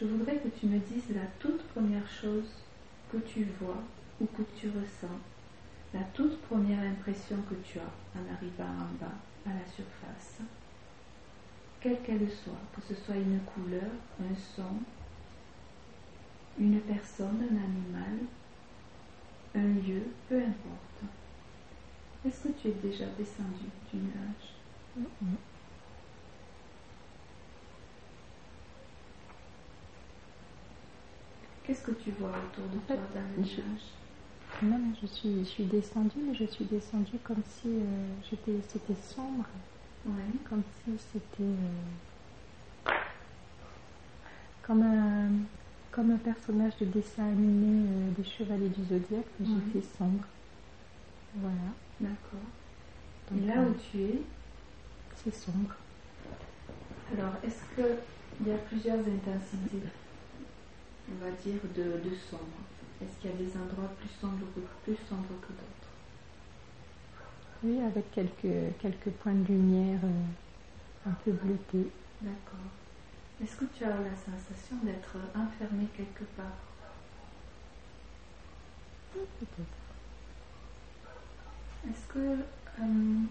je 0.00 0.06
voudrais 0.06 0.36
que 0.36 0.48
tu 0.48 0.66
me 0.66 0.78
dises 0.78 1.14
la 1.14 1.26
toute 1.38 1.62
première 1.68 2.08
chose 2.08 2.48
que 3.12 3.18
tu 3.18 3.44
vois 3.60 3.82
ou 4.20 4.26
que 4.26 4.42
tu 4.58 4.68
ressens, 4.68 5.18
la 5.92 6.02
toute 6.14 6.40
première 6.42 6.80
impression 6.80 7.36
que 7.48 7.54
tu 7.56 7.78
as 7.78 8.18
en 8.18 8.34
arrivant 8.34 8.64
en 8.64 8.94
bas 8.98 9.18
à 9.46 9.50
la 9.50 9.66
surface, 9.66 10.38
quelle 11.80 12.00
qu'elle 12.00 12.30
soit, 12.30 12.60
que 12.74 12.80
ce 12.88 12.94
soit 12.94 13.16
une 13.16 13.40
couleur, 13.40 13.90
un 14.20 14.34
son, 14.56 14.80
une 16.58 16.80
personne, 16.80 17.42
un 17.42 17.56
animal, 17.56 18.18
un 19.54 19.86
lieu, 19.86 20.02
peu 20.28 20.36
importe. 20.36 21.12
Est-ce 22.26 22.48
que 22.48 22.52
tu 22.52 22.68
es 22.68 22.72
déjà 22.72 23.06
descendu 23.18 23.66
du 23.92 23.98
nuage? 23.98 25.40
Qu'est-ce 31.64 31.82
que 31.82 31.92
tu 31.92 32.10
vois 32.12 32.30
autour 32.30 32.64
de 32.72 32.78
toi 32.86 32.96
nuage 33.36 33.60
Non, 34.62 34.80
je 35.00 35.06
suis, 35.06 35.38
je 35.40 35.48
suis 35.48 35.64
descendue, 35.64 36.18
mais 36.26 36.34
je 36.34 36.44
suis 36.44 36.64
descendue 36.64 37.18
comme 37.22 37.42
si 37.44 37.68
euh, 37.68 38.14
j'étais, 38.28 38.60
c'était 38.68 39.00
sombre. 39.00 39.44
Oui. 40.06 40.12
Comme 40.48 40.62
si 40.84 40.92
c'était 41.12 41.42
euh, 41.42 42.92
comme 44.62 44.82
un 44.82 45.28
comme 45.90 46.12
un 46.12 46.18
personnage 46.18 46.76
de 46.80 46.86
dessin 46.86 47.24
animé 47.24 47.88
euh, 47.88 48.10
des 48.16 48.24
Chevaliers 48.24 48.68
du 48.68 48.84
Zodiaque, 48.84 49.26
mais 49.38 49.46
j'étais 49.46 49.84
sombre. 49.98 50.24
Voilà. 51.34 51.56
D'accord. 52.00 53.36
Et 53.36 53.46
là 53.46 53.62
où 53.62 53.74
tu 53.74 54.00
es, 54.02 54.22
c'est 55.16 55.34
sombre. 55.34 55.74
alors 57.12 57.34
est-ce 57.44 57.62
qu'il 57.74 58.46
y 58.48 58.52
a 58.52 58.58
plusieurs 58.58 59.00
intensités, 59.00 59.82
on 61.10 61.24
va 61.24 61.30
dire, 61.32 61.60
de, 61.74 62.08
de 62.08 62.14
sombre 62.14 62.60
Est-ce 63.02 63.18
qu'il 63.20 63.30
y 63.30 63.34
a 63.34 63.36
des 63.36 63.56
endroits 63.56 63.94
plus 63.98 64.08
sombres 64.20 64.46
que, 64.54 64.60
plus 64.84 64.96
sombres 65.08 65.40
que 65.40 65.52
d'autres? 65.52 65.90
Oui, 67.62 67.80
avec 67.80 68.10
quelques 68.10 68.78
quelques 68.80 69.10
points 69.10 69.34
de 69.34 69.46
lumière 69.48 70.00
euh, 70.04 71.10
un 71.10 71.12
peu 71.24 71.32
bleutés. 71.32 71.90
D'accord. 72.20 72.70
Est-ce 73.42 73.56
que 73.56 73.64
tu 73.66 73.84
as 73.84 73.88
la 73.88 74.16
sensation 74.16 74.76
d'être 74.84 75.16
enfermé 75.34 75.86
quelque 75.96 76.24
part? 76.36 76.58
Peut-être. 79.12 79.66
Est-ce 81.88 82.06
que 82.12 82.18
euh, 82.80 83.26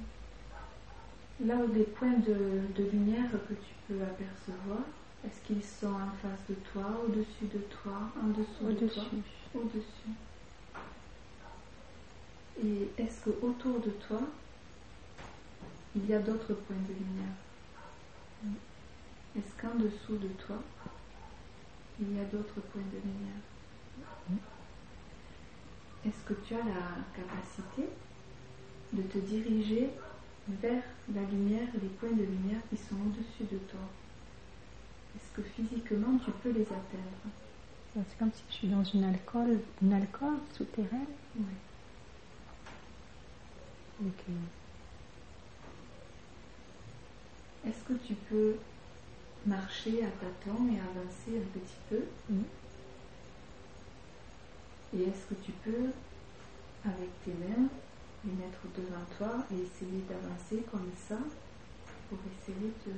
là 1.40 1.56
où 1.56 1.68
des 1.68 1.84
points 1.86 2.18
de, 2.20 2.68
de 2.76 2.90
lumière 2.92 3.32
que 3.32 3.54
tu 3.54 3.74
peux 3.88 4.02
apercevoir, 4.04 4.84
est-ce 5.26 5.42
qu'ils 5.46 5.64
sont 5.64 5.88
en 5.88 6.12
face 6.22 6.40
de 6.50 6.56
toi, 6.72 6.86
au-dessus 7.06 7.46
de 7.54 7.60
toi, 7.82 8.10
en 8.22 8.28
dessous 8.28 8.72
de 8.82 8.88
toi 8.88 9.04
Au-dessus. 9.54 10.14
Et 12.64 13.02
est-ce 13.02 13.26
que 13.26 13.46
autour 13.46 13.80
de 13.80 13.90
toi, 14.08 14.22
il 15.96 16.06
y 16.08 16.14
a 16.14 16.20
d'autres 16.20 16.54
points 16.54 16.78
de 16.88 16.94
lumière 16.94 17.36
Est-ce 19.38 19.62
qu'en 19.62 19.76
dessous 19.76 20.18
de 20.18 20.30
toi, 20.46 20.58
il 22.00 22.16
y 22.16 22.20
a 22.20 22.26
d'autres 22.26 22.62
points 22.72 22.82
de 22.82 22.98
lumière 22.98 23.42
Est-ce 26.06 26.24
que 26.26 26.34
tu 26.46 26.54
as 26.54 26.64
la 26.64 26.96
capacité 27.14 27.90
de 28.94 29.02
te 29.04 29.18
diriger 29.18 29.90
vers 30.48 30.84
la 31.14 31.22
lumière 31.24 31.68
les 31.82 31.90
points 31.90 32.12
de 32.12 32.24
lumière 32.24 32.62
qui 32.70 32.78
sont 32.78 32.96
au-dessus 32.96 33.44
de 33.52 33.58
toi 33.70 33.82
Est-ce 35.16 35.36
que 35.36 35.42
physiquement 35.42 36.18
tu 36.24 36.32
peux 36.32 36.52
les 36.52 36.64
atteindre 36.64 37.30
C'est 37.94 38.18
comme 38.18 38.32
si 38.32 38.44
je 38.50 38.54
suis 38.54 38.68
dans 38.68 38.84
une 38.84 39.04
alcool, 39.04 39.60
une 39.82 39.94
alcôve 39.94 40.40
souterraine. 40.56 41.06
Oui. 41.38 41.44
Euh, 44.02 44.34
Est-ce 47.68 47.84
que 47.84 47.94
tu 48.08 48.14
peux 48.14 48.56
marcher 49.46 50.04
à 50.04 50.10
tâtons 50.10 50.68
et 50.72 50.80
avancer 50.80 51.38
un 51.38 51.60
petit 51.60 51.80
peu 51.90 52.04
oui. 52.30 52.44
Et 54.94 55.04
est-ce 55.04 55.28
que 55.34 55.36
tu 55.46 55.52
peux, 55.64 55.92
avec 56.84 57.10
tes 57.24 57.32
mains, 57.32 57.68
les 58.26 58.32
mettre 58.34 58.62
devant 58.76 59.06
toi 59.18 59.46
et 59.52 59.56
essayer 59.56 60.04
d'avancer 60.10 60.66
comme 60.72 60.92
ça 61.08 61.18
pour 62.10 62.18
essayer 62.42 62.74
de 62.88 62.94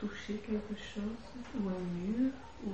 toucher 0.00 0.36
quelque 0.38 0.80
chose 0.80 1.02
ou 1.54 1.68
un 1.68 1.84
mur 1.94 2.32
ou 2.66 2.70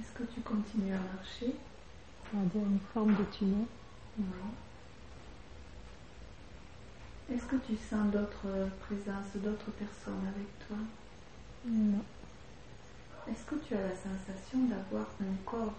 Est-ce 0.00 0.12
que 0.12 0.34
tu 0.34 0.40
continues 0.40 0.94
à 0.94 0.98
marcher? 0.98 1.54
On 2.34 2.40
va 2.40 2.46
dire 2.46 2.62
une 2.62 2.80
forme 2.92 3.14
de 3.14 3.24
tunnel. 3.36 3.66
Oui. 4.18 4.24
Est-ce 7.32 7.44
que 7.44 7.56
tu 7.56 7.76
sens 7.76 8.10
d'autres 8.10 8.70
présences, 8.80 9.36
d'autres 9.36 9.70
personnes 9.72 10.26
avec 10.26 10.66
toi? 10.66 10.78
Non. 11.66 12.02
Est-ce 13.30 13.44
que 13.44 13.56
tu 13.56 13.74
as 13.74 13.82
la 13.82 13.94
sensation 13.94 14.64
d'avoir 14.64 15.06
un 15.20 15.36
corps 15.44 15.74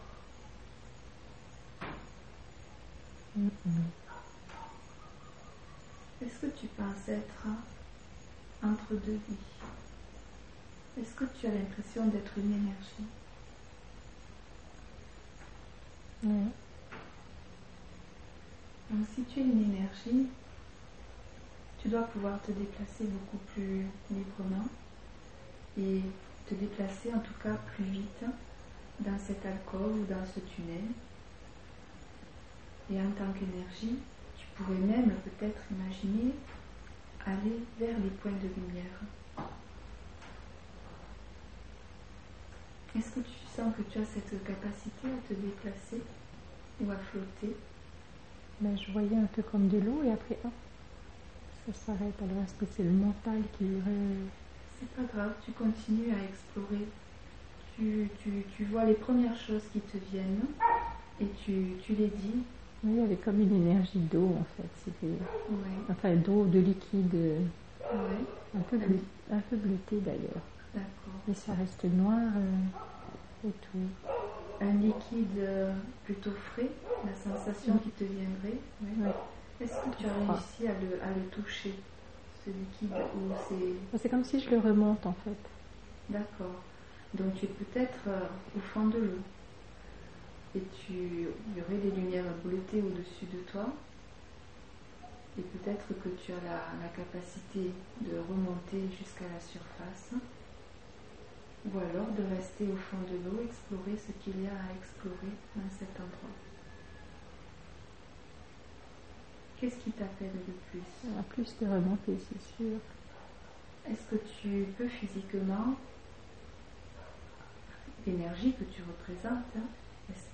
Mm, 3.36 3.48
mm. 3.66 3.84
Est-ce 6.22 6.40
que 6.40 6.60
tu 6.60 6.68
penses 6.68 7.08
être 7.08 7.48
entre 8.64 8.94
deux 9.06 9.20
vies? 9.30 9.38
Est-ce 11.00 11.14
que 11.14 11.26
tu 11.40 11.48
as 11.48 11.52
l'impression 11.52 12.08
d'être 12.08 12.38
une 12.38 12.54
énergie? 12.54 13.08
Ouais. 16.24 16.52
Donc 18.90 19.08
si 19.16 19.24
tu 19.24 19.40
es 19.40 19.44
une 19.44 19.64
énergie, 19.64 20.28
tu 21.82 21.88
dois 21.88 22.04
pouvoir 22.04 22.42
te 22.42 22.52
déplacer 22.52 23.06
beaucoup 23.06 23.38
plus 23.54 23.86
librement 24.12 24.68
et 25.78 26.02
te 26.48 26.56
déplacer 26.56 27.14
en 27.14 27.20
tout 27.20 27.36
cas 27.42 27.56
plus 27.76 27.86
vite 27.86 28.24
dans 29.00 29.18
cette 29.26 29.46
alcôve 29.46 30.02
ou 30.02 30.06
dans 30.06 30.26
ce 30.26 30.42
tunnel. 30.42 30.84
Et 32.92 33.00
en 33.00 33.12
tant 33.12 33.32
qu'énergie, 33.34 33.98
tu 34.38 34.46
pourrais 34.56 34.80
même 34.80 35.12
peut-être 35.12 35.62
imaginer 35.72 36.34
aller 37.26 37.60
vers 37.80 37.98
les 38.00 38.10
points 38.10 38.32
de 38.32 38.48
lumière. 38.48 39.00
Est-ce 42.98 43.12
que 43.12 43.20
tu 43.20 43.46
sens 43.56 43.74
que 43.78 43.84
tu 43.84 44.00
as 44.00 44.06
cette 44.06 44.44
capacité 44.44 45.08
à 45.08 45.28
te 45.28 45.34
déplacer 45.34 46.02
ou 46.82 46.90
à 46.90 46.96
flotter? 46.96 47.56
Ben, 48.60 48.76
je 48.76 48.92
voyais 48.92 49.16
un 49.16 49.28
peu 49.28 49.44
comme 49.44 49.68
de 49.68 49.78
l'eau 49.78 50.02
et 50.04 50.12
après, 50.12 50.40
hop, 50.44 50.52
ça 51.68 51.74
s'arrête. 51.86 52.20
Alors, 52.22 52.44
est-ce 52.44 52.56
que 52.56 52.66
c'est 52.76 52.84
le 52.84 52.90
mental 52.90 53.44
qui 53.58 53.66
irait? 53.66 54.28
C'est 54.80 54.90
pas 54.90 55.14
grave, 55.14 55.34
tu 55.46 55.52
continues 55.52 56.12
à 56.12 56.24
explorer. 56.24 56.88
Tu, 57.76 58.10
tu, 58.24 58.44
tu 58.58 58.66
vois 58.66 58.86
les 58.86 58.96
premières 58.96 59.38
choses 59.38 59.64
qui 59.72 59.80
te 59.80 59.98
viennent 60.12 60.46
et 61.22 61.28
tu, 61.46 61.76
tu 61.84 61.94
les 61.94 62.08
dis. 62.08 62.44
Oui, 62.84 62.92
il 62.96 63.02
y 63.02 63.04
avait 63.04 63.16
comme 63.18 63.40
une 63.42 63.56
énergie 63.56 64.00
d'eau 64.00 64.36
en 64.40 64.46
fait. 64.56 64.70
C'était, 64.86 65.08
Ouais, 65.08 65.78
enfin, 65.90 66.16
d'eau, 66.16 66.46
de 66.46 66.60
liquide, 66.60 67.14
ouais, 67.14 68.58
un 68.58 68.62
peu, 68.70 68.78
bleu, 68.78 69.00
un 69.32 69.40
peu 69.40 69.56
bleuté 69.58 69.98
d'ailleurs. 70.00 70.44
d'accord. 70.74 71.20
Et 71.30 71.34
ça 71.34 71.54
reste 71.54 71.84
noir 71.86 72.18
euh, 72.38 73.48
et 73.50 73.52
tout. 73.52 74.62
Un 74.62 74.74
liquide 74.74 75.38
euh, 75.40 75.74
plutôt 76.06 76.32
frais, 76.32 76.70
la 77.06 77.14
sensation 77.16 77.78
qui 77.80 77.90
te 77.92 78.04
viendrait. 78.04 78.60
Ouais. 78.82 79.12
Est-ce 79.62 79.74
que 79.74 79.96
tu 79.98 80.06
as 80.06 80.14
réussi 80.14 80.68
à 80.68 80.74
le, 80.80 81.02
à 81.04 81.10
le 81.16 81.26
toucher, 81.32 81.74
ce 82.46 82.50
liquide 82.50 82.96
ou 83.16 83.34
c'est... 83.50 83.98
C'est 84.00 84.10
comme 84.10 84.24
si 84.24 84.40
je 84.40 84.50
le 84.52 84.60
remonte 84.60 85.06
en 85.06 85.16
fait. 85.26 85.38
D'accord. 86.10 86.64
Donc 87.14 87.36
tu 87.36 87.46
es 87.46 87.50
peut-être 87.50 88.00
euh, 88.08 88.22
au 88.56 88.60
fond 88.60 88.88
de 88.88 89.00
l'eau. 89.00 89.20
Et 90.56 90.62
tu, 90.62 90.94
il 90.94 91.58
y 91.58 91.62
aurait 91.62 91.78
des 91.78 91.92
lumières 91.92 92.34
bleutées 92.44 92.82
au-dessus 92.82 93.26
de 93.32 93.40
toi. 93.52 93.68
Et 95.38 95.42
peut-être 95.42 95.88
que 95.88 96.10
tu 96.10 96.32
as 96.34 96.44
la, 96.44 96.74
la 96.82 96.90
capacité 96.90 97.72
de 98.02 98.18
remonter 98.18 98.90
jusqu'à 98.98 99.26
la 99.34 99.40
surface. 99.40 100.12
Ou 101.66 101.78
alors 101.78 102.08
de 102.18 102.24
rester 102.36 102.66
au 102.66 102.76
fond 102.76 102.98
de 103.12 103.18
l'eau, 103.24 103.44
explorer 103.44 103.96
ce 103.98 104.12
qu'il 104.24 104.42
y 104.42 104.48
a 104.48 104.52
à 104.52 104.74
explorer 104.80 105.34
dans 105.56 105.70
cet 105.78 105.92
endroit. 106.00 106.36
Qu'est-ce 109.60 109.76
qui 109.76 109.92
t'appelle 109.92 110.32
le 110.48 110.54
plus? 110.72 110.82
Il 111.04 111.16
y 111.16 111.20
a 111.20 111.24
plus 111.24 111.54
de 111.62 111.68
remontée, 111.68 112.18
c'est 112.18 112.56
sûr. 112.56 112.80
Est-ce 113.90 114.16
que 114.16 114.24
tu 114.42 114.66
peux 114.78 114.88
physiquement, 114.88 115.76
l'énergie 118.08 118.54
que 118.54 118.64
tu 118.64 118.82
représentes, 118.82 119.44
hein, 119.58 119.68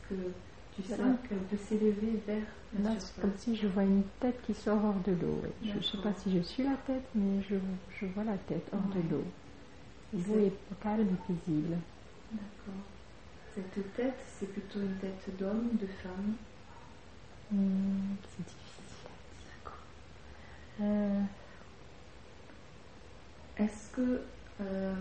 que 0.10 0.16
Tu 0.76 0.84
sens 0.84 1.18
qu'elle 1.28 1.38
peut 1.40 1.58
s'élever 1.58 2.22
vers 2.28 2.44
la 2.78 2.90
Là, 2.90 2.96
comme 3.22 3.32
si 3.38 3.56
je 3.56 3.68
vois 3.68 3.84
une 3.84 4.04
tête 4.20 4.42
qui 4.46 4.54
sort 4.54 4.84
hors 4.84 5.00
de 5.06 5.12
l'eau. 5.14 5.40
ouais. 5.44 5.52
Je 5.64 5.78
ne 5.78 5.82
sais 5.82 5.98
pas 5.98 6.10
D'accord. 6.10 6.22
si 6.22 6.38
je 6.38 6.42
suis 6.44 6.64
la 6.64 6.76
tête, 6.86 7.06
mais 7.16 7.42
je, 7.50 7.56
je 8.00 8.06
vois 8.08 8.26
la 8.26 8.38
tête 8.38 8.68
hors 8.74 8.82
Ouais. 8.94 9.02
de 9.02 9.10
l'eau. 9.10 9.24
L'eau 10.14 10.40
est 10.46 10.54
calme 10.84 11.08
et 11.08 11.34
paisible. 11.34 11.78
D'accord. 12.32 12.84
Cette 13.56 13.94
tête, 13.96 14.20
c'est 14.38 14.48
plutôt 14.52 14.80
une 14.82 14.98
tête 14.98 15.30
d'homme, 15.40 15.70
de 15.80 15.88
femme. 15.88 16.36
Hmm, 17.52 18.16
c'est 18.36 18.46
difficile 18.46 19.06
à 19.06 19.10
dire. 19.40 19.64
quoi. 19.64 19.78
Euh, 20.82 21.22
Est-ce 23.58 23.96
que 23.96 24.22
euh, 24.62 24.94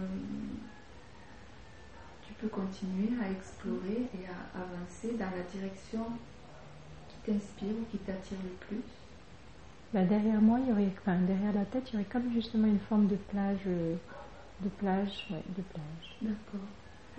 peux 2.45 2.49
continuer 2.51 3.09
à 3.23 3.31
explorer 3.31 4.11
et 4.13 4.27
à 4.29 4.61
avancer 4.61 5.17
dans 5.17 5.31
la 5.31 5.43
direction 5.51 6.05
qui 7.09 7.33
t'inspire 7.33 7.73
ou 7.81 7.85
qui 7.91 7.99
t'attire 7.99 8.39
le 8.45 8.51
plus 8.67 8.83
bah, 9.93 10.05
derrière 10.05 10.43
moi, 10.43 10.59
il 10.61 10.69
y 10.69 10.73
aurait, 10.73 10.93
enfin, 11.01 11.21
derrière 11.21 11.53
la 11.55 11.65
tête, 11.65 11.85
il 11.91 11.93
y 11.95 11.97
aurait 11.97 12.09
comme 12.11 12.33
justement 12.33 12.67
une 12.67 12.81
forme 12.81 13.07
de 13.07 13.15
plage, 13.15 13.61
euh, 13.69 13.95
de 14.61 14.69
plage, 14.69 15.25
ouais, 15.31 15.43
de 15.57 15.63
plage. 15.63 16.19
D'accord. 16.21 16.67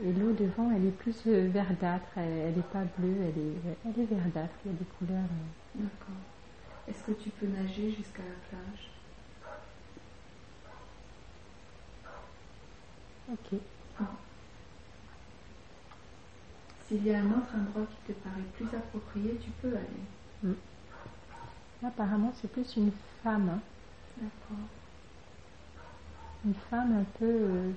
Et 0.04 0.12
l'eau 0.12 0.34
devant, 0.34 0.70
elle 0.76 0.86
est 0.86 0.92
plus 0.92 1.16
euh, 1.28 1.48
verdâtre, 1.50 2.18
elle 2.18 2.54
n'est 2.54 2.62
pas 2.64 2.84
bleue, 2.98 3.16
elle 3.22 3.38
est, 3.40 3.78
elle 3.86 4.04
est 4.04 4.06
verdâtre, 4.06 4.54
il 4.66 4.72
y 4.72 4.76
a 4.76 4.78
des 4.78 4.86
couleurs. 4.86 5.24
euh, 5.24 5.84
D'accord. 5.84 6.22
Est-ce 6.88 7.04
que 7.04 7.14
tu 7.14 7.30
peux 7.30 7.48
nager 7.48 7.92
jusqu'à 7.92 8.24
la 8.24 8.36
plage? 8.50 8.92
Ok. 13.28 13.62
S'il 16.88 17.04
y 17.06 17.14
a 17.14 17.20
un 17.20 17.32
autre 17.32 17.56
endroit 17.56 17.88
qui 17.88 18.14
te 18.14 18.20
paraît 18.20 18.42
plus 18.56 18.76
approprié, 18.78 19.40
tu 19.44 19.50
peux 19.52 19.76
aller. 19.76 20.54
Là, 21.82 21.88
apparemment, 21.90 22.34
c'est 22.42 22.52
plus 22.52 22.76
une 22.78 22.92
femme. 23.24 23.50
hein. 23.50 23.62
D'accord. 24.18 24.66
Une 26.46 26.54
femme 26.70 26.94
un 27.00 27.04
peu 27.20 27.26
euh, 27.26 27.72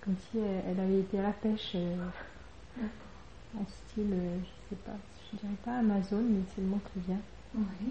comme 0.00 0.14
si 0.30 0.38
elle, 0.38 0.62
elle 0.68 0.80
avait 0.80 1.00
été 1.00 1.18
à 1.18 1.22
la 1.24 1.32
pêche 1.32 1.72
euh, 1.74 1.96
en 3.58 3.66
style, 3.66 4.10
euh, 4.12 4.38
je 4.40 4.74
sais 4.74 4.80
pas, 4.82 4.96
je 5.32 5.36
dirais 5.38 5.56
pas 5.64 5.78
Amazon, 5.78 6.22
mais 6.22 6.40
c'est 6.54 6.60
le 6.60 6.68
mot 6.68 6.80
qui 6.92 7.00
vient. 7.00 7.20
Oui. 7.54 7.90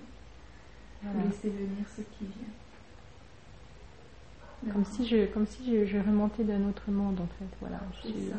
Voilà. 1.03 1.27
Laisser 1.27 1.49
venir 1.49 1.85
ce 1.95 2.01
qui 2.01 2.25
vient. 2.25 4.73
Comme 4.73 4.85
si 4.85 5.05
je, 5.05 5.25
comme 5.27 5.45
si 5.45 5.65
je, 5.69 5.85
je 5.85 5.97
remontais 5.97 6.43
d'un 6.43 6.67
autre 6.67 6.89
monde 6.89 7.19
en 7.19 7.27
fait. 7.27 7.45
Voilà. 7.59 7.79
C'est 8.01 8.13
J'ai- 8.13 8.29
ça. 8.31 8.37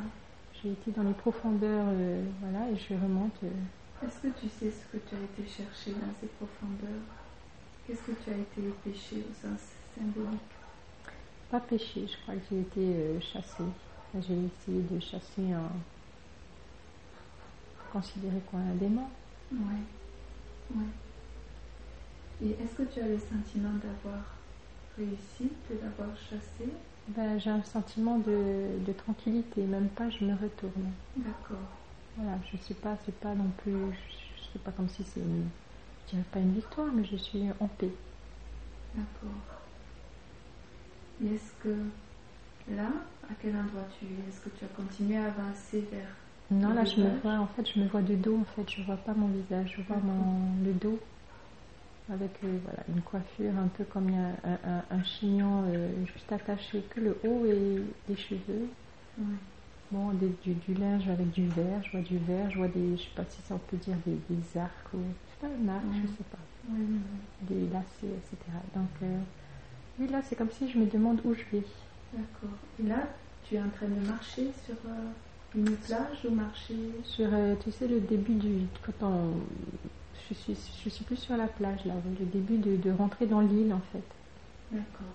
J'ai 0.63 0.73
été 0.73 0.91
dans 0.91 1.03
les 1.05 1.15
profondeurs, 1.15 1.87
euh, 1.89 2.25
voilà, 2.41 2.69
et 2.71 2.77
je 2.77 2.95
remonte. 2.95 3.33
euh, 3.45 3.51
Est-ce 4.07 4.21
que 4.21 4.29
tu 4.41 4.49
sais 4.49 4.71
ce 4.71 4.85
que 4.97 4.99
tu 5.09 5.15
as 5.15 5.21
été 5.21 5.47
chercher 5.49 5.93
dans 5.93 6.13
ces 6.21 6.27
profondeurs? 6.27 7.03
Qu'est-ce 7.87 8.03
que 8.03 8.13
tu 8.25 8.31
as 8.31 8.37
été 8.39 8.63
pêché 8.85 9.17
au 9.29 9.35
sens 9.35 9.61
symbolique? 9.95 10.41
Pas 11.51 11.61
pêché, 11.61 12.07
je 12.07 12.17
crois 12.23 12.35
que 12.35 12.41
j'ai 12.51 12.61
été 12.61 12.81
euh, 12.81 13.21
chassée. 13.21 13.65
J'ai 14.15 14.35
essayé 14.45 14.83
de 14.83 15.01
chasser 15.01 15.53
un. 15.53 15.71
considéré 17.93 18.41
quoi 18.51 18.61
Un 18.61 18.75
démon 18.75 19.07
Oui. 19.53 19.59
Oui. 20.77 20.85
Et 22.41 22.51
est-ce 22.63 22.77
que 22.77 22.83
tu 22.93 23.01
as 23.01 23.09
le 23.09 23.19
sentiment 23.19 23.75
d'avoir 23.83 24.25
réussi, 24.97 25.51
de 25.71 25.79
l'avoir 25.83 26.17
chassé? 26.17 26.69
Ben, 27.09 27.39
J'ai 27.41 27.51
un 27.51 27.63
sentiment 27.63 28.19
de, 28.19 28.79
de 28.87 28.93
tranquillité, 28.93 29.63
même 29.67 29.89
pas 29.89 30.11
je 30.11 30.25
me 30.25 30.35
retourne. 30.35 30.93
D'accord. 31.17 31.59
Voilà, 32.17 32.39
je 32.53 32.57
sais 32.57 32.75
pas, 32.75 32.97
c'est 33.05 33.19
pas 33.19 33.35
non 33.35 33.51
plus. 33.59 33.93
Je, 33.93 34.43
je 34.43 34.53
sais 34.53 34.59
pas 34.59 34.73
comme 34.73 34.89
si 34.89 35.05
c'est 35.05 35.21
une. 35.21 35.51
Je 36.07 36.11
dirais 36.13 36.25
pas 36.31 36.41
une 36.41 36.55
victoire, 36.55 36.93
mais 36.93 37.05
je 37.05 37.17
suis 37.17 37.45
en 37.61 37.69
paix. 37.69 37.93
D'accord. 38.95 39.43
Et 41.21 41.35
est-ce 41.35 41.53
que 41.63 41.75
là, 42.69 42.91
à 43.29 43.35
quel 43.41 43.57
endroit 43.57 43.87
tu 43.99 44.07
es? 44.07 44.29
Est-ce 44.29 44.41
que 44.41 44.51
tu 44.51 44.65
as 44.65 44.69
continué 44.69 45.17
à 45.19 45.27
avancer 45.27 45.81
vers 45.91 46.17
Non, 46.51 46.73
là, 46.73 46.85
je 46.85 47.01
me 47.01 47.11
vois, 47.21 47.39
en 47.39 47.47
fait, 47.47 47.67
je 47.73 47.81
me 47.81 47.89
vois 47.89 48.03
de 48.03 48.15
dos, 48.15 48.39
en 48.39 48.45
fait, 48.45 48.69
je 48.71 48.83
vois 48.83 48.97
pas 48.97 49.15
mon 49.15 49.29
visage, 49.29 49.75
je 49.77 49.83
vois 49.83 49.99
mon, 49.99 50.63
le 50.65 50.73
dos 50.75 50.99
avec 52.11 52.43
euh, 52.45 52.59
voilà, 52.65 52.85
une 52.89 53.03
coiffure 53.03 53.57
un 53.59 53.69
peu 53.69 53.85
comme 53.85 54.13
un, 54.15 54.35
un- 54.45 54.85
un 54.91 55.03
chignon 55.05 55.65
euh, 55.67 56.05
juste 56.07 56.33
attaché 56.33 56.83
que 56.91 57.01
le 57.01 57.19
haut 57.23 57.47
et 57.47 57.83
les 58.09 58.17
cheveux. 58.17 58.69
Bon, 59.91 60.13
des- 60.13 60.29
du, 60.43 60.55
du 60.55 60.75
linge 60.75 61.09
avec 61.09 61.31
du 61.31 61.49
vert, 61.49 61.83
je 61.83 61.91
vois 61.93 62.01
du 62.03 62.19
vert, 62.19 62.51
je 62.51 62.57
vois 62.57 62.69
des, 62.69 62.97
je 62.97 63.05
sais 63.05 63.15
pas 63.15 63.25
si 63.25 63.41
ça 63.43 63.55
on 63.55 63.59
peut 63.59 63.77
dire 63.79 63.97
des, 64.05 64.17
des 64.29 64.59
arcs 64.59 64.93
ou, 64.93 64.99
c'est 65.27 65.39
pas 65.39 65.47
un 65.49 65.69
arc, 65.69 65.85
je 66.03 66.07
sais 66.09 66.25
pas, 66.25 66.39
des 67.41 67.67
lacets, 67.69 68.07
etc. 68.07 68.59
Donc, 68.75 68.89
euh, 69.03 69.19
oui, 69.99 70.09
là, 70.09 70.21
c'est 70.23 70.37
comme 70.37 70.51
si 70.51 70.71
je 70.71 70.79
me 70.79 70.87
demande 70.87 71.21
où 71.25 71.35
je 71.35 71.45
vais. 71.53 71.65
D'accord. 72.13 72.59
Et 72.79 72.83
là, 72.85 73.09
tu 73.45 73.55
es 73.55 73.61
en 73.61 73.71
train 73.71 73.89
de 73.89 74.01
marcher 74.07 74.53
sur 74.65 74.77
une 75.55 75.77
plage 75.77 76.25
ou 76.29 76.35
marcher? 76.35 76.93
Sur, 77.05 77.29
tu 77.63 77.71
sais, 77.73 77.89
le 77.89 78.01
début 78.01 78.35
du. 78.35 78.67
Quand 78.85 79.07
on. 79.07 79.33
Je 80.29 80.35
suis, 80.35 80.57
je 80.85 80.89
suis 80.91 81.05
plus 81.05 81.17
sur 81.17 81.37
la 81.37 81.47
plage 81.47 81.85
là, 81.87 81.95
le 82.21 82.27
début 82.27 82.59
de, 82.59 82.77
de 82.77 82.91
rentrer 82.95 83.27
dans 83.27 83.41
l'île 83.41 83.73
en 83.73 83.81
fait. 83.93 84.03
D'accord. 84.71 85.15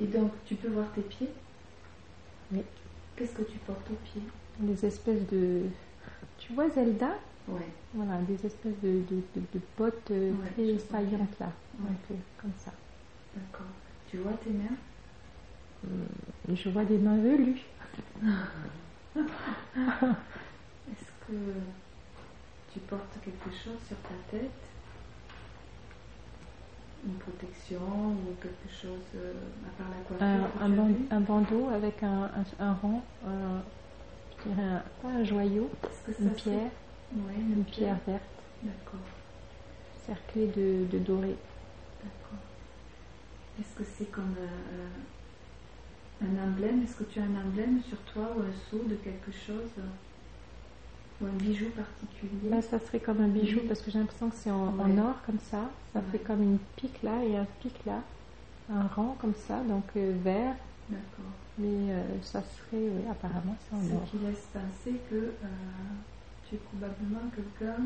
Et 0.00 0.06
donc, 0.06 0.32
tu 0.46 0.54
peux 0.54 0.68
voir 0.68 0.86
tes 0.94 1.02
pieds? 1.02 1.30
Oui. 2.52 2.62
Qu'est-ce 3.16 3.32
que 3.32 3.42
tu 3.42 3.58
portes 3.58 3.88
aux 3.90 3.98
pieds? 4.04 4.22
Des 4.60 4.84
espèces 4.86 5.26
de. 5.32 5.62
Tu 6.38 6.52
vois 6.52 6.68
Zelda? 6.70 7.10
Oui. 7.48 7.60
Voilà, 7.94 8.20
des 8.22 8.34
espèces 8.46 8.78
de, 8.82 8.90
de, 9.10 9.16
de- 9.34 9.42
de 9.54 9.60
bottes 9.78 10.10
euh, 10.10 10.30
Ouais, 10.32 10.50
très 10.52 10.78
saillantes 10.78 11.38
là. 11.40 11.50
Ouais. 11.80 11.88
Donc, 11.88 11.96
euh, 12.10 12.14
comme 12.40 12.52
ça. 12.64 12.72
D'accord. 13.34 13.66
Tu 14.10 14.18
vois 14.18 14.32
tes 14.44 14.50
mains? 14.50 14.76
Et 16.50 16.56
je 16.56 16.68
vois 16.70 16.84
des 16.84 16.98
mains 16.98 17.18
velues. 17.18 17.60
Est-ce 19.16 21.10
que 21.26 21.34
tu 22.74 22.80
portes 22.80 23.20
quelque 23.22 23.50
chose 23.50 23.78
sur 23.86 23.96
ta 24.02 24.14
tête 24.36 24.50
Une 27.06 27.14
protection 27.18 27.78
ou 27.80 28.34
quelque 28.42 28.68
chose 28.68 29.04
euh, 29.14 29.32
à 29.64 29.70
part 29.78 29.90
la 29.90 30.02
coiffure 30.02 30.60
Un, 30.60 31.20
ban- 31.20 31.20
bandeau 31.20 31.68
avec 31.68 32.02
un, 32.02 32.24
un, 32.24 32.44
un 32.58 32.72
rang, 32.74 33.04
un- 33.26 33.62
je 34.42 34.48
dirais 34.48 34.62
un, 34.64 34.82
pas 35.00 35.08
un 35.08 35.22
joyau, 35.24 35.70
une 36.18 36.30
pierre, 36.30 36.70
Ouais, 37.16 37.34
une 37.36 37.64
pierre 37.64 37.98
verte, 38.06 38.22
D'accord. 38.62 38.98
cerclée 40.04 40.48
de, 40.48 40.84
de 40.90 40.98
doré. 40.98 41.36
D'accord. 42.02 42.38
Est-ce 43.60 43.76
que 43.76 43.84
c'est 43.84 44.06
comme 44.06 44.34
euh, 44.36 44.88
un 46.22 46.48
emblème? 46.48 46.82
Est-ce 46.82 46.96
que 46.96 47.04
tu 47.04 47.20
as 47.20 47.22
un 47.22 47.36
emblème 47.36 47.80
sur 47.82 47.98
toi 48.12 48.34
ou 48.36 48.40
un 48.40 48.52
sceau 48.68 48.82
de 48.88 48.96
quelque 48.96 49.30
chose? 49.30 49.70
Ou 51.20 51.26
un 51.26 51.32
bijou 51.38 51.66
particulier 51.70 52.50
Là, 52.50 52.60
ça 52.62 52.78
serait 52.80 53.00
comme 53.00 53.20
un 53.20 53.28
bijou 53.28 53.60
Oui. 53.60 53.68
parce 53.68 53.80
que 53.82 53.90
j'ai 53.90 53.98
l'impression 53.98 54.28
que 54.30 54.36
c'est 54.36 54.50
en, 54.50 54.66
or 54.98 55.14
comme 55.26 55.38
ça. 55.38 55.70
Ça 55.92 56.00
Ouais. 56.00 56.04
fait 56.12 56.18
comme 56.18 56.42
une 56.42 56.58
pique 56.76 57.02
là 57.02 57.22
et 57.24 57.36
un 57.36 57.46
pic 57.60 57.84
là. 57.84 58.02
Un 58.68 58.86
rang 58.88 59.16
comme 59.20 59.34
ça, 59.46 59.60
donc 59.62 59.84
euh, 59.96 60.14
vert. 60.22 60.56
D'accord. 60.88 61.32
Mais 61.58 61.92
euh, 61.92 62.02
ça 62.22 62.42
serait, 62.42 62.82
oui, 62.90 63.02
apparemment, 63.10 63.56
c'est 63.60 63.74
en 63.76 63.96
or. 63.96 64.02
Ce 64.06 64.10
qui 64.10 64.24
laisse 64.24 64.48
penser 64.52 65.00
que 65.10 65.14
euh, 65.14 65.32
tu 66.48 66.56
es 66.56 66.58
probablement 66.58 67.30
quelqu'un 67.34 67.76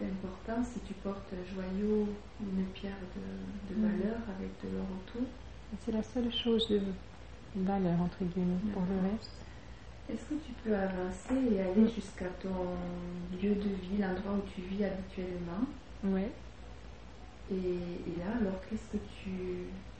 d'important 0.00 0.64
si 0.64 0.80
tu 0.80 0.94
portes 0.94 1.32
un 1.32 1.54
joyau 1.54 2.08
ou 2.40 2.44
une 2.58 2.64
pierre 2.66 2.96
de, 3.14 3.74
de 3.74 3.78
Mhm. 3.80 3.88
valeur 3.88 4.16
avec 4.36 4.50
de 4.64 4.74
l'or 4.76 4.86
autour. 5.02 5.28
C'est 5.84 5.92
la 5.92 6.02
seule 6.02 6.32
chose 6.32 6.68
de 6.68 6.80
valeur, 7.56 8.00
entre 8.00 8.24
guillemets. 8.24 8.58
Pour 8.72 8.82
le 8.82 9.10
reste, 9.10 9.30
Est-ce 10.10 10.22
que 10.28 10.34
tu 10.44 10.52
peux 10.64 10.74
avancer 10.74 11.54
et 11.54 11.60
aller 11.60 11.88
jusqu'à 11.88 12.26
ton 12.42 12.48
lieu 13.40 13.54
de 13.54 13.68
vie, 13.68 13.98
l'endroit 13.98 14.34
où 14.34 14.48
tu 14.54 14.60
vis 14.62 14.84
habituellement 14.84 15.62
ouais. 16.04 16.30
et, 17.50 17.54
et 17.54 18.18
là, 18.18 18.36
alors, 18.40 18.60
qu'est-ce 18.68 18.96
que 18.96 19.02
tu, 19.22 19.30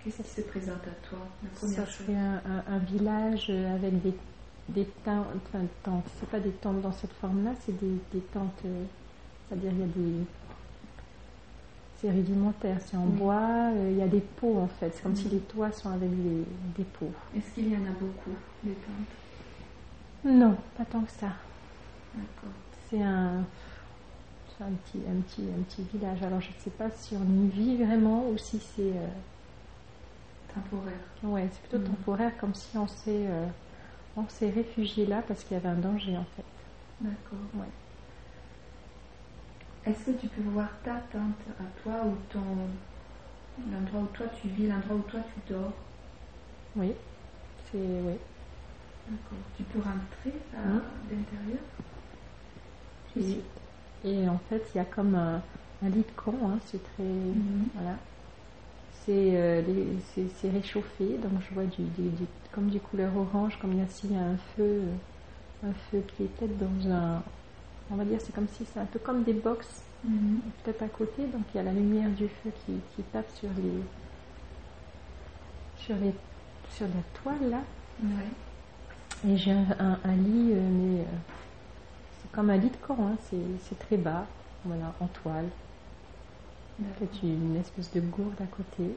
qu'est-ce 0.02 0.22
qui 0.22 0.28
se 0.28 0.40
présente 0.42 0.82
à 0.86 1.08
toi 1.08 1.18
La 1.42 1.48
Ça 1.50 1.66
première 1.66 1.86
chose. 1.86 2.06
serait 2.06 2.16
un, 2.16 2.42
un- 2.44 2.64
un 2.74 2.78
village 2.78 3.50
avec 3.50 4.02
des, 4.02 4.14
des 4.68 4.84
tentes, 5.04 5.26
enfin, 5.36 5.64
tentes. 5.82 6.04
C'est 6.18 6.28
pas 6.28 6.40
des 6.40 6.50
tentes 6.50 6.82
dans 6.82 6.92
cette 6.92 7.12
forme-là, 7.14 7.52
c'est 7.64 7.78
des, 7.80 7.96
des 8.12 8.20
tentes. 8.32 8.60
euh, 8.66 8.84
C'est-à-dire, 9.48 9.70
il 9.72 9.80
y 9.80 9.82
a 9.82 9.86
des. 9.86 10.24
C'est 12.00 12.10
rudimentaire, 12.10 12.78
c'est 12.84 12.96
en 12.96 13.06
Oui. 13.06 13.16
bois, 13.16 13.70
euh, 13.76 13.88
il 13.92 13.96
y 13.98 14.02
a 14.02 14.08
des 14.08 14.20
pots 14.20 14.58
en 14.58 14.66
fait. 14.66 14.90
C'est 14.92 15.02
comme 15.04 15.14
si 15.14 15.28
les 15.28 15.38
toits 15.38 15.70
sont 15.70 15.90
avec 15.90 16.10
des, 16.10 16.42
des 16.76 16.82
pots. 16.84 17.12
Est-ce 17.36 17.54
qu'il 17.54 17.72
y 17.72 17.76
en 17.76 17.84
a 17.86 17.92
beaucoup, 17.92 18.34
des 18.64 18.72
tentes? 18.72 19.16
Non, 20.24 20.56
pas 20.74 20.84
tant 20.84 21.04
que 21.04 21.12
ça. 21.12 21.32
D'accord. 22.14 22.54
C'est 22.88 23.00
un, 23.02 23.46
c'est 24.46 24.62
un, 24.64 24.72
petit, 24.74 25.04
un, 25.08 25.20
petit, 25.20 25.50
un 25.52 25.62
petit 25.62 25.82
village. 25.84 26.22
Alors 26.22 26.40
je 26.40 26.50
ne 26.50 26.54
sais 26.58 26.70
pas 26.70 26.90
si 26.90 27.16
on 27.16 27.24
y 27.24 27.48
vit 27.48 27.76
vraiment 27.82 28.28
ou 28.28 28.38
si 28.38 28.60
c'est. 28.60 28.96
euh, 28.96 29.08
Temporaire. 30.46 31.02
ouais, 31.22 31.48
c'est 31.50 31.60
plutôt 31.60 31.78
Mhm. 31.78 31.86
temporaire, 31.86 32.36
comme 32.36 32.54
si 32.54 32.76
on 32.76 32.86
s'est, 32.86 33.26
euh, 33.28 33.48
On 34.16 34.28
s'est 34.28 34.50
réfugié 34.50 35.06
là 35.06 35.22
parce 35.22 35.44
qu'il 35.44 35.54
y 35.56 35.60
avait 35.60 35.68
un 35.70 35.76
danger 35.76 36.16
en 36.18 36.26
fait. 36.26 36.46
D'accord. 37.00 37.50
Ouais. 37.52 37.72
Est-ce 39.84 40.06
que 40.06 40.10
tu 40.18 40.26
peux 40.26 40.42
voir 40.42 40.70
ta 40.82 40.96
tente 41.12 41.44
à 41.60 41.64
toi 41.82 42.04
ou 42.04 42.16
ton 42.30 42.40
l'endroit 43.70 44.02
où 44.02 44.06
toi 44.08 44.26
tu 44.28 44.48
vis, 44.48 44.68
l'endroit 44.68 44.96
où 44.96 45.02
toi 45.02 45.20
tu 45.34 45.40
dors? 45.52 45.72
Oui, 46.74 46.94
c'est 47.70 47.78
oui. 48.02 48.18
Tu 49.56 49.62
peux 49.64 49.78
rentrer 49.80 50.32
à 50.54 50.62
l'intérieur 51.10 51.60
Et, 54.04 54.08
et 54.08 54.28
en 54.28 54.38
fait, 54.48 54.62
il 54.74 54.78
y 54.78 54.80
a 54.80 54.84
comme 54.84 55.14
un, 55.14 55.42
un 55.82 55.88
lit 55.88 56.02
de 56.02 56.12
camp, 56.16 56.34
hein, 56.44 56.58
c'est 56.66 56.82
très. 56.94 57.02
Mhm. 57.04 57.66
Voilà. 57.74 57.96
C'est 59.04 59.36
euh, 59.36 59.62
les- 59.62 60.28
c'est- 60.40 60.50
réchauffé, 60.50 61.18
donc 61.18 61.32
je 61.48 61.54
vois 61.54 61.64
du, 61.64 61.82
du- 61.82 62.10
du- 62.10 62.26
comme 62.52 62.68
du 62.70 62.78
couleur 62.80 63.16
orange, 63.16 63.58
comme 63.60 63.72
il 63.72 63.78
y 63.80 63.82
a 63.82 63.88
s'il 63.88 64.12
y 64.12 64.16
a 64.16 64.22
un 64.22 64.36
feu, 64.36 64.62
euh, 64.84 65.68
un 65.68 65.72
feu 65.90 66.02
qui 66.16 66.22
est 66.24 66.26
peut-être 66.28 66.56
dans 66.58 66.90
un. 66.90 67.22
On 67.90 67.96
va 67.96 68.04
dire, 68.04 68.20
c'est 68.20 68.32
comme 68.34 68.48
si 68.48 68.64
c'est 68.64 68.78
un 68.80 68.86
peu 68.86 68.98
comme 69.00 69.24
des 69.24 69.34
box, 69.34 69.82
Mhm. 70.04 70.40
peut-être 70.64 70.82
à 70.82 70.88
côté, 70.88 71.26
donc 71.26 71.42
il 71.52 71.56
y 71.56 71.60
a 71.60 71.64
la 71.64 71.72
lumière 71.72 72.10
du 72.10 72.28
feu 72.28 72.50
qui, 72.64 72.72
qui 72.94 73.02
tape 73.02 73.30
sur 73.34 73.48
les. 73.56 73.82
sur 75.78 75.96
les. 75.96 76.14
sur 76.70 76.86
la 76.86 77.02
toile 77.20 77.50
là. 77.50 77.62
Ouais. 78.02 78.28
Et 79.26 79.36
j'ai 79.36 79.52
un, 79.52 79.66
un- 79.78 80.00
un 80.04 80.16
lit, 80.16 80.52
euh, 80.52 80.68
mais 80.70 81.00
euh, 81.00 81.04
c'est 82.20 82.30
comme 82.30 82.50
un 82.50 82.56
lit 82.56 82.70
de 82.70 82.76
camp, 82.76 82.96
hein, 83.00 83.16
c'est 83.60 83.78
très 83.78 83.96
bas, 83.96 84.26
voilà, 84.64 84.94
en 85.00 85.06
toile. 85.08 85.48
Une 87.22 87.56
espèce 87.56 87.90
de 87.92 88.00
gourde 88.00 88.40
à 88.40 88.46
côté. 88.46 88.96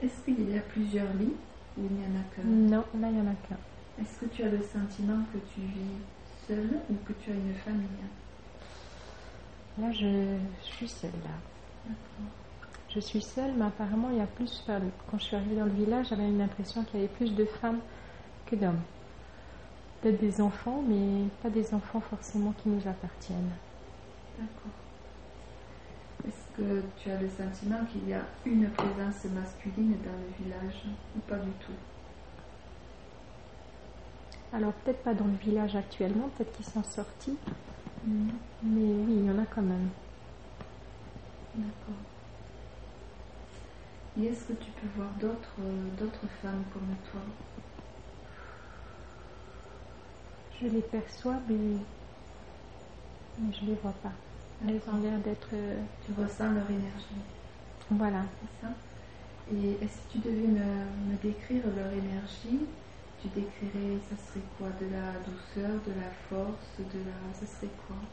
Est-ce 0.00 0.22
qu'il 0.24 0.48
y 0.48 0.56
a 0.56 0.62
plusieurs 0.62 1.12
lits 1.14 1.36
ou 1.76 1.84
il 1.84 1.92
n'y 1.92 2.06
en 2.06 2.14
a 2.18 2.24
qu'un? 2.34 2.44
Non, 2.70 2.84
là 3.00 3.08
il 3.08 3.14
n'y 3.14 3.20
en 3.20 3.26
a 3.26 3.34
qu'un. 3.34 3.58
Est-ce 3.98 4.18
que 4.20 4.26
tu 4.26 4.42
as 4.44 4.48
le 4.50 4.62
sentiment 4.62 5.24
que 5.32 5.38
tu 5.38 5.60
vis 5.60 6.06
seule 6.46 6.80
ou 6.88 6.94
que 7.04 7.12
tu 7.12 7.30
as 7.30 7.34
une 7.34 7.52
famille? 7.54 8.04
Là 9.78 9.92
je, 9.92 10.38
je 10.60 10.64
suis 10.64 10.88
seule 10.88 11.12
là. 11.22 11.30
D'accord. 11.84 12.32
Je 12.88 12.98
suis 12.98 13.22
seule, 13.22 13.54
mais 13.56 13.66
apparemment 13.66 14.10
il 14.10 14.16
y 14.16 14.20
a 14.20 14.26
plus. 14.26 14.60
enfin, 14.64 14.80
quand 15.06 15.18
je 15.18 15.24
suis 15.24 15.36
arrivée 15.36 15.54
dans 15.54 15.66
le 15.66 15.70
village, 15.70 16.08
j'avais 16.08 16.28
une 16.28 16.40
impression 16.40 16.82
qu'il 16.84 16.98
y 17.00 17.04
avait 17.04 17.12
plus 17.12 17.32
de 17.34 17.44
femmes 17.44 17.80
que 18.46 18.56
d'hommes. 18.56 18.82
Peut-être 20.06 20.20
des 20.20 20.40
enfants, 20.40 20.84
mais 20.88 21.24
pas 21.42 21.50
des 21.50 21.74
enfants 21.74 22.00
forcément 22.00 22.52
qui 22.52 22.68
nous 22.68 22.86
appartiennent. 22.86 23.50
D'accord. 24.38 24.72
Est-ce 26.26 26.46
que 26.52 26.82
tu 26.98 27.10
as 27.10 27.18
le 27.20 27.28
sentiment 27.30 27.84
qu'il 27.86 28.06
y 28.08 28.12
a 28.12 28.20
une 28.44 28.68
présence 28.70 29.24
masculine 29.24 29.96
dans 30.04 30.18
le 30.18 30.44
village 30.44 30.84
ou 31.16 31.20
pas 31.20 31.38
du 31.38 31.52
tout? 31.52 31.72
Alors 34.52 34.72
peut-être 34.72 35.04
pas 35.04 35.14
dans 35.14 35.26
le 35.26 35.36
village 35.36 35.76
actuellement, 35.76 36.28
peut-être 36.30 36.50
qu'ils 36.56 36.66
sont 36.66 36.82
sortis, 36.82 37.38
Mhm. 38.02 38.38
mais 38.62 38.80
oui, 38.82 39.14
il 39.20 39.24
y 39.26 39.30
en 39.30 39.38
a 39.38 39.46
quand 39.46 39.62
même. 39.62 39.88
D'accord. 41.54 42.06
Et 44.16 44.24
est-ce 44.24 44.46
que 44.46 44.52
tu 44.54 44.72
peux 44.72 44.88
voir 44.96 45.12
d'autres 45.20 45.60
d'autres 45.96 46.26
femmes 46.42 46.64
comme 46.72 46.96
toi? 47.12 47.20
Je 50.56 50.66
les 50.66 50.82
perçois, 50.82 51.40
mais, 51.48 51.86
mais 53.36 53.52
je 53.52 53.64
les 53.64 53.74
vois 53.76 53.98
pas. 54.02 54.18
Elles 54.60 54.82
ont 54.88 54.96
l'air 54.98 55.20
d'être. 55.20 55.50
euh, 55.54 55.84
Tu 56.00 56.12
ressens 56.12 56.52
leur 56.52 56.70
énergie, 56.70 57.24
voilà. 57.90 58.26
c'est 58.40 58.48
ça 58.60 58.74
Et 59.48 59.84
est-ce 59.84 60.02
que 60.02 60.08
tu 60.12 60.18
devais 60.20 60.48
me, 60.48 60.92
me 61.12 61.16
décrire 61.16 61.64
leur 61.74 61.92
énergie? 61.92 62.74
Tu 63.18 63.28
décrirais, 63.30 64.00
ça 64.00 64.16
serait 64.16 64.46
quoi? 64.58 64.72
De 64.72 64.86
la 64.86 65.20
douceur, 65.20 65.82
de 65.82 65.92
la 65.92 66.10
force, 66.12 66.78
de 66.80 67.00
la... 67.00 67.32
Ça 67.34 67.46
serait 67.46 67.74
quoi? 67.76 68.12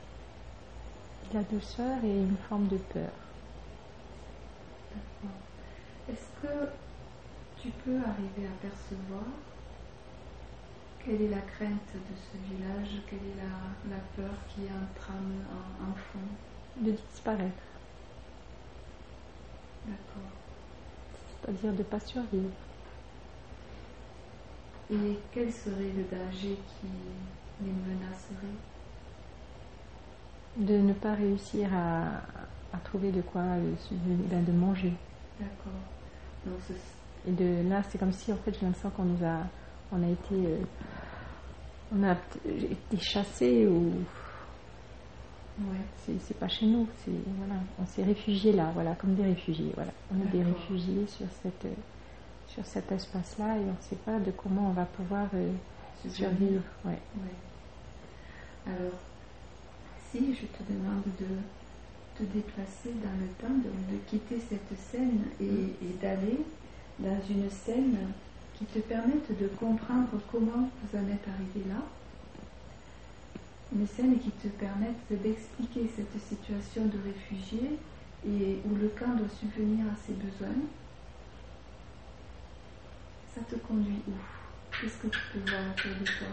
De 1.23 1.33
la 1.33 1.43
douceur 1.43 2.03
et 2.03 2.21
une 2.21 2.37
forme 2.37 2.67
de 2.67 2.77
peur. 2.77 3.33
D'accord. 4.89 5.49
Est-ce 6.07 6.29
que 6.41 6.77
tu 7.55 7.71
peux 7.73 8.03
arriver 8.03 8.47
à 8.47 8.55
percevoir 8.55 9.52
quelle 11.05 11.21
est 11.21 11.29
la 11.29 11.41
crainte 11.41 11.93
de 11.93 12.15
ce 12.15 12.37
village? 12.37 13.01
Quelle 13.09 13.19
est 13.19 13.35
la, 13.37 13.95
la 13.95 14.01
peur 14.15 14.33
qui 14.47 14.61
entrame 14.71 15.45
en, 15.51 15.91
en 15.91 15.95
fond? 15.95 16.19
De 16.75 16.91
disparaître, 16.91 17.63
D'accord. 19.85 20.31
c'est-à-dire 21.41 21.73
de 21.73 21.77
ne 21.79 21.83
pas 21.83 21.99
survivre. 21.99 22.51
Et 24.89 25.19
quel 25.31 25.51
serait 25.51 25.91
le 25.91 26.03
danger 26.05 26.57
qui 26.79 26.87
les 27.59 27.71
menacerait? 27.71 28.57
De 30.55 30.77
ne 30.77 30.93
pas 30.93 31.13
réussir 31.13 31.69
à, 31.73 32.21
à 32.71 32.77
trouver 32.83 33.11
de 33.11 33.21
quoi 33.21 33.41
euh, 33.41 33.75
ben, 33.91 34.43
de 34.43 34.51
manger. 34.51 34.93
D'accord. 35.39 35.83
Ce- 36.45 36.73
Et 37.25 37.31
de 37.31 37.67
là, 37.69 37.83
c'est 37.89 37.97
comme 37.97 38.11
si 38.11 38.31
en 38.33 38.37
fait 38.37 38.53
j'ai 38.59 38.65
l'impression 38.65 38.89
qu'on 38.91 39.05
nous 39.05 39.23
a, 39.25 39.43
on 39.93 40.03
a 40.03 40.09
été, 40.09 40.35
euh, 40.35 40.59
on 41.95 42.03
a 42.03 42.15
été 42.47 42.97
chassés 42.97 43.67
ou 43.67 43.91
ouais. 45.59 46.17
c'est 46.19 46.37
pas 46.37 46.47
chez 46.47 46.65
nous, 46.65 46.87
c'est 47.03 47.11
voilà, 47.37 47.61
on 47.79 47.85
s'est 47.85 48.03
réfugiés 48.03 48.53
là, 48.53 48.71
voilà, 48.73 48.95
comme 48.95 49.15
des 49.15 49.23
réfugiés, 49.23 49.71
voilà, 49.75 49.91
on 50.11 50.21
est 50.21 50.31
des 50.31 50.43
réfugiés 50.43 51.05
sur 51.07 51.27
cette, 51.41 51.67
sur 52.47 52.65
cet 52.65 52.91
espace-là 52.91 53.57
et 53.57 53.61
on 53.61 53.73
ne 53.73 53.81
sait 53.81 53.97
pas 53.97 54.19
de 54.19 54.31
comment 54.31 54.69
on 54.69 54.73
va 54.73 54.85
pouvoir 54.85 55.27
euh, 55.35 55.51
survivre, 56.09 56.63
ouais. 56.85 56.91
Ouais. 56.91 58.71
Alors, 58.73 58.99
si 60.11 60.33
je 60.33 60.45
te 60.45 60.71
demande 60.71 61.03
de 61.19 61.27
te 62.17 62.23
déplacer 62.31 62.91
dans 63.03 63.19
le 63.19 63.27
temps, 63.39 63.55
de, 63.55 63.93
de 63.93 63.99
quitter 64.07 64.39
cette 64.49 64.79
scène 64.79 65.23
et, 65.41 65.85
et 65.85 65.93
d'aller 66.01 66.39
dans 66.99 67.19
une 67.29 67.49
scène 67.49 67.97
qui 68.63 68.79
te 68.79 68.87
permette 68.87 69.37
de 69.39 69.47
comprendre 69.47 70.09
comment 70.31 70.69
vous 70.81 70.97
en 70.97 71.01
êtes 71.01 71.27
arrivé 71.27 71.67
là, 71.67 71.81
une 73.75 73.87
scène 73.87 74.17
qui 74.19 74.29
te 74.31 74.47
permette 74.47 74.95
d'expliquer 75.09 75.89
cette 75.95 76.21
situation 76.21 76.85
de 76.85 76.97
réfugié 77.03 77.77
et 78.25 78.59
où 78.65 78.75
le 78.75 78.87
camp 78.89 79.15
doit 79.15 79.27
subvenir 79.39 79.85
à 79.85 79.95
ses 80.05 80.13
besoins, 80.13 80.61
ça 83.35 83.41
te 83.41 83.55
conduit 83.55 84.01
où? 84.07 84.11
Qu'est-ce 84.79 84.97
que 84.97 85.07
tu 85.07 85.19
peux 85.33 85.49
voir 85.49 85.61
autour 85.71 85.91
de 85.99 86.05
toi? 86.05 86.27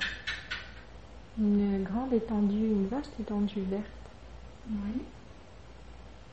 Une 1.38 1.82
grande 1.82 2.12
étendue, 2.12 2.66
une 2.66 2.86
vaste 2.88 3.12
étendue 3.18 3.62
verte. 3.62 3.84
Oui. 4.68 5.02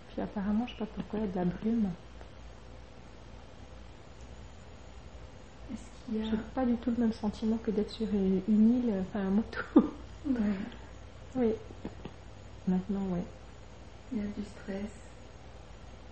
Puis 0.09 0.21
apparemment, 0.21 0.67
je 0.67 0.73
sais 0.73 0.79
pas 0.79 0.85
pourquoi, 0.85 1.19
il 1.19 1.25
y 1.25 1.29
a 1.29 1.31
de 1.31 1.35
la 1.37 1.45
brume. 1.45 1.89
Est-ce 6.09 6.13
qu'il 6.13 6.17
y 6.17 6.27
a. 6.27 6.31
J'ai 6.31 6.37
pas 6.55 6.65
du 6.65 6.75
tout 6.77 6.91
le 6.91 6.97
même 7.03 7.13
sentiment 7.13 7.57
que 7.57 7.71
d'être 7.71 7.91
sur 7.91 8.07
une, 8.13 8.41
île, 8.49 8.93
enfin 9.01 9.19
un 9.27 9.29
moto. 9.31 9.59
Ouais. 10.27 10.33
oui. 11.37 11.51
Maintenant, 12.67 13.03
oui. 13.11 13.19
Il 14.11 14.17
y 14.17 14.21
a 14.21 14.25
du 14.25 14.43
stress, 14.43 14.91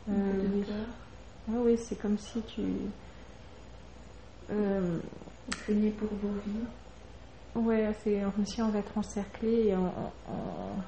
Euh, 0.09 0.41
de 0.41 0.47
oui. 0.55 0.61
peur. 0.63 0.85
Oui, 1.49 1.57
oui, 1.73 1.77
c'est 1.83 1.95
comme 1.99 2.17
si 2.17 2.41
tu. 2.43 2.61
Euh, 4.51 4.99
craignez 5.49 5.89
pour 5.91 6.07
vos 6.09 6.33
vies. 6.45 6.65
ouais, 7.55 7.93
c'est 8.03 8.21
comme 8.35 8.45
si 8.45 8.61
on 8.61 8.69
va 8.69 8.79
être 8.79 8.97
encerclé 8.97 9.67
et 9.67 9.75
on, 9.75 9.91
on- 10.29 10.81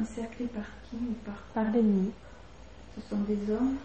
Encerclés 0.00 0.46
par 0.46 0.64
qui 0.88 0.96
ou 0.96 1.14
par 1.24 1.34
par 1.54 1.72
l'ennemi. 1.72 2.12
Ce 2.94 3.00
sont 3.08 3.20
des 3.22 3.38
hommes, 3.52 3.76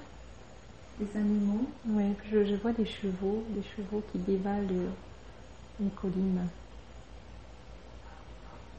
des 0.99 1.17
animaux. 1.19 1.65
Ouais, 1.89 2.11
je, 2.31 2.45
je 2.45 2.55
vois 2.55 2.71
des 2.71 2.85
chevaux, 2.85 3.43
des 3.49 3.63
chevaux 3.75 4.03
qui 4.11 4.17
dévalent 4.19 4.67
une 5.79 5.89
colline. 5.91 6.47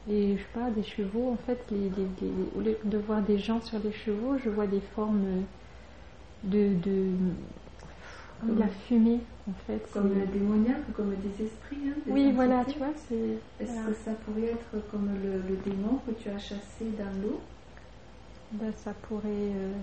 Et 0.09 0.37
je 0.37 0.41
sais 0.41 0.47
pas, 0.53 0.69
des 0.71 0.83
chevaux, 0.83 1.31
en 1.31 1.37
fait, 1.37 1.59
les, 1.69 1.77
les- 1.89 2.07
les- 2.21 2.31
au 2.55 2.61
lieu 2.61 2.77
de 2.85 2.97
voir 2.97 3.21
des 3.21 3.37
gens 3.37 3.61
sur 3.61 3.79
les 3.79 3.91
chevaux, 3.91 4.37
je 4.43 4.49
vois 4.49 4.67
des 4.67 4.79
formes 4.95 5.43
de. 6.43 6.73
de 6.75 7.07
comme 8.39 8.59
la 8.59 8.67
fumée, 8.67 9.19
en 9.49 9.53
fait. 9.65 9.81
Comme 9.91 10.11
c'est- 10.13 10.31
démoniaques, 10.31 10.93
comme 10.95 11.13
des 11.15 11.43
esprits. 11.43 11.77
hein, 11.89 11.95
des 12.05 12.11
Oui, 12.11 12.31
voilà, 12.31 12.63
tu 12.65 12.77
vois, 12.77 12.93
c'est. 13.09 13.15
Est-ce 13.15 13.71
voilà. 13.73 13.87
que 13.89 13.93
ça 14.05 14.11
pourrait 14.25 14.51
être 14.53 14.89
comme 14.91 15.09
le, 15.23 15.41
le 15.49 15.55
démon 15.65 15.99
que 16.07 16.11
tu 16.11 16.29
as 16.29 16.37
chassé 16.39 16.85
dans 16.97 17.21
l'eau, 17.21 17.41
Ben, 18.53 18.71
ça 18.83 18.93
pourrait. 18.93 19.23
euh, 19.27 19.73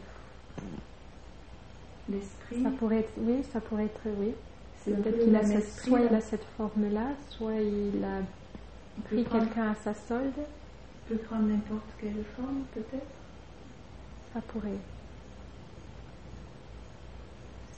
l'esprit 2.08 2.62
ça 2.62 2.70
pourrait 2.70 2.98
être. 3.00 3.12
Oui, 3.18 3.42
ça 3.52 3.60
pourrait 3.60 3.84
être. 3.86 4.00
Oui. 4.18 4.34
Peut-être 4.84 5.24
qu'il 5.24 5.34
a 5.34 5.42
cette, 5.44 5.70
soit 5.70 6.00
il 6.00 6.12
là. 6.12 6.18
a 6.18 6.20
cette 6.20 6.44
forme-là, 6.58 7.06
soit 7.30 7.54
il 7.54 8.04
a 8.04 8.18
Il 8.98 9.02
pris 9.04 9.24
quelqu'un 9.24 9.70
à 9.70 9.74
sa 9.76 9.94
solde. 9.94 10.32
peut 11.08 11.16
prendre 11.16 11.46
n'importe 11.48 11.88
quelle 11.98 12.22
forme, 12.36 12.64
peut-être. 12.74 13.06
Ça 14.34 14.40
pourrait. 14.48 14.78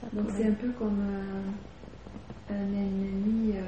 Ça 0.01 0.07
Donc 0.13 0.27
c'est 0.35 0.47
un 0.47 0.51
peu 0.53 0.69
comme, 0.71 0.99
euh, 0.99 2.53
un 2.53 2.73
ennemi 2.73 3.53
euh, 3.55 3.61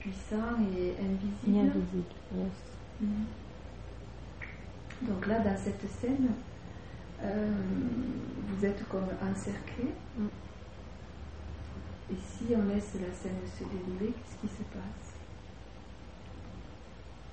puissant 0.00 0.56
et 0.76 0.94
invisible. 1.00 1.56
Et 1.56 1.60
invisible, 1.60 2.14
yes. 2.36 2.48
Mhm. 3.00 3.24
Donc 5.02 5.26
là, 5.26 5.38
dans 5.38 5.56
cette 5.56 5.82
scène, 6.00 6.28
euh, 7.24 7.48
vous 8.48 8.64
êtes 8.64 8.86
comme 8.88 9.08
encerclés. 9.22 9.94
Mm. 10.18 10.26
Et 12.12 12.16
si 12.16 12.54
on 12.54 12.64
laisse 12.74 12.94
la 12.94 13.12
scène 13.14 13.40
se 13.58 13.64
dérouler, 13.64 14.12
qu'est-ce 14.12 14.40
qui 14.40 14.48
se 14.56 14.62
passe? 14.64 15.12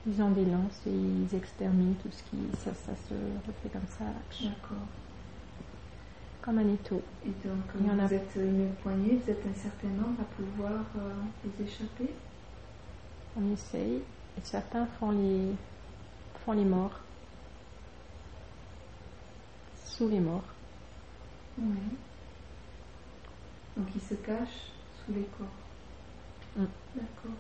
Ils 0.08 0.22
ont 0.22 0.32
des 0.32 0.46
lances 0.46 0.82
et 0.88 0.92
ils 0.92 1.36
exterminent 1.36 1.94
tout 2.02 2.10
ce 2.12 2.24
qui. 2.24 2.38
Ça, 2.64 2.72
ça 2.74 2.94
se 3.08 3.14
refait 3.46 3.70
comme 3.72 3.88
ça, 3.98 4.06
D'accord. 4.42 4.88
comme 6.42 6.58
un 6.58 6.74
étau. 6.74 7.02
Et 7.24 7.30
donc, 7.48 7.62
Il 7.80 7.86
y 7.86 7.90
en 7.92 8.00
a- 8.00 8.08
vous 8.08 8.14
êtes 8.16 8.36
une 8.36 8.74
poignée, 8.82 9.22
vous 9.24 9.30
êtes 9.32 9.46
un 9.46 9.54
certain 9.62 9.90
nombre 9.90 10.20
à 10.22 10.24
pouvoir 10.24 10.86
euh, 10.98 11.14
vous 11.44 11.64
échapper? 11.64 12.10
On 13.38 13.54
essaye 13.54 13.98
et 14.38 14.42
certains 14.44 14.88
font 15.00 15.12
les, 15.12 15.52
font 16.44 16.54
les 16.54 16.66
morts. 16.66 17.00
Les 20.10 20.20
morts. 20.20 20.44
Oui. 21.60 21.78
Donc, 23.78 23.88
ils 23.96 24.02
se 24.02 24.16
cachent 24.16 24.72
sous 25.06 25.14
les 25.14 25.26
corps. 25.38 25.48
Mm. 26.58 26.66
D'accord. 26.96 27.38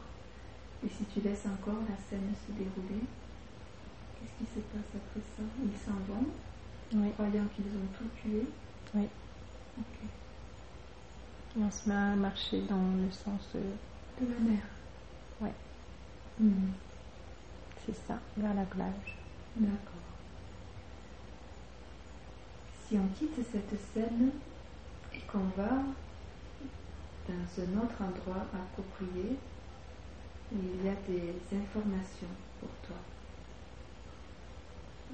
Et 0.85 0.89
si 0.89 1.03
tu 1.05 1.21
laisses 1.21 1.45
encore 1.47 1.79
la 1.89 1.97
scène 2.07 2.31
se 2.47 2.51
dérouler, 2.51 3.01
qu'est-ce 4.15 4.37
qui 4.37 4.45
se 4.53 4.59
passe 4.59 4.95
après 4.95 5.21
ça? 5.35 5.43
Ils 5.65 5.77
s'en 5.79 5.97
vont, 6.13 6.25
Oui, 6.93 7.11
croyant 7.13 7.45
qu'ils 7.55 7.65
ont 7.65 7.87
tout 7.97 8.07
tué. 8.21 8.43
oui. 8.93 9.07
Ok. 9.79 10.07
Et 11.57 11.63
on 11.63 11.71
se 11.71 11.89
met 11.89 11.95
à 11.95 12.15
marcher 12.15 12.61
dans 12.69 12.95
le 12.95 13.11
sens. 13.11 13.41
euh, 13.55 13.73
De 14.21 14.31
la 14.31 14.39
mer. 14.39 14.61
Ouais. 15.41 15.53
Mhm. 16.39 16.71
c'est 17.85 17.95
ça, 18.07 18.19
vers 18.37 18.53
la 18.53 18.65
plage. 18.65 19.17
D'accord. 19.55 20.10
Si 22.91 22.97
on 22.97 23.07
quitte 23.17 23.37
cette 23.49 23.79
scène 23.93 24.31
et 25.15 25.19
qu'on 25.19 25.47
va 25.55 25.81
dans 27.25 27.63
un 27.63 27.81
autre 27.81 28.01
endroit 28.01 28.45
approprié 28.53 29.37
il 30.51 30.85
y 30.85 30.89
a 30.89 30.95
des 31.07 31.33
informations 31.55 32.27
pour 32.59 32.67
toi, 32.85 32.97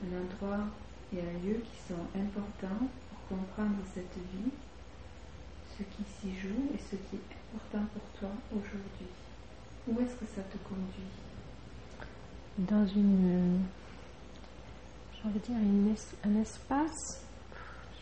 un 0.04 0.24
endroit 0.24 0.66
et 1.14 1.20
un 1.20 1.46
lieu 1.46 1.62
qui 1.62 1.94
sont 1.94 2.02
importants 2.20 2.88
pour 3.10 3.38
comprendre 3.38 3.78
cette 3.94 4.18
vie, 4.34 4.52
ce 5.78 5.84
qui 5.84 6.04
s'y 6.20 6.36
joue 6.36 6.74
et 6.74 6.80
ce 6.80 6.96
qui 6.96 7.18
est 7.18 7.36
important 7.54 7.86
pour 7.94 8.20
toi 8.20 8.30
aujourd'hui. 8.54 9.06
Où 9.88 10.02
est-ce 10.02 10.16
que 10.16 10.26
ça 10.36 10.42
te 10.42 10.58
conduit? 10.68 11.14
Dans 12.58 12.88
une. 12.88 13.60
J'ai 15.14 15.28
envie 15.28 15.40
de 15.40 15.46
dire 15.46 16.08
un 16.26 16.42
espace. 16.42 17.27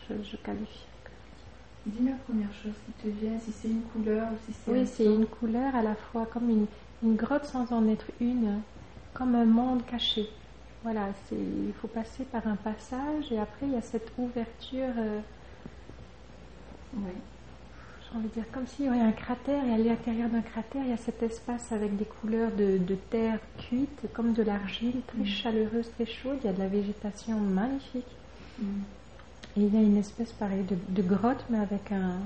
Je, 0.08 0.22
je 0.22 0.36
qualifie. 0.36 0.86
Dis 1.86 2.04
la 2.04 2.16
première 2.16 2.52
chose 2.52 2.74
qui 2.84 2.92
te 2.92 3.08
vient, 3.08 3.38
si 3.40 3.52
c'est 3.52 3.68
une 3.68 3.82
couleur 3.84 4.32
ou 4.32 4.36
si 4.46 4.52
c'est 4.52 4.72
un 4.72 4.74
Oui, 4.74 4.86
c'est 4.86 5.04
une 5.04 5.26
couleur 5.26 5.74
à 5.74 5.82
la 5.82 5.94
fois 5.94 6.26
comme 6.26 6.50
une, 6.50 6.66
une 7.02 7.16
grotte 7.16 7.44
sans 7.46 7.72
en 7.72 7.88
être 7.88 8.10
une, 8.20 8.62
comme 9.14 9.34
un 9.34 9.44
monde 9.46 9.84
caché. 9.86 10.28
Voilà, 10.82 11.12
c'est, 11.28 11.36
il 11.36 11.74
faut 11.74 11.88
passer 11.88 12.24
par 12.24 12.46
un 12.46 12.56
passage 12.56 13.30
et 13.32 13.38
après 13.38 13.66
il 13.66 13.72
y 13.72 13.76
a 13.76 13.82
cette 13.82 14.12
ouverture, 14.16 14.94
euh, 14.98 15.20
Oui. 16.92 17.22
j'ai 18.00 18.16
envie 18.16 18.28
de 18.28 18.32
dire 18.34 18.50
comme 18.50 18.66
s'il 18.66 18.86
y 18.86 18.88
aurait 18.88 19.00
un 19.00 19.12
cratère 19.12 19.64
et 19.66 19.72
à 19.74 19.78
l'intérieur 19.78 20.30
d'un 20.30 20.42
cratère 20.42 20.82
il 20.84 20.90
y 20.90 20.92
a 20.92 20.96
cet 20.96 21.22
espace 21.22 21.72
avec 21.72 21.96
des 21.96 22.06
couleurs 22.06 22.52
de, 22.52 22.78
de 22.78 22.94
terre 22.94 23.38
cuite, 23.58 24.08
comme 24.14 24.32
de 24.32 24.42
l'argile, 24.42 25.04
très 25.06 25.24
Mm. 25.24 25.24
chaleureuse, 25.24 25.90
très 25.92 26.06
chaude. 26.06 26.38
Il 26.42 26.46
y 26.46 26.50
a 26.50 26.52
de 26.54 26.58
la 26.58 26.68
végétation 26.68 27.38
magnifique. 27.40 28.18
Mm. 28.58 28.84
Et 29.56 29.60
il 29.62 29.74
y 29.74 29.78
a 29.78 29.80
une 29.80 29.96
espèce 29.96 30.32
pareil 30.32 30.64
de, 30.64 30.76
de 30.88 31.02
grotte, 31.02 31.44
mais 31.48 31.58
avec 31.58 31.90
un, 31.90 32.16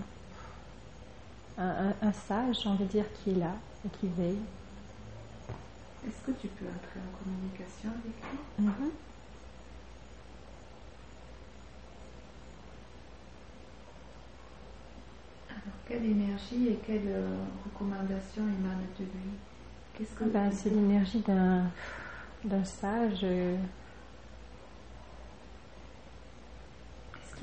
un, 1.59 2.13
sage, 2.13 2.61
j'ai 2.63 2.69
envie 2.69 2.85
de 2.85 2.89
dire, 2.91 3.05
qui 3.23 3.31
est 3.31 3.35
là 3.35 3.55
et 3.85 3.89
qui 4.01 4.09
veille. 4.09 4.39
Est-ce 6.07 6.27
que 6.27 6.33
tu 6.41 6.49
peux 6.49 6.65
entrer 6.67 6.99
en 6.99 7.23
communication 7.23 7.91
avec 7.91 8.15
lui? 8.17 8.65
Mhm. 8.65 8.91
Alors, 15.51 15.61
quelle 15.87 16.05
énergie 16.05 16.69
et 16.69 16.79
quelle 16.87 17.07
euh, 17.09 17.37
recommandation 17.65 18.43
émane 18.43 18.87
de 18.99 19.05
lui? 19.05 19.31
Qu'est-ce 19.97 20.15
que 20.19 20.25
Ben, 20.25 20.51
c'est 20.53 20.71
l'énergie 20.71 21.21
d'un, 21.21 21.65
d'un 22.45 22.65
sage. 22.65 23.21
euh, 23.23 23.57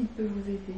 Peut 0.05 0.23
vous 0.27 0.49
aider 0.49 0.75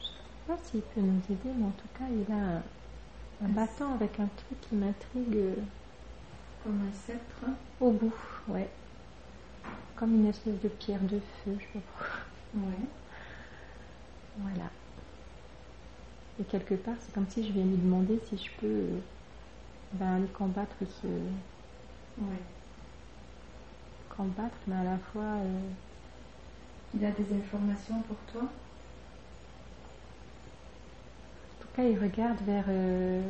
Je 0.00 0.04
ne 0.06 0.56
sais 0.56 0.62
pas 0.62 0.68
s'il 0.70 0.80
peut 0.82 1.00
nous 1.02 1.20
aider, 1.30 1.50
mais 1.56 1.66
en 1.66 1.70
tout 1.72 1.88
cas, 1.98 2.04
il 2.10 2.32
a 2.32 2.36
un, 2.58 2.62
un 3.44 3.48
bâton 3.48 3.92
avec 3.94 4.18
un 4.20 4.28
truc 4.28 4.60
qui 4.62 4.74
m'intrigue 4.76 5.36
euh, 5.36 5.56
Comme 6.62 6.80
un 6.88 6.92
sceptre 6.92 7.44
au 7.80 7.90
bout. 7.92 8.14
Ouais. 8.48 8.70
Comme 9.96 10.14
une 10.14 10.26
espèce 10.28 10.60
de 10.60 10.68
pierre 10.68 11.02
de 11.02 11.20
feu, 11.20 11.56
je 11.58 11.64
sais 11.64 11.68
pas 11.74 11.80
pourquoi. 11.80 12.16
Oui. 12.54 12.88
Voilà. 14.36 14.70
Et 16.40 16.44
quelque 16.44 16.74
part, 16.74 16.94
c'est 17.00 17.12
comme 17.14 17.28
si 17.28 17.46
je 17.46 17.52
viens 17.52 17.64
lui 17.64 17.76
demander 17.76 18.18
si 18.28 18.36
je 18.38 18.50
peux 18.60 18.66
euh, 18.66 18.98
ben, 19.92 20.16
aller 20.16 20.26
combattre 20.28 20.76
ce. 21.02 21.06
Combattre, 24.16 24.56
mais 24.66 24.76
à 24.76 24.84
la 24.84 24.98
fois. 24.98 25.22
euh, 25.22 25.60
Il 26.94 27.04
a 27.04 27.10
des 27.12 27.32
informations 27.34 28.00
pour 28.02 28.16
toi? 28.32 28.42
En 28.42 28.46
tout 31.62 31.68
cas, 31.76 31.84
il 31.84 31.98
regarde 31.98 32.38
vers, 32.46 32.64
euh, 32.68 33.20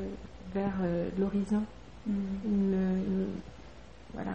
vers 0.55 0.73
l'horizon. 1.19 1.63
Mm. 2.07 3.25
Voilà. 4.15 4.33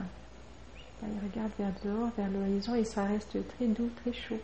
Je 0.77 0.83
sais 0.83 0.91
pas, 1.01 1.07
il 1.07 1.19
regarde 1.29 1.51
vers 1.57 1.71
dehors, 1.83 2.09
vers 2.17 2.29
l'horizon, 2.29 2.75
et 2.75 2.85
ça 2.85 3.05
reste 3.05 3.37
très 3.57 3.67
doux, 3.67 3.89
très 4.03 4.13
chaud, 4.13 4.39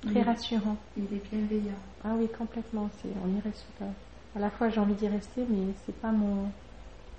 très 0.00 0.22
rassurant. 0.22 0.76
Il 0.96 1.12
est 1.12 1.28
bienveillant. 1.30 1.82
Ah 2.04 2.14
oui, 2.16 2.28
complètement. 2.30 2.90
C'est, 3.00 3.08
on 3.24 3.28
y 3.36 3.40
reste 3.40 3.72
pas. 3.78 3.94
À 4.34 4.38
la 4.38 4.50
fois, 4.50 4.68
j'ai 4.68 4.80
envie 4.80 4.94
d'y 4.94 5.08
rester, 5.08 5.46
mais 5.48 5.74
c'est 5.86 5.98
pas 5.98 6.12
mon, 6.12 6.52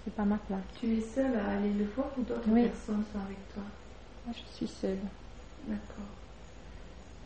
c'est 0.04 0.16
pas 0.16 0.26
ma 0.26 0.38
place. 0.40 0.64
Tu 0.74 0.98
es 0.98 1.02
seule 1.02 1.36
à 1.36 1.52
aller 1.52 1.72
le 1.72 1.86
voir 1.86 2.12
ou 2.18 2.24
d'autres 2.24 2.52
Oui. 2.52 2.62
personnes 2.62 3.06
sont 3.06 3.20
avec 3.20 3.48
toi? 3.54 3.64
Moi, 4.26 4.34
je 4.34 4.52
suis 4.56 4.68
seule. 4.68 5.00
D'accord. 5.68 6.20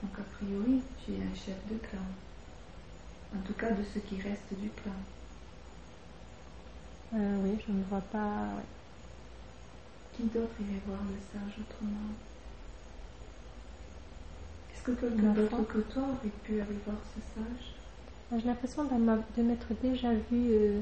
Donc 0.01 0.17
a 0.19 0.23
priori, 0.23 0.81
tu 0.97 1.11
es 1.15 1.21
un 1.21 1.35
chef 1.35 1.65
de 1.67 1.77
clan. 1.77 1.99
En 3.31 3.39
tout 3.43 3.53
cas, 3.53 3.69
de 3.71 3.83
ceux 3.83 3.99
qui 3.99 4.19
restent 4.19 4.55
du 4.55 4.71
clan. 4.71 5.05
Euh, 7.13 7.37
oui, 7.43 7.59
je 7.65 7.71
ne 7.71 7.83
vois 7.83 8.01
pas. 8.01 8.55
ouais. 8.57 8.63
Qui 10.11 10.23
d'autre 10.29 10.59
irait 10.61 10.81
voir 10.87 11.03
le 11.03 11.19
sage 11.21 11.59
autrement? 11.59 12.15
Que 14.85 14.91
quelqu'un 14.91 15.33
d'autre 15.33 15.63
que 15.67 15.79
toi 15.79 16.03
aurait 16.03 16.29
pu 16.43 16.53
aller 16.61 16.77
voir 16.85 16.97
ce 17.13 17.19
sage 17.33 18.39
J'ai 18.41 18.47
l'impression 18.47 18.83
de 18.85 19.41
m'être 19.41 19.67
déjà 19.81 20.13
vue 20.13 20.51
euh, 20.51 20.81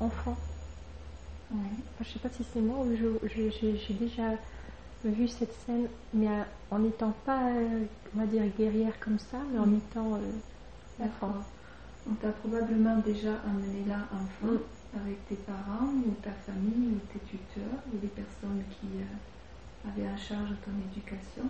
enfant. 0.00 0.36
Enfin, 1.50 2.04
je 2.04 2.08
sais 2.10 2.18
pas 2.18 2.28
si 2.30 2.44
c'est 2.52 2.60
moi 2.60 2.78
ou 2.84 2.94
j'ai 2.94 3.94
déjà 3.94 4.30
vu 5.04 5.28
cette 5.28 5.52
scène, 5.52 5.86
mais 6.12 6.28
euh, 6.28 6.42
en 6.70 6.78
n'étant 6.80 7.12
pas, 7.24 7.48
euh, 7.50 7.84
on 8.14 8.18
va 8.18 8.26
dire, 8.26 8.42
guerrière 8.58 8.98
comme 9.00 9.18
ça, 9.18 9.38
mais 9.52 9.58
en 9.58 9.66
Mm. 9.66 9.76
étant 9.76 10.14
euh, 10.14 11.04
enfant. 11.04 11.34
On 12.10 12.14
t'a 12.14 12.30
probablement 12.32 12.98
déjà 12.98 13.34
emmené 13.46 13.84
là 13.88 13.98
enfant 14.12 14.52
Mm. 14.52 14.98
avec 15.02 15.28
tes 15.28 15.36
parents 15.36 15.86
ou 16.06 16.10
ta 16.22 16.32
famille 16.46 16.94
ou 16.96 17.00
tes 17.12 17.20
tuteurs 17.26 17.80
ou 17.92 17.98
les 18.02 18.08
personnes 18.08 18.62
qui 18.80 18.86
euh, 19.00 19.88
avaient 19.88 20.08
en 20.10 20.16
charge 20.16 20.54
ton 20.64 20.72
éducation. 20.90 21.44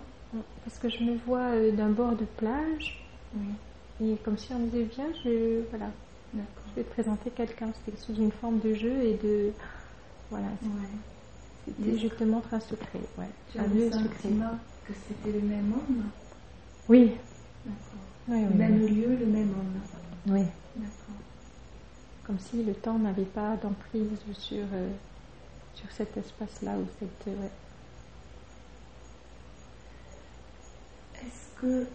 Parce 0.63 0.77
que 0.79 0.89
je 0.89 1.03
me 1.03 1.15
vois 1.25 1.39
euh, 1.53 1.71
d'un 1.71 1.89
bord 1.89 2.15
de 2.15 2.25
plage, 2.25 3.05
Oui. 3.35 3.45
et 4.01 4.15
comme 4.17 4.37
si 4.37 4.51
on 4.53 4.59
me 4.59 4.67
disait, 4.67 4.83
viens, 4.83 5.07
je, 5.23 5.61
voilà, 5.69 5.87
D'accord. 6.33 6.63
je 6.71 6.75
vais 6.75 6.83
te 6.83 6.91
présenter 6.91 7.29
quelqu'un. 7.29 7.69
C'était 7.85 7.97
sous 7.97 8.15
une 8.15 8.31
forme 8.31 8.59
de 8.59 8.73
jeu 8.73 9.01
et 9.03 9.13
de. 9.23 9.51
Voilà, 10.29 10.47
c'était 10.61 11.91
Yes. 11.91 11.99
je 12.01 12.07
te 12.09 12.23
montre 12.23 12.53
un 12.53 12.59
secret. 12.59 12.99
Ouais. 13.17 13.25
Tu 13.51 13.59
un 13.59 13.63
lieu 13.67 13.85
le 13.85 13.91
secret. 13.91 14.29
que 14.87 14.93
c'était 15.07 15.31
le 15.31 15.41
même 15.45 15.73
homme 15.73 16.03
Oui, 16.89 17.11
oui, 17.65 17.71
Le 18.27 18.35
oui. 18.35 18.55
même 18.55 18.83
oui. 18.83 18.89
lieu, 18.91 19.15
le 19.15 19.25
même 19.25 19.49
homme. 19.49 19.81
Oui. 20.35 20.43
D'accord. 20.75 21.15
Comme 22.25 22.39
si 22.39 22.63
le 22.63 22.73
temps 22.73 22.97
n'avait 22.99 23.23
pas 23.23 23.55
d'emprise 23.61 24.09
sur, 24.33 24.63
euh, 24.73 24.89
sur 25.75 25.91
cet 25.91 26.15
espace-là 26.17 26.73
ou 26.77 26.85
cette. 26.99 27.27
ouais. 27.27 27.49
Est-ce 31.15 31.44
que 31.61 31.85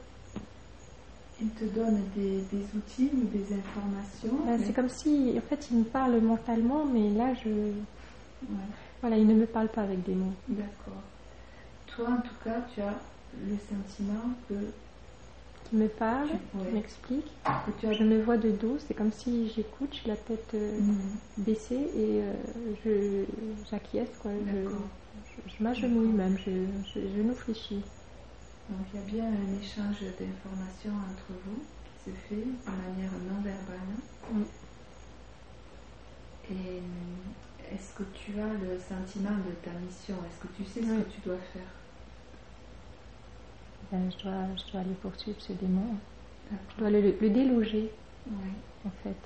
il 1.41 1.49
te 1.51 1.65
donne 1.65 2.03
des, 2.15 2.43
des 2.53 2.65
outils 2.77 3.11
ou 3.15 3.25
des 3.29 3.45
informations 3.55 4.45
Ben, 4.45 4.59
mais- 4.59 4.67
c'est 4.67 4.73
comme 4.75 4.89
si, 4.91 5.35
en 5.39 5.41
fait, 5.49 5.69
il 5.71 5.79
me 5.79 5.85
parle 5.85 6.21
mentalement, 6.21 6.85
mais 6.85 7.11
là, 7.11 7.33
je. 7.35 7.49
Ouais, 7.49 8.57
Voilà, 9.01 9.17
il 9.17 9.27
ne 9.27 9.35
me 9.35 9.47
parle 9.47 9.69
pas 9.69 9.83
avec 9.83 10.03
des 10.03 10.15
mots. 10.15 10.33
D'accord. 10.49 11.03
Toi, 11.87 12.09
en 12.11 12.21
tout 12.21 12.35
cas, 12.45 12.61
tu 12.75 12.81
as 12.83 12.95
le 13.35 13.57
sentiment 13.59 14.35
que, 14.49 14.55
Il 15.73 15.79
me 15.79 15.89
parle, 15.89 16.29
ouais. 16.29 16.67
il 16.69 16.75
m'explique. 16.75 17.33
as 17.45 17.93
Je 17.93 18.05
me 18.05 18.21
vois 18.23 18.37
de 18.37 18.51
dos, 18.51 18.77
c'est 18.79 18.95
comme 18.95 19.13
si 19.13 19.49
j'écoute, 19.49 19.95
j'ai 20.03 20.09
la 20.11 20.17
tête 20.17 20.53
euh, 20.55 20.79
Mhm. 20.79 20.95
baissée 21.39 21.75
et 21.97 22.23
euh, 22.23 22.35
je 22.85 23.25
j'acquiesce, 23.71 24.11
quoi. 24.19 24.33
Je, 24.33 24.53
D'accord. 24.53 24.89
je, 25.75 25.87
même, 25.87 26.37
je, 26.39 26.51
je, 26.95 27.01
je 27.17 27.23
nous 27.23 27.35
fléchis. 27.35 27.83
Donc 28.71 28.87
il 28.93 29.01
y 29.01 29.03
a 29.03 29.07
bien 29.07 29.25
un 29.27 29.61
échange 29.61 30.01
d'informations 30.01 30.93
entre 31.11 31.33
vous 31.45 31.63
qui 31.85 32.11
se 32.11 32.17
fait 32.29 32.37
de 32.37 32.71
manière 32.71 33.11
non 33.29 33.41
verbale. 33.43 33.91
Mm. 34.33 34.43
Et 36.51 36.53
euh, 36.53 37.75
est-ce 37.75 37.95
que 37.95 38.05
tu 38.15 38.39
as 38.41 38.47
le 38.55 38.79
sentiment 38.79 39.37
de 39.39 39.53
ta 39.65 39.71
mission? 39.73 40.15
Est-ce 40.27 40.41
que 40.47 40.53
tu 40.57 40.65
sais 40.65 40.81
ce 40.83 40.87
Oui. 40.93 41.03
que 41.05 41.11
tu 41.11 41.21
dois 41.25 41.39
faire? 41.53 41.63
Ben, 43.93 44.11
je, 44.11 44.23
dois, 44.23 44.47
je 44.57 44.71
dois 44.73 44.81
aller 44.83 44.95
poursuivre 45.03 45.41
ce 45.41 45.53
démon. 45.53 45.97
Je 46.75 46.79
dois 46.79 46.91
le, 46.91 47.01
le 47.21 47.31
déloger, 47.31 47.91
Ouais. 48.27 48.53
en 48.87 48.91
fait, 49.03 49.17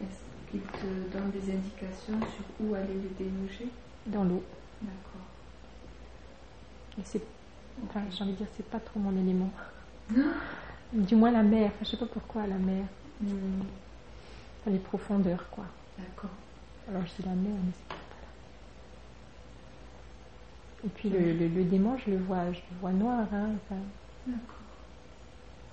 Est-ce 0.00 0.50
qu'il 0.50 0.60
te 0.60 1.12
donne 1.12 1.30
des 1.30 1.52
indications 1.52 2.18
sur 2.20 2.44
où 2.66 2.74
aller 2.74 2.94
le 2.94 3.10
déloger? 3.18 3.68
Dans 4.06 4.24
l'eau. 4.24 4.42
D'accord. 4.80 5.26
Et 6.98 7.02
c'est, 7.04 7.22
enfin, 7.84 8.04
j'ai 8.10 8.22
envie 8.24 8.32
de 8.32 8.38
dire, 8.38 8.48
c'est 8.56 8.68
pas 8.68 8.80
trop 8.80 9.00
mon 9.00 9.16
élément. 9.16 9.52
Du 10.92 11.16
moins 11.16 11.30
la 11.30 11.42
mer, 11.42 11.68
enfin, 11.74 11.84
je 11.84 11.90
sais 11.90 11.96
pas 11.96 12.06
pourquoi 12.06 12.46
la 12.46 12.58
mer. 12.58 12.86
Hmm, 13.20 13.62
Enfin, 14.60 14.70
les 14.70 14.78
profondeurs, 14.78 15.50
quoi. 15.50 15.66
D'accord. 15.98 16.30
Alors 16.88 17.06
je 17.06 17.14
dis 17.14 17.22
la 17.22 17.36
mer, 17.36 17.62
mais 17.62 17.72
c'est 17.72 17.86
pas 17.86 17.94
là. 17.94 18.28
Et 20.82 20.88
puis 20.90 21.08
le, 21.08 21.32
le, 21.34 21.46
le 21.46 21.64
démon, 21.64 21.96
je 21.98 22.10
le 22.10 22.18
vois, 22.18 22.52
je 22.52 22.60
le 22.70 22.76
vois 22.80 22.92
noir, 22.92 23.28
hein, 23.32 23.54
enfin, 23.62 23.80
D'accord. 24.26 24.66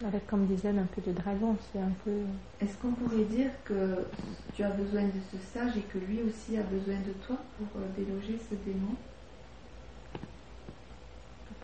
avec 0.05 0.25
comme 0.27 0.47
des 0.47 0.65
ailes 0.65 0.79
un 0.79 0.85
peu 0.85 1.01
de 1.01 1.11
dragon, 1.11 1.57
c'est 1.71 1.79
un 1.79 1.91
peu. 1.91 2.23
Est-ce 2.59 2.77
qu'on 2.77 2.93
pourrait 2.93 3.23
dire 3.23 3.63
que 3.63 4.11
tu 4.51 4.61
as 4.63 4.69
besoin 4.69 5.07
de 5.07 5.21
ce 5.21 5.37
sage 5.39 5.77
et 5.77 5.83
que 5.83 5.97
lui 5.97 6.21
aussi 6.21 6.57
a 6.57 6.63
besoin 6.63 6.99
de 6.99 7.13
toi 7.13 7.37
pour 7.57 7.67
euh, 7.77 7.87
déloger 7.95 8.39
ce 8.39 8.55
démon? 8.55 8.97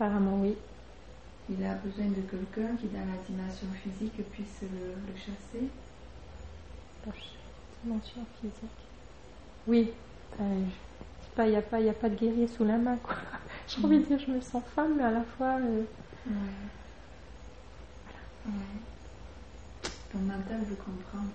Apparemment, 0.01 0.39
oui. 0.41 0.55
Il 1.47 1.63
a 1.63 1.75
besoin 1.75 2.05
de 2.05 2.21
quelqu'un 2.21 2.75
qui, 2.77 2.87
dans 2.87 3.05
la 3.05 3.21
dimension 3.27 3.67
physique, 3.83 4.17
puisse 4.31 4.61
le, 4.63 4.67
le 4.67 5.15
chasser 5.15 5.69
Dimension 7.83 8.25
physique. 8.41 8.81
Oui. 9.67 9.91
Pas, 11.35 11.45
il 11.45 11.51
n'y 11.51 11.55
a, 11.55 11.61
pas- 11.61 11.79
y 11.79 11.89
a 11.89 11.93
pas 11.93 12.09
de 12.09 12.15
guerrier 12.15 12.47
sous 12.47 12.63
la 12.65 12.77
main, 12.77 12.97
quoi. 12.97 13.15
J'ai 13.67 13.85
envie 13.85 13.99
de 13.99 14.05
dire, 14.05 14.17
je 14.17 14.31
me 14.31 14.41
sens 14.41 14.63
femme, 14.75 14.95
mais 14.97 15.03
à 15.03 15.11
la 15.11 15.21
fois. 15.21 15.57
euh, 15.59 15.83
Ouais. 16.25 16.33
Ouais. 18.47 18.51
Ton 20.11 20.17
mental 20.19 20.61
veut 20.67 20.75
comprendre. 20.75 21.29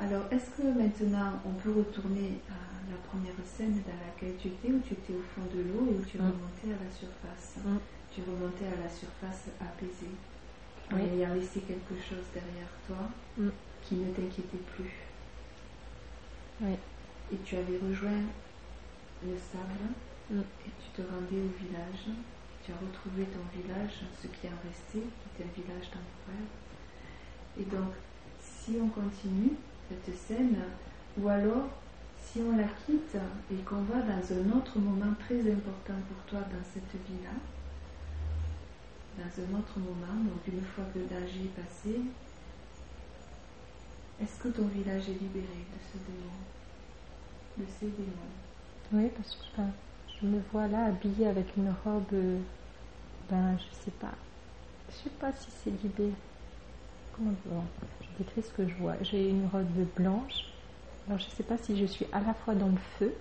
Alors, 0.00 0.24
est-ce 0.30 0.50
que 0.50 0.66
maintenant 0.66 1.40
on 1.46 1.52
peut 1.52 1.70
retourner 1.72 2.40
à 2.50 2.90
la 2.90 2.96
première 3.08 3.34
scène 3.46 3.80
dans 3.86 3.98
laquelle 4.04 4.36
tu 4.38 4.48
étais, 4.48 4.68
où 4.68 4.80
tu 4.80 4.92
étais 4.94 5.14
au 5.14 5.22
fond 5.34 5.46
de 5.54 5.62
l'eau 5.62 5.86
et 5.90 5.94
où 5.96 6.04
tu 6.04 6.18
Mm. 6.18 6.26
remontais 6.34 6.70
à 6.74 6.84
la 6.84 6.90
surface? 6.90 7.62
Mm. 7.64 7.78
Tu 8.14 8.20
remontais 8.22 8.66
à 8.66 8.82
la 8.82 8.90
surface 8.90 9.48
apaisée, 9.60 10.14
en 10.92 10.96
Oui. 10.96 11.02
ayant 11.18 11.34
laissé 11.34 11.60
quelque 11.60 11.94
chose 12.02 12.26
derrière 12.34 12.70
toi 12.86 13.08
Mm. 13.38 13.50
qui 13.84 13.94
ne 13.96 14.10
t'inquiétait 14.12 14.64
plus. 14.74 14.92
Oui. 16.60 16.74
Et 17.32 17.36
tu 17.44 17.56
avais 17.56 17.78
rejoint 17.78 18.24
le 19.22 19.36
sable 19.38 19.86
Mm. 20.30 20.40
et 20.66 20.70
tu 20.82 20.88
te 21.02 21.02
rendais 21.06 21.40
au 21.40 21.52
village. 21.64 22.04
Tu 22.64 22.72
as 22.72 22.76
retrouvé 22.76 23.24
ton 23.30 23.44
village, 23.56 24.02
ce 24.20 24.26
qui 24.26 24.48
en 24.48 24.56
restait, 24.66 25.04
qui 25.06 25.24
était 25.36 25.44
un 25.48 25.52
village 25.54 25.88
temporaire. 25.90 26.48
Et 27.60 27.64
donc, 27.64 27.92
si 28.40 28.76
on 28.80 28.88
continue 28.88 29.52
cette 29.88 30.16
scène, 30.16 30.56
ou 31.18 31.28
alors 31.28 31.68
si 32.22 32.40
on 32.40 32.56
la 32.56 32.64
quitte 32.86 33.16
et 33.52 33.56
qu'on 33.62 33.82
va 33.82 34.00
dans 34.00 34.34
un 34.34 34.58
autre 34.58 34.78
moment 34.78 35.14
très 35.20 35.40
important 35.40 35.94
pour 36.08 36.24
toi 36.26 36.40
dans 36.40 36.64
cette 36.72 37.00
vie-là, 37.06 37.30
dans 39.16 39.42
un 39.42 39.58
autre 39.58 39.78
moment, 39.78 40.24
donc 40.24 40.46
une 40.48 40.64
fois 40.64 40.84
que 40.92 40.98
le 40.98 41.04
est 41.04 41.54
passé, 41.54 42.00
est-ce 44.20 44.42
que 44.42 44.48
ton 44.48 44.66
village 44.66 45.08
est 45.08 45.20
libéré 45.20 45.64
de 45.72 45.78
ce 45.92 45.98
démon, 46.06 46.38
de 47.58 47.64
ces 47.78 47.86
démons? 47.86 48.34
Oui, 48.92 49.10
parce 49.16 49.34
que 49.36 49.62
je 50.20 50.26
me 50.26 50.40
vois 50.52 50.68
là 50.68 50.86
habillée 50.86 51.28
avec 51.28 51.56
une 51.56 51.72
robe, 51.84 52.40
ben 53.30 53.56
je 53.58 53.84
sais 53.84 53.90
pas, 53.92 54.14
je 54.88 54.94
sais 55.04 55.10
pas 55.20 55.32
si 55.32 55.48
c'est 55.62 55.70
libéré. 55.82 56.12
Comment 57.12 57.34
bon, 57.44 57.62
décris 58.18 58.42
ce 58.42 58.50
que 58.50 58.68
je 58.68 58.74
vois. 58.74 58.94
J'ai 59.02 59.28
une 59.28 59.46
robe 59.52 59.86
blanche. 59.96 60.46
Alors 61.06 61.18
je 61.18 61.26
sais 61.36 61.42
pas 61.42 61.58
si 61.58 61.76
je 61.76 61.84
suis 61.84 62.06
à 62.12 62.20
la 62.20 62.34
fois 62.34 62.54
dans 62.54 62.68
le 62.68 62.78
feu 62.98 63.12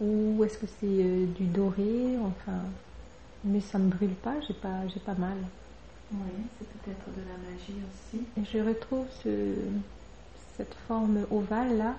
ou 0.00 0.42
est-ce 0.44 0.58
que 0.58 0.66
c'est 0.66 0.86
euh, 0.86 1.26
du 1.26 1.44
doré. 1.44 2.16
Enfin, 2.24 2.60
mais 3.44 3.60
ça 3.60 3.78
me 3.78 3.90
brûle 3.90 4.14
pas. 4.14 4.34
J'ai 4.46 4.54
pas, 4.54 4.80
pas 5.04 5.14
mal. 5.14 5.36
Oui, 6.12 6.18
c'est 6.58 6.68
peut-être 6.68 7.06
de 7.16 7.22
la 7.22 7.50
magie 7.50 7.80
aussi. 7.88 8.24
Et 8.36 8.44
je 8.44 8.66
retrouve 8.66 9.06
ce, 9.22 9.54
cette 10.56 10.74
forme 10.86 11.26
ovale 11.30 11.76
là, 11.78 11.94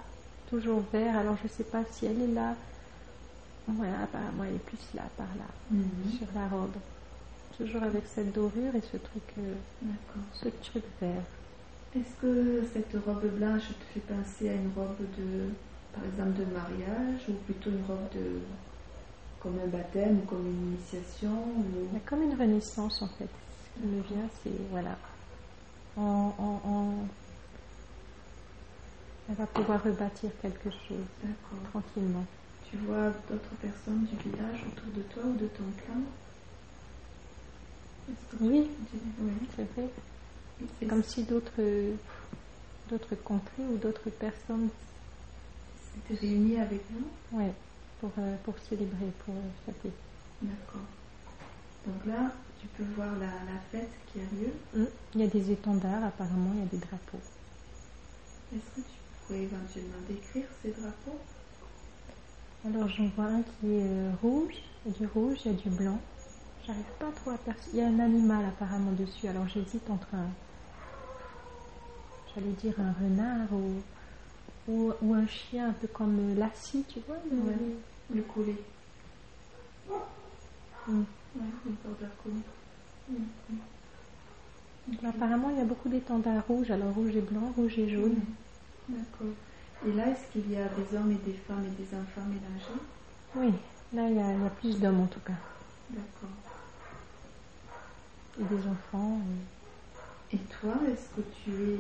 toujours 0.50 0.84
vert. 0.92 1.18
Alors 1.18 1.38
je 1.42 1.48
sais 1.48 1.64
pas 1.64 1.84
si 1.92 2.06
elle 2.06 2.22
est 2.22 2.34
là. 2.34 2.56
Ouais, 3.68 3.88
apparemment 4.04 4.44
elle 4.44 4.56
est 4.56 4.66
plus 4.66 4.78
là, 4.94 5.04
par 5.18 5.28
là, 5.38 5.80
sur 6.18 6.28
la 6.36 6.48
robe. 6.48 6.76
Toujours 7.58 7.84
avec 7.84 8.04
cette 8.08 8.34
dorure 8.34 8.76
et 8.76 8.82
ce 8.82 8.98
truc, 8.98 9.24
euh, 9.38 9.54
ce 10.34 10.50
truc 10.50 10.84
vert. 11.00 11.24
Est-ce 11.96 12.20
que 12.22 12.64
cette 12.74 12.96
robe 13.06 13.26
blanche 13.38 13.68
te 13.68 13.86
fait 13.94 14.00
penser 14.02 14.50
à 14.50 14.54
une 14.54 14.72
robe 14.76 14.98
de, 15.18 15.50
par 15.94 16.04
exemple, 16.04 16.40
de 16.40 16.46
mariage 16.46 17.22
ou 17.30 17.34
plutôt 17.46 17.70
une 17.70 17.86
robe 17.88 18.10
de, 18.16 18.42
comme 19.42 19.60
un 19.64 19.68
baptême 19.68 20.20
ou 20.20 20.26
comme 20.26 20.46
une 20.48 20.74
initiation 20.74 21.32
ou... 21.58 21.98
Comme 22.06 22.24
une 22.24 22.36
renaissance 22.36 23.02
en 23.02 23.08
fait. 23.08 23.30
Ce 23.76 23.80
qui 23.82 23.88
me 23.88 24.02
vient, 24.02 24.30
c'est 24.44 24.52
voilà. 24.72 24.98
En- 25.98 27.06
Elle 29.30 29.36
va 29.36 29.48
pouvoir 29.48 29.84
rebâtir 29.84 30.32
quelque 30.42 30.70
chose 30.70 31.06
tranquillement. 31.72 32.26
Tu 32.70 32.78
vois 32.78 33.10
d'autres 33.30 33.56
personnes 33.62 34.06
du 34.06 34.16
village 34.30 34.60
autour 34.68 34.92
de 34.96 35.02
toi 35.04 35.24
ou 35.26 35.34
de 35.34 35.48
ton 35.48 35.64
clan? 35.86 36.02
Oui, 38.42 38.68
Oui. 39.20 39.32
c'est 39.56 39.64
vrai. 39.74 39.90
C'est 40.80 40.88
comme 40.88 41.04
si 41.04 41.24
d'autres 41.24 41.62
d'autres 42.90 43.16
contrées 43.16 43.64
ou 43.72 43.78
d'autres 43.78 44.10
personnes 44.10 44.70
C'était 45.96 46.20
réunis 46.20 46.60
avec 46.60 46.82
vous 46.92 47.38
Ouais, 47.38 47.52
pour, 48.00 48.12
euh, 48.18 48.36
pour 48.44 48.56
célébrer, 48.70 49.12
pour 49.26 49.34
euh, 49.34 49.50
fêter. 49.66 49.92
D'accord. 50.42 50.82
Donc 51.88 52.06
là, 52.06 52.32
tu 52.60 52.68
peux 52.68 52.84
voir 52.96 53.12
la, 53.14 53.28
la 53.28 53.60
fête 53.72 53.90
qui 54.12 54.20
a 54.20 54.24
lieu. 54.24 54.52
Mm. 54.84 54.88
Il 55.16 55.22
y 55.22 55.24
a 55.24 55.28
des 55.28 55.52
étendards, 55.52 56.04
apparemment, 56.04 56.52
il 56.56 56.60
y 56.60 56.64
a 56.64 56.66
des 56.68 56.78
drapeaux. 56.78 57.20
Est-ce 58.54 58.82
que 58.82 58.88
tu 58.88 58.98
pourrais 59.28 59.42
éventuellement 59.42 60.02
décrire 60.08 60.46
ces 60.62 60.72
drapeaux? 60.72 61.20
Alors 62.66 62.88
j'en 62.88 63.08
vois 63.08 63.26
un 63.26 63.42
qui 63.42 63.68
est 63.68 63.84
euh, 63.84 64.12
rouge, 64.22 64.54
il 64.86 64.92
y 64.92 64.96
a 64.96 64.98
du 65.00 65.06
rouge, 65.08 65.38
il 65.46 65.52
y 65.52 65.56
a 65.56 65.58
du 65.58 65.70
blanc. 65.70 66.00
J'arrive 66.66 66.92
pas 67.00 67.12
trop 67.12 67.32
à 67.32 67.38
percevoir. 67.38 67.74
Il 67.74 67.80
y 67.80 67.82
a 67.82 67.88
un 67.88 68.00
animal 68.00 68.46
apparemment 68.46 68.92
dessus, 68.94 69.28
alors 69.28 69.48
j'hésite 69.48 69.90
entre 69.90 70.08
un. 70.16 70.30
J'allais 72.34 72.52
dire 72.54 72.74
un 72.80 72.94
renard 72.94 73.52
ou, 73.54 73.82
ou, 74.72 74.92
ou 75.02 75.14
un 75.14 75.28
chien 75.28 75.70
un 75.70 75.74
peu 75.74 75.88
comme 75.88 76.18
euh, 76.32 76.36
Lassie, 76.36 76.84
tu 76.90 77.00
vois 77.02 77.18
le- 77.30 77.38
Ouais. 77.38 77.76
Le 78.16 78.22
collet. 78.22 78.58
Mm. 80.88 81.00
Ouais, 81.36 81.42
le. 81.66 81.72
Mm, 83.10 83.16
mm. 83.50 83.56
Mais 85.02 85.10
Apparemment 85.10 85.50
il 85.50 85.58
y 85.58 85.62
a 85.62 85.66
beaucoup 85.66 85.90
d'étendards 85.90 86.46
rouges, 86.48 86.72
alors 86.72 86.94
rouge 86.94 87.16
et 87.16 87.22
blanc, 87.22 87.52
rouge 87.56 87.78
et 87.80 87.90
jaune. 87.90 88.16
D'accord. 88.90 89.28
Et 89.86 89.92
là, 89.94 90.10
est-ce 90.10 90.32
qu'il 90.32 90.50
y 90.52 90.56
a 90.58 90.68
des 90.70 90.96
hommes 90.98 91.12
et 91.12 91.16
des 91.32 91.38
femmes 91.38 91.66
et 91.66 91.82
des 91.82 91.88
enfants 91.96 92.26
mélangés? 92.28 92.82
Oui, 93.36 93.52
là 93.94 94.10
il 94.10 94.16
y 94.16 94.20
a, 94.20 94.34
il 94.34 94.44
y 94.44 94.46
a 94.46 94.50
plus 94.50 94.80
d'hommes 94.80 95.02
en 95.02 95.08
tout 95.08 95.20
cas. 95.22 95.34
D'accord. 95.90 96.30
Et 98.40 98.44
des 98.44 98.68
enfants. 98.68 99.20
Et 100.32 100.38
toi, 100.60 100.74
est-ce 100.92 101.16
que 101.16 101.22
tu 101.44 101.52
es 101.52 101.80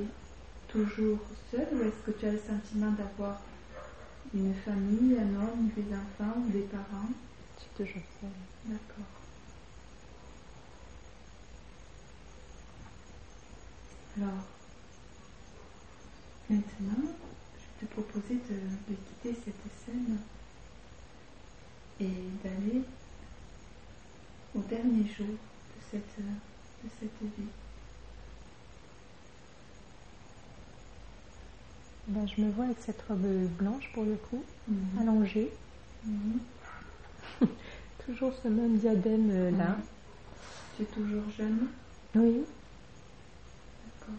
toujours 0.67 1.19
seule 1.49 1.67
ou 1.73 1.81
est-ce 1.81 2.11
que 2.11 2.11
tu 2.17 2.25
as 2.27 2.31
le 2.31 2.39
sentiment 2.39 2.91
d'avoir 2.91 3.41
Une 4.33 4.53
famille, 4.53 5.17
un 5.17 5.35
homme, 5.41 5.69
des 5.75 5.93
enfants 5.93 6.37
ou 6.37 6.51
des 6.51 6.61
parents? 6.61 7.09
Je 7.57 7.61
suis 7.61 7.71
toujours 7.75 8.03
seule. 8.21 8.29
D'accord. 8.65 9.05
Alors, 14.17 14.43
maintenant, 16.49 17.09
je 17.57 17.85
vais 17.85 17.87
te 17.87 17.93
proposer 17.93 18.35
de, 18.35 18.93
de 18.93 18.95
quitter 18.95 19.41
cette 19.43 19.85
scène 19.85 20.19
et 21.99 22.07
d'aller 22.43 22.83
au 24.55 24.59
dernier 24.59 25.07
jour 25.17 25.35
cette, 25.93 26.25
de 26.83 26.89
cette 26.99 27.21
vie. 27.37 27.47
Ben, 32.07 32.27
je 32.27 32.41
me 32.41 32.51
vois 32.51 32.65
avec 32.65 32.77
cette 32.85 33.01
robe 33.07 33.21
blanche 33.57 33.89
pour 33.93 34.03
le 34.03 34.15
coup, 34.15 34.43
Mhm. 34.67 34.99
allongée. 35.01 35.51
Mhm. 36.05 36.39
Toujours 38.05 38.33
ce 38.41 38.47
même 38.49 38.77
diadème 38.77 39.29
euh, 39.31 39.51
là. 39.51 39.77
Tu 40.75 40.83
es 40.83 40.85
toujours 40.87 41.23
jeune 41.37 41.67
Oui. 42.15 42.41
D'accord. 43.85 44.15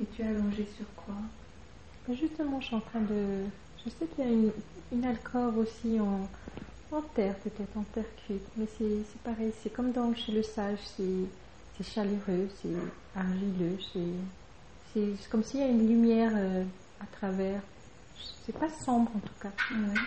Et 0.00 0.04
tu 0.14 0.22
es 0.22 0.26
allongé 0.26 0.68
sur 0.76 0.86
quoi? 0.94 1.14
Ben, 2.06 2.14
Justement, 2.16 2.60
je 2.60 2.66
suis 2.66 2.76
en 2.76 2.80
train 2.80 3.00
de. 3.00 3.44
Je 3.84 3.90
sais 3.90 4.06
qu'il 4.06 4.24
y 4.24 4.28
a 4.28 4.30
une, 4.30 4.52
une 4.92 5.04
alcôve 5.04 5.58
aussi 5.58 5.98
en, 5.98 6.28
en 6.92 7.02
terre, 7.02 7.36
peut-être 7.40 7.76
en 7.76 7.84
terre 7.84 8.04
cuite, 8.26 8.46
mais 8.56 8.66
c'est 8.78 9.04
c'est 9.10 9.20
pareil. 9.22 9.52
C'est 9.62 9.70
comme 9.70 9.92
dans 9.92 10.14
chez 10.14 10.32
le 10.32 10.42
sage, 10.42 10.78
c'est 10.96 11.28
chaleureux, 11.82 12.48
c'est 12.60 12.74
argileux, 13.14 13.78
c'est 14.92 15.28
comme 15.30 15.42
s'il 15.42 15.60
y 15.60 15.62
a 15.62 15.68
une 15.68 15.86
lumière 15.88 16.32
euh, 16.34 16.64
à 17.00 17.06
travers. 17.06 17.62
C'est 18.44 18.56
pas 18.58 18.68
sombre 18.84 19.10
en 19.16 19.20
tout 19.20 19.34
cas. 19.40 19.52
Ouais. 19.70 20.00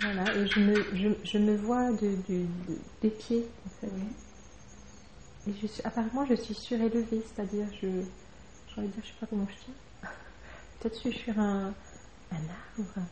Voilà, 0.00 0.34
et 0.34 0.46
je 0.46 0.58
me, 0.60 0.74
je, 0.94 1.08
je 1.24 1.38
me 1.38 1.56
vois 1.56 1.92
de, 1.92 2.16
de- 2.28 2.46
de- 2.68 2.78
des 3.02 3.10
pieds 3.10 3.46
en 3.66 3.70
fait. 3.80 3.88
Oui. 3.92 4.08
Et 5.46 5.52
je 5.60 5.66
suis, 5.66 5.82
apparemment, 5.84 6.24
je 6.26 6.34
suis 6.34 6.54
surélevée, 6.54 7.22
c'est-à-dire, 7.22 7.66
je, 7.72 7.88
j'ai 8.66 8.78
envie 8.78 8.88
de 8.88 8.92
dire, 8.92 9.02
je 9.02 9.08
sais 9.08 9.14
pas 9.20 9.26
comment 9.26 9.46
je 9.48 9.54
dis. 9.72 9.76
Peut-être 10.80 10.94
je 10.96 11.00
suis 11.10 11.12
sur 11.12 11.38
un, 11.38 11.74
un 12.30 12.36
arbre, 12.36 13.06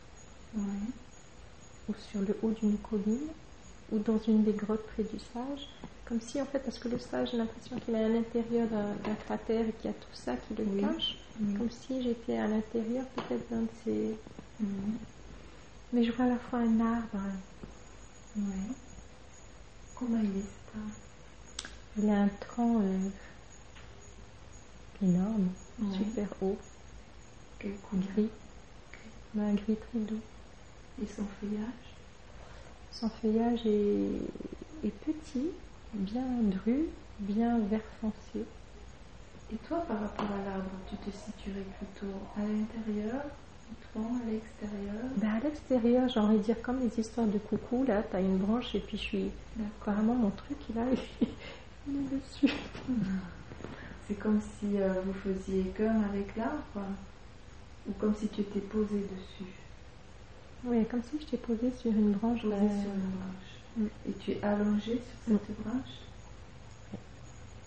Ouais. 0.53 1.08
Ou 1.89 1.93
sur 2.11 2.21
le 2.21 2.37
haut 2.43 2.51
d'une 2.51 2.77
colline, 2.77 3.27
ou 3.91 3.99
dans 3.99 4.19
une 4.27 4.43
des 4.43 4.53
grottes 4.53 4.85
près 4.93 5.03
du 5.03 5.19
sage. 5.33 5.67
Comme 6.05 6.21
si, 6.21 6.41
en 6.41 6.45
fait, 6.45 6.59
parce 6.59 6.79
que 6.79 6.87
le 6.87 6.99
sage, 6.99 7.31
j'ai 7.31 7.37
l'impression 7.37 7.77
qu'il 7.79 7.93
est 7.95 8.03
à 8.03 8.09
l'intérieur 8.09 8.67
d'un, 8.67 9.15
cratère 9.25 9.67
et 9.67 9.71
qu'il 9.73 9.91
y 9.91 9.93
a 9.93 9.97
tout 9.97 10.13
ça 10.13 10.35
qui 10.35 10.55
le 10.55 10.63
Oui. 10.63 10.81
cache. 10.81 11.17
Oui. 11.41 11.53
Comme 11.55 11.69
si 11.71 12.01
j'étais 12.01 12.37
à 12.37 12.47
l'intérieur, 12.47 13.05
peut-être, 13.07 13.49
d'un 13.49 13.61
de 13.61 13.67
ces. 13.83 14.15
Mais 15.93 16.03
je 16.03 16.11
vois 16.11 16.25
à 16.25 16.29
la 16.29 16.37
fois 16.37 16.59
un 16.59 16.79
arbre, 16.79 17.19
Ouais. 18.37 18.73
Comment 19.95 20.19
il 20.19 20.37
est 20.37 20.75
arbre? 20.75 20.95
Il 21.97 22.09
a 22.09 22.21
un 22.21 22.29
tronc 22.39 22.81
euh, 22.81 23.09
énorme, 25.03 25.49
super 25.97 26.27
haut, 26.41 26.57
gris, 27.59 28.29
un 29.37 29.53
gris 29.53 29.75
très 29.75 29.99
doux. 29.99 30.21
Et 31.01 31.07
son 31.07 31.25
feuillage 31.39 31.89
Son 32.91 33.09
feuillage 33.09 33.65
est, 33.65 34.87
est 34.87 34.91
petit, 34.91 35.51
bien 35.93 36.25
dru, 36.43 36.87
bien 37.19 37.59
vert 37.59 37.81
foncé. 38.01 38.45
Et 39.51 39.57
toi, 39.67 39.79
par 39.87 39.99
rapport 39.99 40.25
à 40.35 40.49
l'arbre, 40.49 40.69
tu 40.89 40.95
te 40.97 41.09
situerais 41.15 41.65
plutôt 41.77 42.13
à 42.37 42.41
l'intérieur, 42.41 43.23
à 43.95 44.29
l'extérieur? 44.29 45.09
Ben, 45.17 45.29
à 45.29 45.39
l'extérieur, 45.39 46.07
j'ai 46.07 46.19
envie 46.19 46.37
de 46.37 46.43
dire 46.43 46.61
comme 46.61 46.79
les 46.79 46.99
histoires 46.99 47.27
de 47.27 47.37
coucou, 47.39 47.83
là, 47.87 48.03
t'as 48.03 48.21
une 48.21 48.37
branche 48.37 48.75
et 48.75 48.79
puis 48.79 48.97
je 48.97 49.01
suis. 49.03 49.31
Apparemment, 49.81 50.15
mon 50.15 50.29
truc, 50.31 50.57
il 50.69 50.77
a 50.77 50.83
il 51.87 51.95
est 51.95 52.15
dessus. 52.15 52.53
C'est 54.07 54.15
comme 54.15 54.41
si 54.41 54.81
euh, 54.81 55.01
vous 55.01 55.13
faisiez 55.13 55.63
qu'un 55.71 56.01
avec 56.01 56.35
l'arbre 56.35 56.81
Ou 57.85 57.93
comme 57.93 58.15
si 58.15 58.29
tu 58.29 58.41
étais 58.41 58.61
posé 58.61 58.99
dessus? 58.99 59.68
Oui, 60.63 60.85
comme 60.87 61.03
si 61.03 61.19
je 61.19 61.25
t'ai 61.25 61.37
posé 61.37 61.71
sur 61.71 61.91
une 61.91 62.13
branche. 62.13 62.41
Posé 62.41 62.55
là. 62.55 62.57
sur 62.83 62.93
une 62.93 63.11
branche. 63.11 63.63
Mm. 63.77 63.87
Et 64.05 64.13
tu 64.13 64.31
es 64.31 64.43
allongé 64.43 65.01
sur 65.25 65.39
cette 65.47 65.61
branche? 65.61 66.09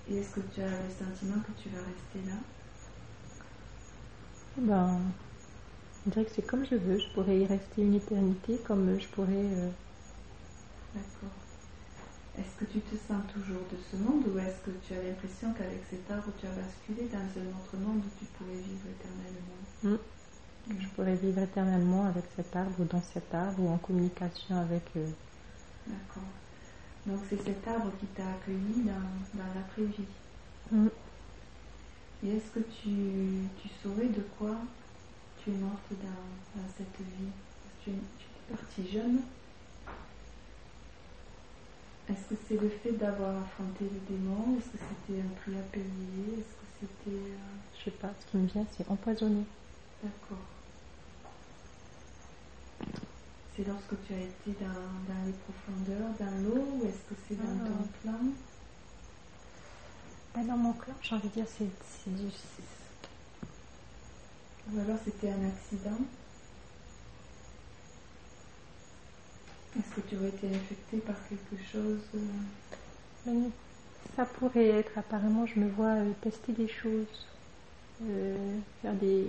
Et 0.08 0.16
est-ce 0.18 0.30
que 0.30 0.40
tu 0.40 0.60
as 0.60 0.68
le 0.68 0.90
sentiment 0.90 1.40
que 1.42 1.52
tu 1.62 1.68
vas 1.70 1.78
rester 1.82 2.20
là? 2.28 2.36
Ben, 4.56 5.14
on 6.06 6.10
dirait 6.10 6.24
que 6.24 6.30
c'est 6.34 6.42
comme 6.46 6.64
je 6.66 6.74
veux. 6.76 6.98
Je 6.98 7.08
pourrais 7.14 7.38
y 7.40 7.46
rester 7.46 7.82
une 7.82 7.94
éternité, 7.94 8.58
comme 8.66 8.98
je 9.00 9.08
pourrais. 9.08 9.32
euh, 9.34 9.70
D'accord. 10.94 11.36
Est-ce 12.38 12.56
que 12.56 12.64
tu 12.70 12.80
te 12.82 12.96
sens 12.96 13.22
toujours 13.32 13.66
de 13.70 13.76
ce 13.90 13.96
monde 13.96 14.26
ou 14.28 14.38
est-ce 14.38 14.60
que 14.62 14.70
tu 14.86 14.94
as 14.94 15.02
l'impression 15.02 15.52
qu'avec 15.54 15.84
cet 15.90 16.10
arbre 16.10 16.32
tu 16.38 16.46
as 16.46 16.50
basculé 16.52 17.08
dans 17.08 17.18
un 17.40 17.48
autre 17.56 17.76
monde 17.76 18.02
où 18.04 18.10
tu 18.18 18.24
pourrais 18.36 18.60
vivre 18.60 18.86
éternellement? 18.88 19.60
Je 20.68 20.86
pourrais 20.88 21.14
vivre 21.16 21.40
éternellement 21.40 22.06
avec 22.06 22.24
cet 22.36 22.54
arbre 22.56 22.80
ou 22.80 22.84
dans 22.84 23.02
cet 23.02 23.32
arbre 23.34 23.60
ou 23.62 23.68
en 23.68 23.78
communication 23.78 24.56
avec. 24.60 24.84
euh, 24.96 25.10
D'accord. 25.86 26.22
Donc 27.06 27.20
c'est 27.28 27.42
cet 27.42 27.66
arbre 27.66 27.90
qui 27.98 28.06
t'a 28.06 28.30
accueilli 28.30 28.84
dans, 28.84 29.38
dans 29.38 29.54
l'après-vie. 29.54 30.06
Mm. 30.70 30.88
Et 32.24 32.36
est-ce 32.36 32.50
que 32.52 32.60
tu, 32.60 33.48
tu 33.60 33.68
saurais 33.82 34.08
de 34.08 34.22
quoi 34.38 34.56
tu 35.42 35.50
es 35.50 35.54
morte 35.54 35.90
dans, 35.90 36.60
dans 36.62 36.68
cette 36.76 36.98
vie? 37.00 37.32
Parce 37.62 37.74
que 37.84 37.90
tu, 37.90 37.90
tu 38.18 38.26
es 38.52 38.56
partie 38.56 38.92
jeune? 38.92 39.22
Est-ce 42.08 42.28
que 42.28 42.34
c'est 42.46 42.56
le 42.60 42.68
fait 42.68 42.92
d'avoir 42.92 43.42
affronté 43.42 43.84
le 43.90 44.00
démon? 44.08 44.56
Est-ce 44.58 44.70
que 44.70 44.78
c'était 44.78 45.20
un 45.20 45.34
prix 45.40 45.58
à 45.58 45.62
payer? 45.62 46.38
Est-ce 46.38 46.54
que 46.54 46.66
c'était... 46.80 47.16
euh, 47.32 47.58
Je 47.74 47.84
sais 47.84 47.90
pas, 47.90 48.14
ce 48.20 48.26
qui 48.26 48.36
me 48.36 48.46
vient, 48.46 48.66
c'est 48.76 48.88
empoisonné. 48.88 49.44
D'accord. 50.02 50.51
C'est 53.56 53.64
lorsque 53.66 53.94
tu 54.06 54.12
as 54.14 54.18
été 54.20 54.52
dans, 54.60 55.04
dans 55.14 55.24
les 55.26 55.32
profondeurs, 55.32 56.10
dans 56.18 56.42
l'eau, 56.42 56.80
ou 56.80 56.86
est-ce 56.86 57.04
que 57.04 57.14
c'est 57.28 57.36
dans 57.36 57.58
Ah. 57.64 57.68
ton 57.68 57.84
plan 58.00 58.18
Ben, 60.34 60.44
dans 60.46 60.56
mon 60.56 60.72
clan, 60.72 60.94
j'ai 61.02 61.14
envie 61.14 61.28
de 61.28 61.34
dire, 61.34 61.46
c'est 61.48 61.68
c'est 62.04 62.10
du. 62.10 62.30
c'est- 62.30 62.62
Ou 64.72 64.80
alors 64.80 64.98
c'était 65.04 65.30
un 65.30 65.44
accident? 65.48 65.98
Est-ce 69.78 70.00
que 70.00 70.00
tu 70.08 70.16
aurais 70.16 70.28
été 70.28 70.46
infecté 70.54 70.98
par 70.98 71.16
quelque 71.28 71.56
chose 71.72 72.00
euh, 73.26 73.48
ça 74.16 74.26
pourrait 74.26 74.68
être, 74.68 74.98
apparemment, 74.98 75.46
je 75.46 75.58
me 75.60 75.68
vois 75.70 75.94
euh, 75.94 76.12
tester 76.22 76.52
des 76.52 76.68
choses, 76.68 77.26
euh, 78.02 78.58
faire 78.82 78.94
des, 78.94 79.26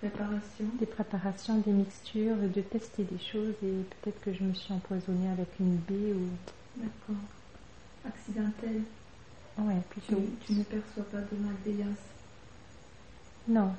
Préparation 0.00 0.64
des 0.78 0.86
préparations, 0.86 1.58
des 1.58 1.72
mixtures, 1.72 2.36
de 2.36 2.60
tester 2.62 3.04
des 3.04 3.18
choses 3.18 3.52
et 3.62 3.72
peut-être 4.02 4.20
que 4.22 4.32
je 4.32 4.42
me 4.42 4.54
suis 4.54 4.72
empoisonnée 4.72 5.28
avec 5.30 5.48
une 5.60 5.76
baie 5.76 6.14
ou. 6.14 6.28
D'accord. 6.76 7.22
Accidentel 8.06 8.80
Ouais, 9.58 9.74
tu, 9.92 10.00
plutôt. 10.00 10.22
tu 10.46 10.52
ne 10.54 10.62
perçois 10.64 11.04
pas 11.04 11.18
de 11.20 11.36
malveillance 11.38 11.98
Non, 13.46 13.72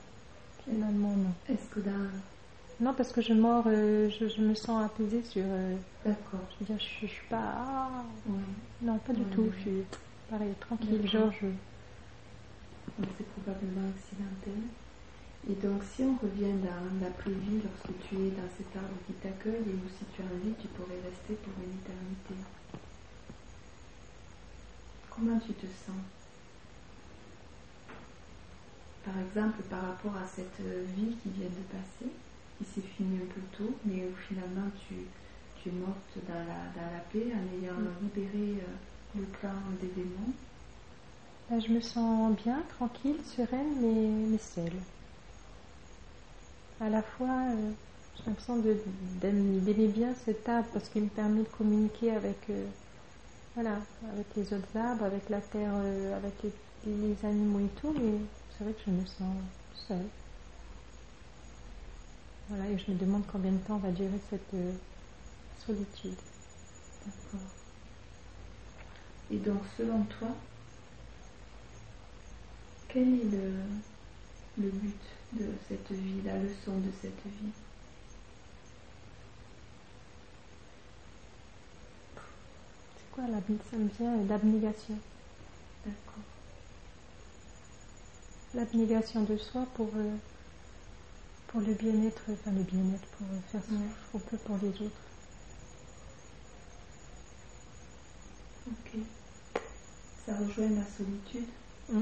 finalement, 0.63 1.09
non. 1.15 1.31
Est-ce 1.49 1.67
que 1.73 1.79
dans... 1.79 2.09
Non, 2.79 2.93
parce 2.93 3.11
que 3.11 3.21
je 3.21 3.33
mords, 3.33 3.63
euh, 3.65 4.09
je, 4.19 4.27
je 4.27 4.41
me 4.41 4.53
sens 4.53 4.85
apaisée 4.85 5.23
sur. 5.23 5.43
euh, 5.45 5.75
D'accord. 6.05 6.41
je 6.53 6.59
veux 6.59 6.65
dire, 6.65 6.79
je, 6.79 7.07
je 7.07 7.11
suis 7.11 7.27
pas. 7.29 7.41
ah, 7.41 8.03
Ouais. 8.27 8.33
non, 8.83 8.99
pas 8.99 9.13
du 9.13 9.21
Ouais. 9.21 9.27
tout. 9.33 9.49
Je 9.55 9.61
suis 9.61 9.83
pareil, 10.29 10.53
tranquille, 10.59 11.07
genre, 11.09 11.31
je. 11.41 11.47
C'est 13.17 13.25
probablement 13.31 13.89
accidentel. 13.89 14.61
Et 15.49 15.55
donc 15.55 15.81
si 15.95 16.03
on 16.03 16.15
revient 16.21 16.53
dans 16.61 17.01
l'après-vie, 17.01 17.61
lorsque 17.63 17.97
tu 18.07 18.15
es 18.15 18.29
dans 18.29 18.49
cet 18.57 18.75
arbre 18.75 18.97
qui 19.07 19.13
t'accueille 19.13 19.65
et 19.65 19.73
où 19.73 19.89
si 19.97 20.05
tu 20.13 20.21
as 20.21 20.25
envie, 20.25 20.53
tu 20.61 20.67
pourrais 20.67 21.01
rester 21.01 21.33
pour 21.33 21.53
une 21.57 21.73
éternité. 21.81 22.35
Comment 25.09 25.39
tu 25.39 25.53
te 25.53 25.65
sens? 25.65 25.97
Par 29.03 29.17
exemple, 29.17 29.63
par 29.63 29.81
rapport 29.81 30.15
à 30.15 30.27
cette 30.27 30.61
vie 30.95 31.15
qui 31.23 31.29
vient 31.29 31.49
de 31.49 31.65
passer, 31.73 32.11
qui 32.57 32.65
s'est 32.65 32.87
finie 32.87 33.17
un 33.17 33.33
peu 33.33 33.41
tôt, 33.57 33.75
mais 33.83 34.05
où 34.05 34.15
finalement 34.29 34.69
tu, 34.87 34.93
tu 35.57 35.69
es 35.69 35.71
morte 35.71 36.17
dans 36.27 36.45
la, 36.45 36.69
dans 36.75 36.91
la 36.93 37.01
paix 37.11 37.33
en 37.33 37.57
ayant 37.57 37.81
libéré 38.01 38.61
euh, 38.61 39.19
le 39.19 39.25
clan 39.25 39.49
des 39.81 39.87
démons. 39.87 40.33
Ben, 41.49 41.59
je 41.59 41.73
me 41.73 41.81
sens 41.81 42.35
bien, 42.37 42.61
tranquille, 42.77 43.17
sereine, 43.25 43.75
mais, 43.81 44.27
mais 44.29 44.37
seule. 44.37 44.79
À 46.81 46.89
la 46.89 47.03
fois, 47.03 47.27
euh, 47.27 47.71
j'ai 48.17 48.23
l'impression 48.25 48.57
d'aimer 49.21 49.87
bien 49.87 50.15
cet 50.25 50.49
arbre 50.49 50.67
parce 50.73 50.89
qu'il 50.89 51.03
me 51.03 51.09
permet 51.09 51.43
de 51.43 51.47
communiquer 51.49 52.09
avec, 52.09 52.49
euh, 52.49 52.65
voilà, 53.53 53.77
avec 54.11 54.25
les 54.35 54.51
autres 54.51 54.75
arbres, 54.75 55.03
avec 55.03 55.29
la 55.29 55.41
terre, 55.41 55.73
euh, 55.75 56.17
avec 56.17 56.33
les, 56.43 57.15
animaux 57.23 57.59
et 57.59 57.69
tout, 57.79 57.93
mais 57.93 58.17
c'est 58.57 58.63
vrai 58.63 58.73
que 58.73 58.81
je 58.87 58.89
me 58.89 59.05
sens 59.05 59.35
seule. 59.87 60.07
Voilà, 62.49 62.67
et 62.67 62.79
je 62.79 62.91
me 62.91 62.97
demande 62.97 63.23
combien 63.31 63.51
de 63.51 63.59
temps 63.59 63.77
va 63.77 63.91
durer 63.91 64.19
cette 64.31 64.53
euh, 64.55 64.71
solitude. 65.63 66.17
D'accord. 67.05 67.47
Et 69.29 69.37
donc, 69.37 69.61
selon 69.77 70.01
toi, 70.19 70.29
quel 72.89 73.07
est 73.07 73.37
le 74.57 74.69
but? 74.69 75.20
De 75.33 75.45
cette 75.67 75.91
vie, 75.91 76.21
la 76.25 76.37
leçon 76.37 76.77
de 76.77 76.91
cette 77.01 77.25
vie 77.25 77.51
C'est 82.95 83.11
quoi 83.11 83.23
la 83.27 83.37
Ça 83.39 83.77
me 83.77 83.87
vient 83.97 84.17
d'abnégation. 84.25 84.97
D'accord. 85.85 86.23
L'abnégation 88.53 89.23
de 89.23 89.37
soi 89.37 89.65
pour, 89.75 89.89
euh, 89.95 90.15
pour 91.47 91.61
le 91.61 91.73
bien-être, 91.73 92.21
enfin 92.29 92.51
le 92.51 92.63
bien-être, 92.63 93.07
pour 93.17 93.27
faire 93.51 93.61
ce 93.63 94.11
qu'on 94.11 94.19
peut 94.19 94.37
pour 94.37 94.57
les 94.61 94.69
autres. 94.69 94.91
Ok. 98.67 98.99
Ça 100.25 100.35
rejoint 100.35 100.69
la 100.69 100.85
solitude. 100.97 101.49
Mm. 101.89 102.01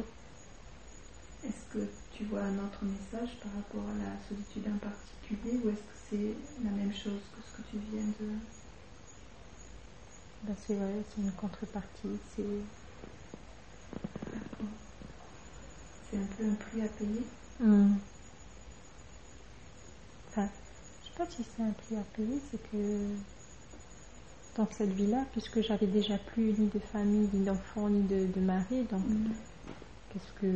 Est-ce 1.45 1.73
que 1.73 1.87
tu 2.19 2.25
vois 2.25 2.41
un 2.41 2.57
autre 2.57 2.83
message 2.83 3.37
par 3.41 3.49
rapport 3.53 3.89
à 3.89 3.93
la 3.97 4.11
solitude 4.27 4.67
en 4.67 4.77
particulier 4.77 5.57
ou 5.63 5.69
est-ce 5.69 5.79
que 5.79 5.95
c'est 6.09 6.65
la 6.65 6.71
même 6.71 6.91
chose 6.91 7.21
que 7.31 7.41
ce 7.41 7.55
que 7.55 7.69
tu 7.69 7.77
viens 7.93 8.03
de... 8.19 8.27
Ben, 10.43 10.53
c'est 10.67 10.73
ouais, 10.73 11.01
c'est 11.15 11.21
une 11.21 11.31
contrepartie. 11.31 12.19
C'est. 12.35 12.43
C'est 16.11 16.17
un 16.17 16.27
peu 16.37 16.43
un 16.43 16.55
prix 16.55 16.81
à 16.81 16.89
payer 16.89 17.23
Hmm. 17.61 17.95
Enfin, 20.29 20.47
je 21.01 21.07
sais 21.07 21.17
pas 21.17 21.29
si 21.29 21.43
c'est 21.43 21.63
un 21.63 21.71
prix 21.71 21.95
à 21.95 22.03
payer, 22.15 22.39
c'est 22.51 22.71
que 22.71 23.15
dans 24.55 24.67
cette 24.71 24.91
vie-là, 24.91 25.25
puisque 25.31 25.61
j'avais 25.61 25.87
déjà 25.87 26.17
plus 26.17 26.53
ni 26.57 26.67
de 26.67 26.79
famille, 26.79 27.29
ni 27.33 27.45
d'enfants, 27.45 27.89
ni 27.89 28.01
de, 28.03 28.27
de 28.27 28.39
mari, 28.41 28.83
donc 28.91 29.03
qu'est-ce 30.09 30.33
que. 30.41 30.47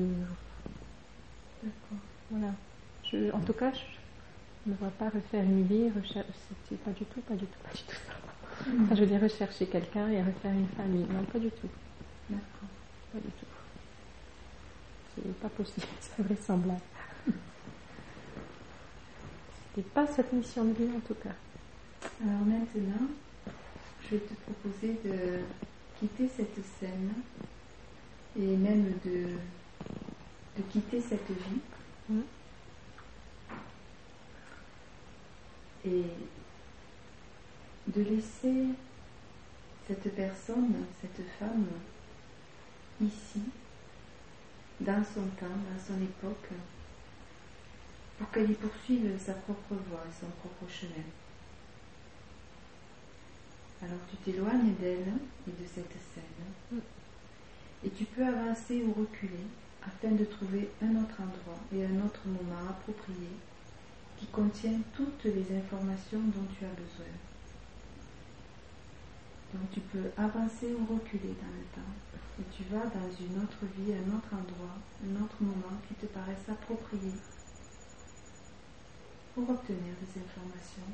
D'accord. 1.63 1.99
Voilà. 2.31 2.53
Je, 3.11 3.31
en 3.31 3.39
tout 3.39 3.53
cas, 3.53 3.71
je 3.73 4.69
ne 4.71 4.75
vois 4.75 4.89
pas 4.91 5.09
refaire 5.09 5.43
une 5.43 5.65
vie, 5.65 5.89
recher- 5.89 6.23
c'était 6.67 6.81
pas 6.83 6.91
du 6.91 7.05
tout, 7.05 7.21
pas 7.21 7.35
du 7.35 7.45
tout, 7.45 7.59
pas 7.63 7.73
du 7.73 7.83
tout 7.83 7.95
ça. 8.07 8.13
Enfin, 8.83 8.95
je 8.95 9.01
veux 9.01 9.07
dire 9.07 9.21
rechercher 9.21 9.65
quelqu'un 9.65 10.09
et 10.09 10.21
refaire 10.21 10.51
une 10.53 10.67
famille. 10.77 11.05
Non, 11.09 11.23
pas 11.23 11.39
du 11.39 11.49
tout. 11.49 11.67
D'accord. 12.29 12.69
Pas 13.11 13.19
du 13.19 13.27
tout. 13.31 13.45
C'est 15.15 15.33
pas 15.39 15.49
possible, 15.49 15.85
c'est 15.99 16.21
invraisemblable. 16.21 16.79
C'était 19.75 19.89
pas 19.89 20.05
cette 20.07 20.31
mission 20.33 20.65
de 20.65 20.73
vie 20.73 20.89
en 20.95 20.99
tout 20.99 21.15
cas. 21.15 21.33
Alors 22.23 22.41
maintenant, 22.41 23.07
je 24.05 24.15
vais 24.15 24.21
te 24.21 24.33
proposer 24.33 24.99
de 25.03 25.39
quitter 25.99 26.29
cette 26.35 26.63
scène 26.79 27.11
et 28.39 28.55
même 28.57 28.93
de, 29.05 29.29
de 30.57 30.61
quitter 30.63 31.01
cette 31.01 31.27
vie 31.29 31.59
Mm. 32.09 32.19
et 35.85 36.03
de 37.87 38.01
laisser 38.01 38.65
cette 39.87 40.13
personne, 40.15 40.85
cette 41.01 41.25
femme, 41.39 41.65
ici, 43.01 43.41
dans 44.81 45.03
son 45.03 45.21
temps, 45.39 45.45
dans 45.47 45.79
son 45.87 46.01
époque, 46.01 46.49
pour 48.17 48.29
qu'elle 48.31 48.51
y 48.51 48.53
poursuive 48.55 49.17
sa 49.17 49.33
propre 49.33 49.75
voie 49.89 50.03
et 50.09 50.19
son 50.19 50.27
propre 50.41 50.69
chemin. 50.71 51.07
Alors 53.81 53.99
tu 54.09 54.17
t'éloignes 54.17 54.73
d'elle 54.75 55.13
et 55.47 55.51
de 55.51 55.67
cette 55.73 55.91
scène, 56.13 56.23
Mm. 56.71 56.79
et 57.85 57.89
tu 57.91 58.05
peux 58.05 58.25
avancer 58.25 58.83
ou 58.83 58.93
reculer 58.93 59.45
afin 59.85 60.15
de 60.15 60.25
trouver 60.25 60.69
un 60.81 60.95
autre 61.01 61.19
endroit 61.19 61.59
et 61.73 61.85
un 61.85 62.05
autre 62.05 62.21
moment 62.25 62.69
approprié 62.69 63.29
qui 64.17 64.25
contient 64.27 64.79
toutes 64.95 65.25
les 65.25 65.45
informations 65.57 66.21
dont 66.35 66.47
tu 66.57 66.63
as 66.65 66.75
besoin. 66.79 67.13
Donc 69.53 69.69
tu 69.71 69.81
peux 69.81 70.09
avancer 70.17 70.73
ou 70.73 70.93
reculer 70.93 71.35
dans 71.37 71.53
le 71.53 71.67
temps 71.75 71.93
et 72.39 72.45
tu 72.55 72.63
vas 72.71 72.85
dans 72.89 73.11
une 73.19 73.43
autre 73.43 73.65
vie, 73.77 73.93
un 73.93 74.15
autre 74.15 74.33
endroit, 74.33 74.77
un 75.05 75.23
autre 75.23 75.37
moment 75.41 75.77
qui 75.87 75.93
te 75.95 76.07
paraisse 76.07 76.49
approprié 76.49 77.11
pour 79.35 79.49
obtenir 79.49 79.93
des 80.01 80.21
informations 80.21 80.89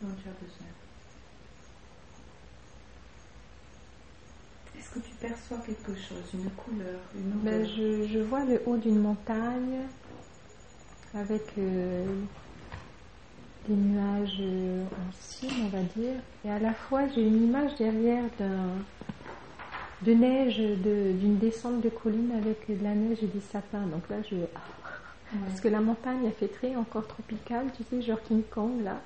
dont 0.00 0.14
tu 0.22 0.28
as 0.28 0.40
besoin. 0.40 0.89
Est-ce 4.80 4.88
que 4.94 4.98
tu 5.00 5.14
perçois 5.16 5.58
quelque 5.58 5.94
chose, 5.94 6.24
une 6.32 6.48
couleur, 6.52 7.00
une 7.14 7.32
Ben, 7.44 7.66
je, 7.66 8.06
je 8.06 8.18
vois 8.20 8.44
le 8.46 8.62
haut 8.64 8.78
d'une 8.78 8.98
montagne 8.98 9.80
avec 11.14 11.42
euh, 11.58 12.06
des 13.68 13.74
nuages 13.74 14.38
euh, 14.40 14.84
en 14.84 15.12
cime, 15.12 15.50
on 15.66 15.68
va 15.68 15.82
dire, 15.82 16.22
et 16.46 16.50
à 16.50 16.58
la 16.58 16.72
fois 16.72 17.06
j'ai 17.08 17.20
une 17.26 17.44
image 17.44 17.76
derrière 17.76 18.24
d'un 18.38 18.78
de 20.00 20.12
neige, 20.12 20.56
de- 20.58 21.12
d'une 21.12 21.38
descente 21.38 21.82
de 21.82 21.90
colline 21.90 22.32
avec 22.32 22.66
de 22.68 22.82
la 22.82 22.94
neige 22.94 23.22
et 23.22 23.26
des 23.26 23.40
sapins. 23.40 23.86
Donc 23.86 24.08
là, 24.08 24.16
je 24.22 24.36
ah, 24.56 24.79
Ouais. 25.32 25.38
parce 25.46 25.60
que 25.60 25.68
la 25.68 25.80
montagne 25.80 26.26
a 26.26 26.30
fait 26.32 26.48
très 26.48 26.74
encore 26.74 27.06
tropicale, 27.06 27.66
tu 27.76 27.84
sais, 27.84 28.02
genre 28.02 28.20
King 28.22 28.42
Kong 28.50 28.82
là. 28.82 29.00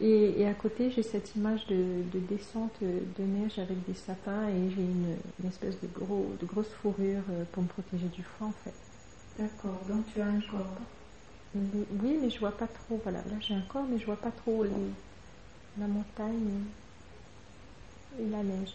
Et, 0.00 0.40
et 0.40 0.46
à 0.48 0.54
côté, 0.54 0.90
j'ai 0.90 1.02
cette 1.02 1.34
image 1.36 1.66
de, 1.66 1.76
de 2.12 2.18
descente 2.20 2.72
de 2.80 3.22
neige 3.22 3.58
avec 3.58 3.84
des 3.86 3.94
sapins 3.94 4.48
et 4.48 4.70
j'ai 4.70 4.80
une, 4.82 5.16
une 5.42 5.48
espèce 5.48 5.78
de, 5.82 5.88
gros, 5.88 6.32
de 6.40 6.46
grosse 6.46 6.70
fourrure 6.82 7.22
euh, 7.30 7.44
pour 7.52 7.62
me 7.62 7.68
protéger 7.68 8.08
du 8.08 8.22
froid 8.22 8.48
en 8.48 8.54
fait. 8.64 8.72
D'accord, 9.38 9.80
donc 9.88 10.04
tu 10.12 10.20
as 10.22 10.26
un 10.26 10.40
corps. 10.40 10.76
Mais- 11.54 11.60
Oui, 12.02 12.18
mais 12.22 12.30
je 12.30 12.38
vois 12.40 12.52
pas 12.56 12.66
trop. 12.66 12.98
Voilà, 13.02 13.18
là 13.18 13.36
j'ai 13.40 13.54
un 13.54 13.60
corps, 13.68 13.84
mais 13.90 13.98
je 13.98 14.06
vois 14.06 14.16
pas 14.16 14.30
trop 14.30 14.64
les- 14.64 14.70
la 15.78 15.86
montagne 15.86 16.48
et, 18.18 18.26
la 18.30 18.42
neige. 18.42 18.74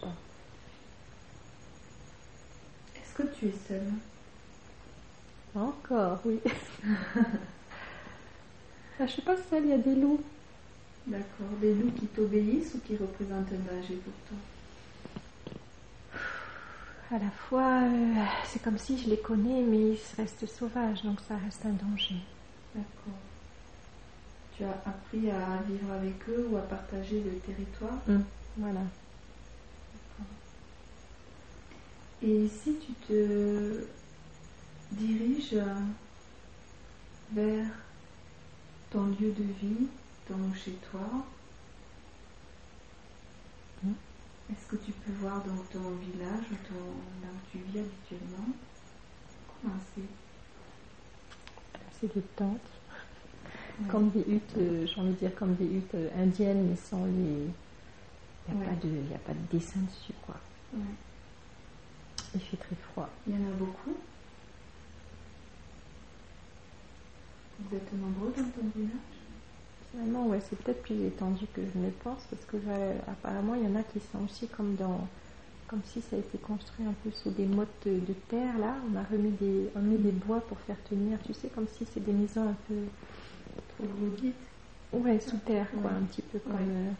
Est-ce 2.96 3.14
que 3.14 3.34
tu 3.34 3.46
es 3.46 3.54
seule? 3.68 3.82
Encore, 5.56 6.20
oui. 6.24 6.40
Ah, 8.98 9.06
je 9.06 9.12
suis 9.12 9.22
pas 9.22 9.36
seule, 9.50 9.64
il 9.64 9.70
y 9.70 9.74
a 9.74 9.78
des 9.78 9.94
loups. 9.94 10.22
D'accord, 11.06 11.48
des 11.60 11.74
loups 11.74 11.92
qui 12.00 12.06
t'obéissent 12.06 12.74
ou 12.74 12.78
qui 12.78 12.96
représentent 12.96 13.52
un 13.52 13.74
danger 13.74 13.96
pour 13.96 14.14
toi? 14.26 14.38
À 17.14 17.18
la 17.22 17.30
fois, 17.30 17.82
euh, 17.82 18.14
c'est 18.46 18.62
comme 18.62 18.78
si 18.78 18.98
je 18.98 19.10
les 19.10 19.18
connais, 19.18 19.60
mais 19.60 19.92
ils 19.92 19.98
restent 20.16 20.46
sauvages, 20.46 21.02
donc 21.02 21.20
ça 21.28 21.36
reste 21.36 21.64
un 21.66 21.74
danger. 21.90 22.16
D'accord. 22.74 23.20
Tu 24.56 24.64
as 24.64 24.80
appris 24.86 25.30
à 25.30 25.62
vivre 25.68 25.92
avec 25.92 26.28
eux 26.30 26.48
ou 26.50 26.56
à 26.56 26.62
partager 26.62 27.22
le 27.22 27.38
territoire? 27.40 27.98
Voilà. 28.56 28.80
Et 32.22 32.48
si 32.48 32.76
tu 32.78 32.92
te 33.06 33.84
diriges 34.92 35.56
vers 37.32 37.66
ton 38.90 39.06
lieu 39.06 39.32
de 39.32 39.42
vie, 39.60 39.86
ton 40.28 40.52
chez 40.54 40.76
toi, 40.90 41.06
Mm. 43.82 43.92
est-ce 44.50 44.66
que 44.68 44.76
tu 44.82 44.90
peux 44.92 45.12
voir 45.20 45.42
donc 45.44 45.68
ton 45.70 45.90
village 45.96 46.46
ton, 46.66 46.74
là 47.22 47.28
où 47.30 47.50
tu 47.52 47.58
vis 47.58 47.80
habituellement? 47.80 48.48
Comment 49.62 49.74
c'est? 49.94 50.02
C'est 52.00 52.14
des 52.14 52.22
tentes. 52.36 52.60
Ouais. 53.80 53.88
Comme 53.90 54.08
des 54.10 54.24
huttes, 54.26 54.56
euh, 54.56 54.86
j'ai 54.86 54.98
envie 55.00 55.10
de 55.10 55.16
dire 55.16 55.34
comme 55.34 55.54
des 55.56 55.66
huttes 55.66 55.94
euh, 55.94 56.08
indiennes, 56.16 56.70
mais 56.70 56.76
sans 56.76 57.04
les. 57.04 57.50
Il 58.48 58.54
n'y 58.54 58.64
a, 58.64 58.68
Ouais. 58.70 59.14
a 59.14 59.18
pas 59.18 59.34
de 59.34 59.58
dessin 59.58 59.80
dessus, 59.80 60.14
quoi. 60.24 60.36
Ouais. 60.72 60.80
Il 62.34 62.40
fait 62.40 62.56
très 62.56 62.76
froid. 62.76 63.10
Il 63.26 63.34
y 63.34 63.36
en 63.36 63.46
a 63.50 63.52
beaucoup 63.52 63.94
Vous 67.58 67.76
êtes 67.76 67.92
nombreux 67.92 68.32
dans 68.34 68.50
ton 68.50 68.68
village 68.74 69.26
Finalement, 69.90 70.26
ouais, 70.28 70.40
c'est 70.40 70.56
peut-être 70.62 70.82
plus 70.82 71.02
étendu 71.04 71.46
que 71.48 71.62
je 71.66 71.78
ne 71.78 71.90
pense, 71.90 72.26
parce 72.26 72.44
que 72.44 72.56
apparemment, 73.08 73.54
il 73.54 73.64
y 73.64 73.66
en 73.68 73.76
a 73.76 73.82
qui 73.82 74.00
sont 74.00 74.24
aussi 74.24 74.48
comme 74.48 74.74
dans. 74.76 75.08
Comme 75.68 75.82
si 75.84 76.02
ça 76.02 76.16
a 76.16 76.20
été 76.20 76.38
construit 76.38 76.86
un 76.86 76.94
peu 76.94 77.10
sous 77.10 77.30
des 77.30 77.46
mottes 77.46 77.86
de, 77.86 77.98
de 78.00 78.12
terre, 78.14 78.58
là. 78.58 78.76
On 78.90 78.96
a 78.96 79.02
remis 79.04 79.32
des, 79.32 79.70
on 79.76 79.82
met 79.82 79.98
des 79.98 80.12
bois 80.12 80.40
pour 80.46 80.60
faire 80.60 80.82
tenir, 80.84 81.18
tu 81.24 81.34
sais, 81.34 81.48
comme 81.50 81.68
si 81.68 81.86
c'est 81.86 82.00
des 82.00 82.12
maisons 82.12 82.48
un 82.50 82.56
peu. 82.68 82.74
Trop 83.68 83.86
dites 84.16 84.36
Ouais, 84.92 85.20
sous 85.20 85.36
terre, 85.38 85.68
quoi, 85.80 85.90
Ouais. 85.90 85.96
un 85.96 86.02
petit 86.04 86.22
peu 86.22 86.38
comme. 86.38 86.56
Ouais. 86.56 86.62
euh, 86.70 86.92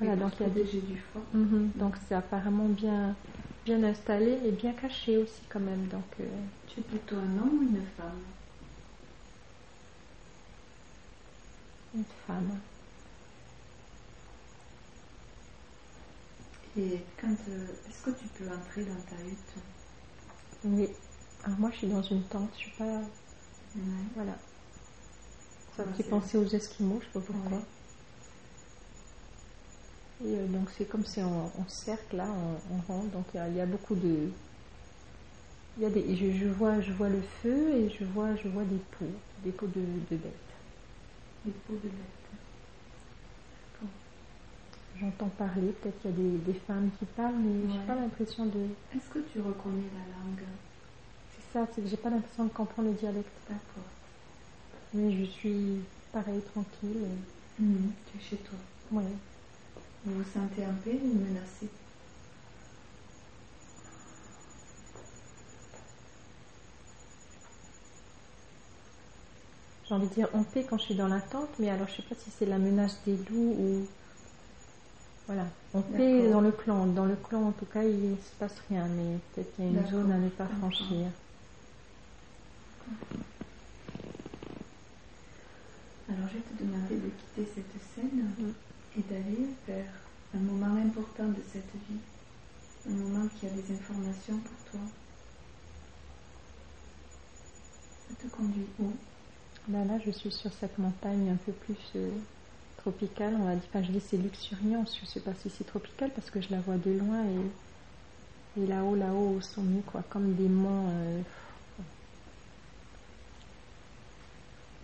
voilà, 0.00 0.16
donc 0.16 0.32
il 0.40 0.42
y 0.42 0.46
a 0.46 0.50
des 0.50 0.64
du 0.64 0.98
froid. 0.98 1.24
Mhm, 1.34 1.72
Donc 1.76 1.96
c'est 1.96 2.14
apparemment 2.14 2.68
bien, 2.68 3.16
bien 3.64 3.82
installé 3.84 4.38
et 4.44 4.52
bien 4.52 4.72
caché 4.72 5.18
aussi 5.18 5.42
quand 5.48 5.60
même. 5.60 5.86
Donc 5.88 6.04
euh, 6.20 6.24
Tu 6.66 6.80
es 6.80 6.82
plutôt 6.82 7.16
un 7.16 7.38
homme 7.38 7.58
ou 7.58 7.62
une 7.62 7.86
femme? 7.96 8.20
Une 11.94 12.04
femme. 12.26 12.60
Et 16.76 16.98
quand 17.20 17.34
euh, 17.48 17.66
est-ce 17.88 18.02
que 18.02 18.10
tu 18.10 18.26
peux 18.28 18.48
entrer 18.52 18.84
dans 18.84 19.00
ta 19.08 19.16
hutte? 19.24 19.54
Oui. 20.64 20.88
Alors 21.44 21.58
moi, 21.58 21.70
je 21.72 21.76
suis 21.78 21.86
dans 21.86 22.02
une 22.02 22.22
tente, 22.24 22.50
je 22.54 22.58
suis 22.58 22.70
pas. 22.72 23.00
Ouais. 23.76 23.82
Voilà. 24.14 24.38
Ça 25.76 25.84
me 25.84 25.92
fait 25.92 26.04
penser 26.04 26.38
aux 26.38 26.46
Esquimaux, 26.46 27.00
je 27.00 27.06
sais 27.06 27.12
pas 27.12 27.20
pourquoi. 27.20 27.58
Ouais. 27.58 27.64
Et 30.24 30.36
euh, 30.38 30.46
donc 30.46 30.70
c'est 30.70 30.86
comme 30.86 31.04
c'est 31.04 31.22
en, 31.22 31.52
en 31.56 31.68
cercle 31.68 32.16
là, 32.16 32.26
on, 32.70 32.74
on 32.74 32.80
rentre, 32.92 33.10
donc 33.12 33.26
il 33.34 33.36
y 33.36 33.40
a- 33.40 33.48
il 33.48 33.56
y, 33.56 33.60
a 33.60 33.66
beaucoup 33.66 33.94
de. 33.94 34.28
Il 35.76 35.82
y 35.82 35.86
a 35.86 35.90
des, 35.90 36.16
je, 36.16 36.32
je 36.32 36.48
vois, 36.48 36.80
je 36.80 36.92
vois 36.92 37.08
le 37.08 37.20
feu 37.20 37.70
et 37.74 37.88
je 37.88 38.04
vois, 38.04 38.34
je 38.36 38.48
vois 38.48 38.64
des 38.64 38.78
pots, 38.98 39.04
des 39.44 39.52
pots 39.52 39.66
de, 39.68 39.80
de 40.10 40.16
bêtes. 40.16 40.43
Peaux 41.44 41.74
de. 41.82 41.90
J'entends 45.00 45.28
parler, 45.28 45.72
peut-être 45.82 46.00
qu'il 46.00 46.10
y 46.10 46.14
a 46.14 46.16
des, 46.16 46.52
des 46.52 46.58
femmes 46.60 46.88
qui 46.98 47.04
parlent, 47.04 47.34
mais 47.36 47.72
j'ai 47.72 47.86
pas 47.86 47.96
l'impression 47.96 48.46
de. 48.46 48.60
Est-ce 48.94 49.10
que 49.12 49.18
tu 49.18 49.40
reconnais 49.40 49.82
la 49.92 50.16
langue? 50.16 50.46
C'est 51.34 51.52
ça, 51.52 51.66
c'est 51.74 51.82
que 51.82 51.88
j'ai 51.88 51.96
pas 51.96 52.10
l'impression 52.10 52.44
de 52.44 52.50
comprendre 52.50 52.88
le 52.90 52.94
dialecte. 52.94 53.28
D'accord. 53.48 53.84
Mais 54.94 55.10
je 55.12 55.24
suis 55.24 55.80
pareil, 56.12 56.40
tranquille. 56.52 56.96
et- 57.58 57.62
Mhm. 57.62 57.92
Tu 58.10 58.18
es 58.18 58.20
chez 58.20 58.36
toi. 58.38 58.58
Ouais. 58.92 59.02
Vous 60.04 60.14
vous 60.14 60.24
sentez 60.32 60.64
en 60.66 60.74
paix 60.84 60.98
ou 61.02 61.14
menacé 61.18 61.68
J'ai 69.94 70.00
envie 70.00 70.08
de 70.08 70.14
dire 70.14 70.28
en 70.34 70.42
paix 70.42 70.66
quand 70.68 70.76
je 70.76 70.82
suis 70.86 70.94
dans 70.96 71.06
la 71.06 71.20
tente, 71.20 71.50
mais 71.60 71.70
alors 71.70 71.86
je 71.86 71.94
sais 71.94 72.02
pas 72.02 72.16
si 72.16 72.28
c'est 72.36 72.46
la 72.46 72.58
menace 72.58 72.98
des 73.06 73.16
loups 73.30 73.54
ou. 73.60 73.86
Voilà. 75.28 75.44
Paix 75.72 76.22
D'accord. 76.22 76.32
dans 76.32 76.40
le 76.40 76.50
clan. 76.50 76.86
Dans 76.86 77.04
le 77.04 77.14
clan, 77.14 77.44
en 77.44 77.52
tout 77.52 77.64
cas, 77.66 77.84
il 77.84 78.10
ne 78.10 78.16
se 78.16 78.32
passe 78.40 78.56
rien, 78.68 78.86
mais 78.88 79.18
peut-être 79.34 79.54
qu'il 79.54 79.66
y 79.66 79.68
a 79.68 79.70
une 79.70 79.86
zone 79.88 80.10
à 80.10 80.18
ne 80.18 80.28
pas 80.30 80.46
franchir. 80.58 81.06
Alors 86.08 86.28
je 86.28 86.38
vais 86.38 86.42
te 86.42 86.62
demander 86.64 86.96
de 86.96 87.10
quitter 87.10 87.52
cette 87.54 87.82
scène 87.94 88.24
Mm. 88.36 88.98
et 88.98 89.02
d'aller 89.02 89.46
vers 89.68 89.92
un 90.34 90.38
moment 90.38 90.74
important 90.82 91.28
de 91.28 91.42
cette 91.52 91.72
vie. 91.88 92.00
Un 92.88 92.94
moment 92.94 93.28
qui 93.38 93.46
a 93.46 93.50
des 93.50 93.72
informations 93.72 94.38
pour 94.38 94.72
toi. 94.72 94.80
Ça 98.08 98.14
te 98.22 98.36
conduit 98.36 98.66
où? 98.80 98.90
Ben 99.68 99.84
là, 99.86 99.98
je 100.04 100.10
suis 100.10 100.30
sur 100.30 100.52
cette 100.52 100.78
montagne 100.78 101.30
un 101.30 101.36
peu 101.36 101.52
plus 101.52 101.78
euh, 101.96 102.10
tropicale, 102.78 103.34
on 103.40 103.44
va 103.44 103.54
dire. 103.56 103.64
Enfin, 103.68 103.82
je 103.82 103.90
dis 103.92 104.00
c'est 104.00 104.16
luxuriant, 104.18 104.84
je 104.86 105.00
ne 105.02 105.06
sais 105.06 105.20
pas 105.20 105.34
si 105.34 105.50
c'est 105.50 105.64
tropical 105.64 106.10
parce 106.14 106.30
que 106.30 106.40
je 106.40 106.50
la 106.50 106.60
vois 106.60 106.76
de 106.76 106.90
loin 106.92 107.24
et, 108.56 108.62
et 108.62 108.66
là-haut, 108.66 108.94
là-haut, 108.94 109.36
au 109.36 109.40
sommet, 109.40 109.82
quoi, 109.86 110.02
comme 110.10 110.34
des 110.34 110.48
monts. 110.48 110.88
euh, 110.90 111.22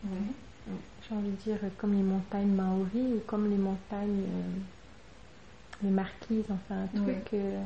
Oui. 0.05 0.35
j'ai 1.09 1.15
envie 1.15 1.31
de 1.31 1.37
dire 1.37 1.59
comme 1.79 1.95
les 1.95 2.03
montagnes 2.03 2.55
maoris 2.55 3.15
ou 3.17 3.21
comme 3.27 3.51
les 3.51 3.57
montagnes 3.59 4.25
euh, 4.25 4.61
les 5.83 5.91
marquises, 5.91 6.45
enfin 6.51 6.83
un 6.85 6.87
truc 6.89 7.35
euh, 7.35 7.63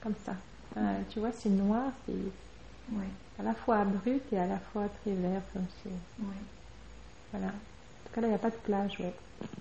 comme 0.00 0.14
ça. 0.24 0.34
Enfin, 0.70 0.94
tu 1.10 1.20
vois, 1.20 1.32
c'est 1.32 1.48
noir, 1.50 1.92
c'est 2.06 2.14
à 3.38 3.42
la 3.42 3.54
fois 3.54 3.78
abrupt 3.78 4.32
et 4.32 4.38
à 4.38 4.46
la 4.46 4.58
fois 4.58 4.88
très 5.02 5.14
vert. 5.14 5.42
enfin, 5.54 5.64
c'est-. 5.82 5.90
Voilà. 7.32 7.48
En 7.48 7.50
tout 7.50 8.14
cas, 8.14 8.20
là, 8.20 8.26
il 8.26 8.30
n'y 8.30 8.36
a 8.36 8.38
pas 8.38 8.50
de 8.50 8.56
plage, 8.56 8.98
ouais. 9.00 9.14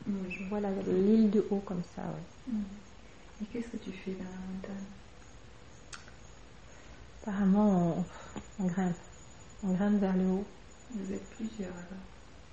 Oui. 0.07 0.32
Je 0.32 0.43
vois 0.45 0.59
l'île 0.59 1.30
de 1.32 1.45
haut 1.49 1.61
comme 1.66 1.84
ça, 1.95 2.01
ouais. 2.01 2.53
Mhm. 2.53 2.63
Et 3.41 3.45
qu'est-ce 3.45 3.68
que 3.68 3.78
tu 3.78 3.91
fais 3.91 4.11
dans 4.11 4.24
la 4.24 4.53
montagne 4.53 4.86
Apparemment, 7.24 7.97
on, 8.59 8.63
on 8.63 8.68
grimpe. 8.68 8.95
On 9.63 9.74
grimpe 9.74 9.99
vers 9.99 10.16
le 10.16 10.24
haut. 10.26 10.45
Vous 10.93 11.11
êtes 11.13 11.30
plusieurs 11.32 11.72
alors. 11.74 12.05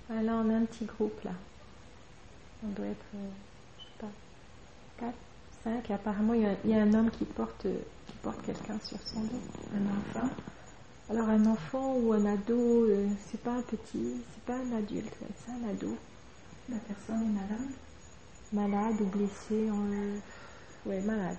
Ah, 0.09 0.21
là, 0.21 0.33
on 0.43 0.49
a 0.49 0.57
un 0.57 0.65
petit 0.65 0.85
groupe, 0.85 1.23
là. 1.23 1.31
On 2.65 2.69
doit 2.69 2.87
être, 2.87 3.05
euh, 3.15 3.29
je 3.77 3.83
sais 3.83 3.89
pas, 3.99 4.11
4, 4.99 5.13
5. 5.63 5.89
Et 5.89 5.93
apparemment, 5.93 6.33
il 6.33 6.41
y, 6.41 6.45
a, 6.45 6.55
il 6.65 6.71
y 6.71 6.73
a 6.73 6.81
un 6.81 6.93
homme 6.93 7.11
qui 7.11 7.25
porte, 7.25 7.65
euh, 7.65 7.77
qui 8.07 8.17
porte 8.17 8.41
quelqu'un 8.45 8.79
sur 8.83 8.97
son 9.05 9.21
dos. 9.21 9.41
Un 9.75 10.19
enfant? 10.19 10.29
Alors, 11.13 11.29
un 11.29 11.45
enfant 11.45 11.95
ou 11.97 12.11
un 12.13 12.25
ado, 12.25 12.85
euh, 12.85 13.07
c'est 13.29 13.39
pas 13.39 13.51
un 13.53 13.61
petit, 13.61 14.13
c'est 14.33 14.43
pas 14.45 14.55
un 14.55 14.77
adulte, 14.79 15.13
ouais, 15.21 15.27
c'est 15.45 15.51
un 15.51 15.69
ado. 15.69 15.95
La 16.69 16.77
personne 16.77 17.21
est 17.21 17.33
malade? 17.39 17.69
Malade 18.51 18.99
ou 19.01 19.05
blessé, 19.05 19.69
en, 19.69 19.91
euh, 19.91 20.17
ouais, 20.87 21.01
malade. 21.01 21.37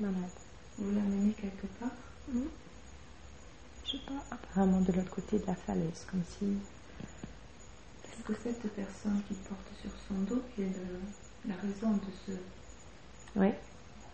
Malade. 0.00 0.30
Vous 0.78 0.90
l'amenez 0.92 1.32
quelque 1.34 1.66
part? 1.78 1.90
Mhm. 2.32 2.48
Je 3.84 3.90
sais 3.92 3.98
pas, 3.98 4.24
apparemment 4.32 4.80
de 4.80 4.90
l'autre 4.92 5.10
côté 5.14 5.38
de 5.38 5.46
la 5.46 5.54
falaise, 5.54 6.04
comme 6.10 6.24
si. 6.36 6.46
Est-ce 8.08 8.24
que 8.24 8.32
cette 8.42 8.72
personne 8.74 9.22
qui 9.28 9.34
porte 9.34 9.70
sur 9.80 9.90
son 10.08 10.14
dos, 10.22 10.42
qui 10.56 10.62
est 10.62 10.66
le- 10.66 11.48
la 11.48 11.54
raison 11.62 11.92
de 11.92 12.10
ce, 12.26 12.32
Ouais. 13.38 13.56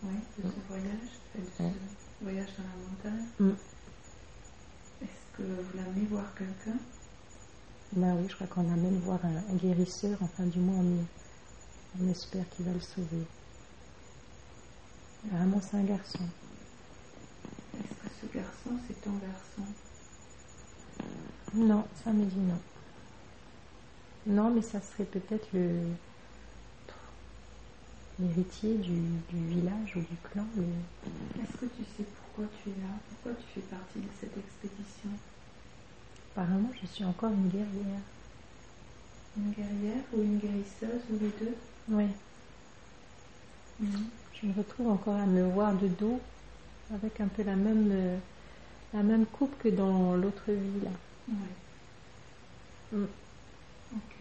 ouais, 0.02 0.20
de 0.38 0.42
ce 0.42 0.68
voyage, 0.68 1.12
enfin, 1.34 1.42
de 1.44 1.48
ce 1.56 1.62
Ouais. 1.62 1.72
voyage 2.20 2.50
dans 2.58 2.64
la 2.64 3.10
montagne, 3.16 3.26
Mm. 3.40 3.56
Que 5.36 5.42
vous 5.42 5.76
l'amenez 5.76 6.06
voir 6.06 6.24
quelqu'un 6.34 6.78
Bah 7.92 8.14
oui, 8.16 8.26
je 8.28 8.34
crois 8.34 8.46
qu'on 8.46 8.72
amène 8.72 8.98
voir 9.00 9.20
un, 9.24 9.52
un 9.52 9.56
guérisseur, 9.56 10.18
enfin 10.20 10.44
du 10.44 10.58
moins 10.58 10.82
on, 10.84 12.02
on 12.02 12.10
espère 12.10 12.48
qu'il 12.50 12.64
va 12.64 12.72
le 12.72 12.80
sauver. 12.80 13.26
Apparemment 15.26 15.60
c'est 15.60 15.76
un 15.76 15.84
garçon. 15.84 16.24
Est-ce 17.74 18.08
que 18.08 18.08
ce 18.20 18.34
garçon, 18.38 18.70
c'est 18.86 19.00
ton 19.02 19.12
garçon 19.12 19.72
Non, 21.54 21.84
ça 22.04 22.12
me 22.12 22.24
dit 22.24 22.36
non. 22.38 22.58
Non, 24.26 24.50
mais 24.54 24.62
ça 24.62 24.80
serait 24.80 25.04
peut-être 25.04 25.46
le 25.52 25.80
l'héritier 28.18 28.74
du, 28.74 29.00
du 29.30 29.46
village 29.48 29.96
ou 29.96 30.00
du 30.00 30.16
clan. 30.30 30.44
Est-ce 31.42 31.56
que 31.56 31.66
tu 31.66 31.82
sais 31.96 32.04
pourquoi 32.34 32.50
tu 32.62 32.70
es 32.70 32.80
là? 32.80 32.88
Pourquoi 33.10 33.32
tu 33.40 33.46
fais 33.48 33.60
partie 33.60 34.00
de 34.00 34.08
cette 34.20 34.36
expédition? 34.38 35.10
Apparemment, 36.34 36.70
je 36.80 36.86
suis 36.86 37.04
encore 37.04 37.30
une 37.32 37.48
guerrière. 37.48 38.00
Une 39.36 39.50
guerrière 39.50 40.04
ou 40.14 40.22
une 40.22 40.38
guérisseuse 40.38 41.02
ou 41.10 41.18
les 41.18 41.30
deux? 41.44 41.54
Oui, 41.88 42.06
Mhm. 43.78 44.10
je 44.32 44.46
me 44.46 44.52
retrouve 44.54 44.88
encore 44.88 45.16
à 45.16 45.26
me 45.26 45.42
voir 45.44 45.76
de 45.76 45.88
dos 45.88 46.20
avec 46.94 47.20
un 47.20 47.28
peu 47.28 47.42
la 47.42 47.56
même, 47.56 47.90
euh, 47.92 48.18
la 48.94 49.02
même 49.02 49.26
coupe 49.26 49.58
que 49.58 49.68
dans 49.68 50.14
l'autre 50.16 50.52
vie 50.52 50.80
là. 50.82 50.90
Ouais. 51.28 51.34
Mm. 52.92 53.08
Ok. 53.96 54.16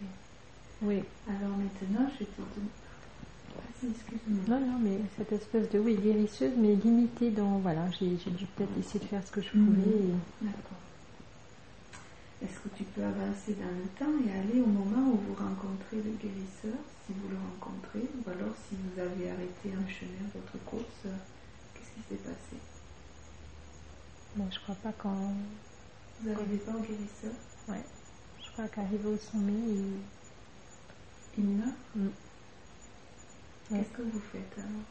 Oui. 0.82 1.04
Alors 1.26 1.56
maintenant, 1.56 2.08
je 2.14 2.20
vais 2.20 2.26
te. 2.26 2.40
Non, 4.48 4.60
non, 4.60 4.78
mais 4.80 4.98
cette 5.16 5.32
espèce 5.32 5.68
de, 5.70 5.78
oui, 5.78 5.96
guérisseuse, 5.96 6.52
mais 6.56 6.74
limitée 6.74 7.30
dans, 7.30 7.58
voilà, 7.58 7.90
j'ai 7.98 8.06
dû 8.16 8.46
peut-être 8.46 8.76
essayer 8.78 9.00
de 9.00 9.04
faire 9.06 9.24
ce 9.26 9.30
que 9.32 9.40
je 9.42 9.56
Mhm. 9.56 9.64
pouvais. 9.66 9.88
et- 9.88 10.44
D'accord. 10.44 10.78
Est-ce 12.42 12.58
que 12.60 12.68
tu 12.76 12.84
peux 12.84 13.02
avancer 13.04 13.54
dans 13.54 13.70
le 13.70 13.86
temps 13.98 14.18
et 14.26 14.32
aller 14.32 14.60
au 14.60 14.66
moment 14.66 15.12
où 15.12 15.16
vous 15.16 15.34
rencontrez 15.34 15.96
le 15.96 16.10
guérisseur, 16.12 16.74
si 17.06 17.12
vous 17.12 17.28
le 17.28 17.36
rencontrez, 17.36 18.08
ou 18.24 18.30
alors 18.30 18.54
si 18.68 18.74
vous 18.76 19.00
avez 19.00 19.30
arrêté 19.30 19.72
un 19.74 19.88
chemin, 19.88 20.26
votre 20.34 20.58
course, 20.64 21.06
qu'est-ce 21.74 21.90
qui 21.94 22.02
s'est 22.08 22.22
passé? 22.22 22.56
Bon, 24.34 24.48
je 24.50 24.58
crois 24.60 24.74
pas 24.76 24.92
quand, 24.92 25.34
Vous 26.20 26.28
n'arrivez 26.28 26.58
pas 26.58 26.72
au 26.72 26.80
guérisseur? 26.80 27.32
Ouais, 27.68 27.84
je 28.44 28.50
crois 28.52 28.68
qu'arrivé 28.68 29.06
au 29.06 29.16
sommet, 29.18 29.52
il- 29.52 30.00
Il 31.38 31.44
meurt? 31.44 31.70
Mm. 31.96 32.08
Qu'est-ce 33.68 33.88
que 33.96 34.02
vous 34.02 34.20
faites 34.32 34.58
alors 34.58 34.84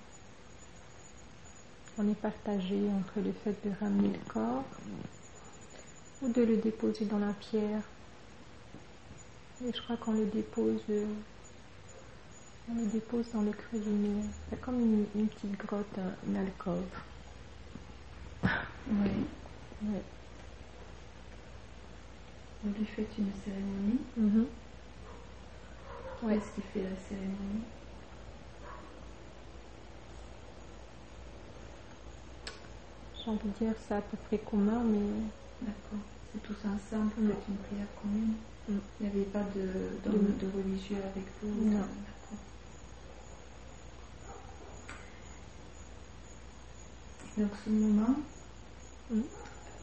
on 1.97 2.09
est 2.09 2.15
partagé 2.15 2.79
entre 2.89 3.19
le 3.19 3.31
fait 3.33 3.55
de 3.67 3.71
ramener 3.79 4.07
le 4.07 4.31
corps 4.33 4.63
ou 6.21 6.29
de 6.29 6.41
le 6.41 6.57
déposer 6.57 7.05
dans 7.05 7.19
la 7.19 7.33
pierre. 7.33 7.81
Et 9.63 9.71
je 9.73 9.81
crois 9.83 9.97
qu'on 9.97 10.13
le 10.13 10.25
dépose, 10.25 10.81
euh, 10.89 11.05
on 12.71 12.75
le 12.75 12.85
dépose 12.87 13.25
dans 13.33 13.41
le 13.41 13.51
creux 13.51 13.77
du 13.79 13.89
mur. 13.89 14.23
C'est 14.49 14.59
comme 14.61 14.79
une, 14.79 15.05
une 15.15 15.27
petite 15.27 15.57
grotte, 15.59 15.85
un- 15.99 16.15
une 16.27 16.37
alcôve. 16.37 16.85
Oui. 18.43 19.09
Ouais. 19.83 20.01
Vous 22.63 22.73
lui 22.73 22.85
faites 22.85 23.15
une 23.17 23.31
cérémonie 23.45 23.99
Mhm. 24.15 24.45
Où 26.23 26.27
Ouais. 26.27 26.37
est-ce 26.37 26.51
qu'il 26.55 26.63
fait 26.63 26.83
la 26.83 26.95
cérémonie? 27.09 27.63
J'ai 33.23 33.29
envie 33.29 33.47
de 33.49 33.65
dire 33.65 33.73
c'est 33.87 33.93
à 33.95 34.01
peu 34.01 34.17
près 34.27 34.37
commun, 34.39 34.81
mais 34.83 34.99
D'accord. 35.61 35.99
C'est 36.33 36.41
tous 36.43 36.55
ensemble, 36.65 37.11
vous 37.17 37.27
faites 37.27 37.47
une 37.49 37.57
prière 37.57 37.87
commune. 38.01 38.33
Mm. 38.67 38.77
Il 38.99 39.05
n'y 39.05 39.11
avait 39.11 39.25
pas 39.29 39.43
de, 39.55 39.99
d'homme 40.03 40.33
de 40.39 40.47
religieux 40.57 40.97
avec 41.13 41.25
vous 41.41 41.65
Non. 41.65 41.79
D'accord. 41.79 42.39
Donc 47.37 47.51
ce 47.65 47.69
moment, 47.69 48.15
Mm. 49.09 49.19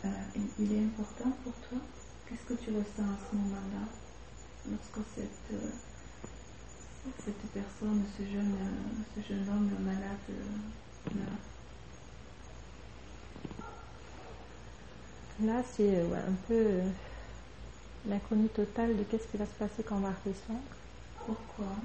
euh, 0.04 0.08
il- 0.58 0.72
est 0.72 0.84
important 0.84 1.30
pour 1.44 1.52
toi 1.68 1.78
Qu'est-ce 2.26 2.44
que 2.54 2.54
tu 2.54 2.70
ressens 2.70 3.02
à 3.02 3.18
ce 3.30 3.36
moment-là 3.36 3.86
Lorsque 4.70 5.08
cette, 5.14 5.52
euh, 5.52 5.70
cette 7.24 7.46
personne, 7.52 8.02
ce 8.18 8.22
jeune, 8.24 8.56
ce 9.14 9.20
jeune 9.22 9.48
homme 9.48 9.70
malade 9.84 10.18
euh, 10.30 11.14
meurt? 11.14 11.40
Là, 15.38 15.62
c'est 15.62 15.96
euh, 16.00 16.06
ouais, 16.06 16.18
un 16.18 16.34
peu 16.46 16.54
euh, 16.54 16.90
l'inconnu 18.04 18.48
total 18.48 18.96
de 18.96 19.04
qu'est-ce 19.04 19.28
qui 19.28 19.36
va 19.36 19.46
se 19.46 19.54
passer 19.54 19.84
quand 19.84 19.98
on 19.98 20.00
va 20.00 20.10
redescendre. 20.10 20.62
Pourquoi? 21.26 21.76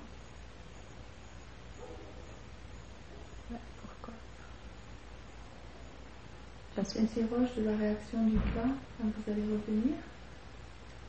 Ouais, 3.50 3.60
pourquoi? 3.78 4.14
Tu 6.76 6.76
Parce 6.76 6.94
t'interroges 6.94 7.56
de 7.56 7.64
la 7.64 7.78
réaction 7.78 8.28
du 8.28 8.38
corps 8.54 8.76
quand 8.98 9.06
vous 9.06 9.32
allez 9.32 9.44
revenir. 9.44 9.96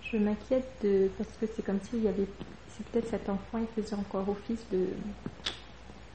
Je 0.00 0.16
m'inquiète 0.18 0.68
de 0.82 1.08
parce 1.18 1.36
que 1.36 1.46
c'est 1.46 1.62
comme 1.62 1.80
s'il 1.80 2.02
y 2.02 2.08
avait 2.08 2.28
c'est 2.68 2.86
peut-être 2.88 3.08
cet 3.08 3.28
enfant 3.28 3.58
il 3.58 3.66
faisait 3.82 3.96
encore 3.96 4.28
office 4.28 4.68
de 4.70 4.86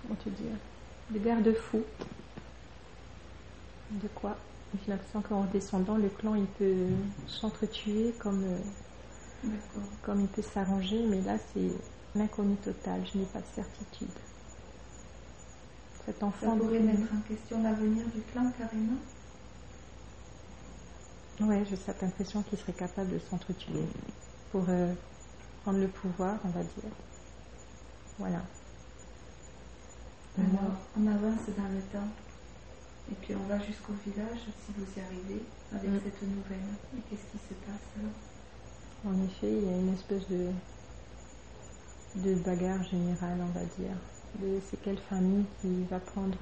comment 0.01 0.15
te 0.15 0.30
dire 0.30 0.57
de 1.09 1.19
garde-fou. 1.19 1.84
De 3.89 4.07
quoi? 4.07 4.49
J'ai 4.74 4.91
l'impression 4.91 5.22
qu'en 5.22 5.41
redescendant 5.43 5.97
le 5.97 6.09
clan 6.09 6.36
il 6.36 6.45
peut 6.45 6.88
s'entretuer 7.28 8.13
comme 8.20 8.43
euh, 8.43 9.49
comme 10.03 10.22
il 10.22 10.28
peut 10.28 10.41
s'arranger 10.41 11.05
mais 11.07 11.22
là 11.22 11.38
c'est 11.53 11.72
l'inconnu 12.15 12.55
total 12.57 13.01
je 13.11 13.17
n'ai 13.17 13.26
pas 13.26 13.39
de 13.39 13.45
certitude 13.55 14.07
cet 16.05 16.20
Ça 16.20 16.26
enfant 16.26 16.57
pourrait 16.57 16.80
de- 16.80 16.86
mettre 16.86 17.13
en 17.13 17.22
question 17.28 17.63
l'avenir 17.63 18.05
du 18.07 18.22
clan 18.22 18.51
carrément 18.57 18.97
Ouais, 21.41 21.63
j'ai 21.70 21.78
cette 21.78 22.03
impression 22.03 22.43
qu'il 22.43 22.59
serait 22.59 22.74
capable 22.74 23.11
de 23.11 23.20
s'entretuer 23.20 23.86
pour 24.51 24.65
euh, 24.67 24.93
prendre 25.63 25.80
le 25.80 25.88
pouvoir, 25.88 26.38
on 26.43 26.49
va 26.49 26.61
dire. 26.63 26.91
Voilà. 28.17 28.41
Alors, 30.38 30.76
on 30.97 31.07
avance 31.07 31.39
dans 31.57 31.63
le 31.70 31.80
temps. 31.93 32.07
Et 33.12 33.16
puis 33.16 33.34
on 33.36 33.47
va 33.47 33.57
jusqu'au 33.60 33.93
village, 34.05 34.39
si 34.66 34.72
vous 34.78 34.86
y 34.95 34.99
arrivez, 35.01 35.41
avec 35.72 35.89
Mm. 35.89 35.99
cette 36.03 36.22
nouvelle. 36.24 36.70
Et 36.97 37.01
qu'est-ce 37.10 37.26
qui 37.32 37.38
se 37.49 37.53
passe 37.66 37.88
alors 37.99 38.14
en 39.05 39.14
effet, 39.26 39.49
il 39.49 39.64
y 39.64 39.74
a 39.74 39.78
une 39.78 39.93
espèce 39.93 40.28
de, 40.30 40.49
de 42.16 42.36
bagarre 42.36 42.84
générale, 42.84 43.39
on 43.41 43.57
va 43.57 43.64
dire. 43.78 43.95
De 44.41 44.60
c'est 44.70 44.82
quelle 44.82 44.97
famille 45.10 45.45
qui 45.62 45.84
va 45.89 45.99
prendre 45.99 46.38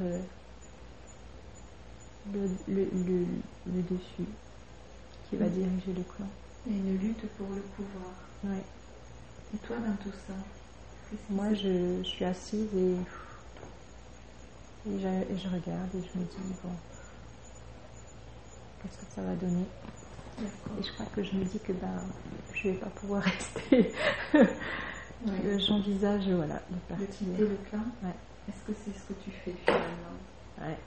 le, 2.34 2.50
le, 2.68 2.86
le, 3.06 3.26
le 3.68 3.82
dessus, 3.84 4.28
qui 5.30 5.36
va 5.38 5.46
Mm. 5.46 5.50
diriger 5.52 5.94
le 5.94 6.04
clan. 6.04 6.28
Il 6.66 6.74
y 6.74 6.76
a 6.76 6.80
une 6.80 6.98
lutte 6.98 7.28
pour 7.38 7.48
le 7.50 7.62
pouvoir. 7.62 8.14
Ouais. 8.44 8.64
Et 9.54 9.58
toi, 9.60 9.78
dans 9.78 9.96
tout 9.98 10.16
ça 10.28 10.34
Moi, 11.30 11.54
je 11.54 12.02
suis 12.04 12.26
assise 12.26 12.74
et, 12.76 12.96
et, 14.90 15.00
je, 15.00 15.08
et 15.34 15.38
je 15.38 15.48
regarde 15.50 15.90
et 15.96 16.02
je 16.14 16.20
me 16.20 16.24
dis, 16.26 16.56
bon, 16.64 16.70
qu'est-ce 18.82 18.98
que 18.98 19.06
ça 19.14 19.22
va 19.22 19.36
donner? 19.36 19.66
Et 20.80 20.84
je 20.84 20.92
crois 20.94 21.06
que 21.08 21.24
je 21.24 21.36
me 21.36 21.44
dis 21.46 21.60
que 21.60 21.74
ben, 21.74 22.02
je 22.54 22.70
vais 22.70 22.76
pas 22.76 22.90
pouvoir 22.90 23.24
rester. 23.24 23.94
Ouais. 24.34 25.46
Euh, 25.46 25.58
J'envisage 25.60 26.30
voilà, 26.30 26.62
de 26.70 26.78
partir. 26.88 27.28
le 27.38 27.46
Ouais. 27.48 28.14
Est-ce 28.48 28.64
que 28.64 28.74
c'est 28.86 28.94
ce 28.94 29.04
que 29.08 29.14
tu 29.14 29.32
fais 29.32 29.54
finalement? 29.54 30.18
Ouais. 30.62 30.78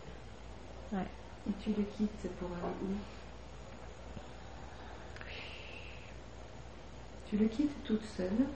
Ouais. 0.93 1.07
Et 1.49 1.53
tu 1.63 1.71
le 1.71 1.83
quittes 1.85 2.29
pour 2.39 2.49
aller 2.53 2.75
où? 2.83 2.95
Tu 7.29 7.37
le 7.37 7.47
quittes 7.49 7.85
toute 7.85 8.05
seule? 8.05 8.47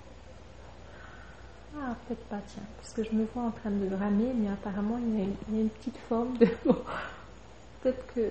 Ah, 1.77 1.97
peut-être 2.07 2.25
pas, 2.29 2.41
tiens, 2.47 2.62
parce 2.77 2.93
que 2.93 3.03
je 3.05 3.12
me 3.12 3.25
vois 3.27 3.43
en 3.43 3.51
train 3.51 3.70
de 3.70 3.95
ramer, 3.95 4.33
mais 4.35 4.49
apparemment 4.49 4.99
il 4.99 5.18
y 5.18 5.20
a 5.20 5.25
une, 5.25 5.37
il 5.49 5.55
y 5.55 5.59
a 5.59 5.62
une 5.62 5.70
petite 5.70 5.99
forme 6.09 6.39
de. 6.39 6.47
Peut-être 7.83 8.07
que. 8.14 8.31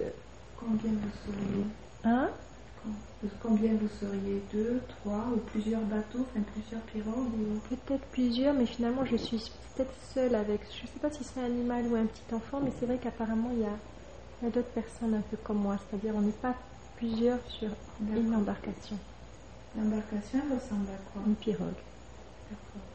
Combien 0.55 0.91
vous 0.91 1.11
seriez 1.25 1.65
Hein 2.03 2.29
Com- 2.81 3.29
Combien 3.41 3.73
vous 3.75 3.87
seriez 3.99 4.41
Deux, 4.51 4.81
trois 4.87 5.27
ou 5.33 5.37
plusieurs 5.39 5.81
bateaux, 5.81 6.21
enfin 6.21 6.41
plusieurs 6.53 6.81
pirogues 6.83 7.33
ou... 7.33 7.59
Peut-être 7.69 8.05
plusieurs, 8.07 8.53
mais 8.53 8.65
finalement 8.65 9.05
je 9.05 9.15
suis 9.17 9.41
peut-être 9.75 9.93
seule 10.13 10.35
avec. 10.35 10.61
Je 10.81 10.87
sais 10.87 10.99
pas 10.99 11.11
si 11.11 11.23
c'est 11.23 11.39
un 11.39 11.45
animal 11.45 11.87
ou 11.87 11.95
un 11.95 12.05
petit 12.05 12.33
enfant, 12.33 12.61
mais 12.61 12.71
c'est 12.79 12.85
vrai 12.85 12.99
qu'apparemment 12.99 13.51
il 13.53 13.59
y 13.61 13.65
a, 13.65 13.77
il 14.41 14.45
y 14.45 14.47
a 14.47 14.51
d'autres 14.51 14.71
personnes 14.73 15.13
un 15.15 15.21
peu 15.21 15.37
comme 15.37 15.59
moi, 15.59 15.77
c'est-à-dire 15.77 16.15
on 16.15 16.21
n'est 16.21 16.31
pas 16.31 16.55
plusieurs 16.95 17.39
sur 17.47 17.71
une 17.99 18.33
embarcation, 18.35 18.97
L'embarcation 19.75 20.39
ressemble 20.55 20.89
à 20.91 20.97
quoi? 21.11 21.21
Une 21.27 21.35
pirogue. 21.35 21.83
D'accord. 22.49 22.92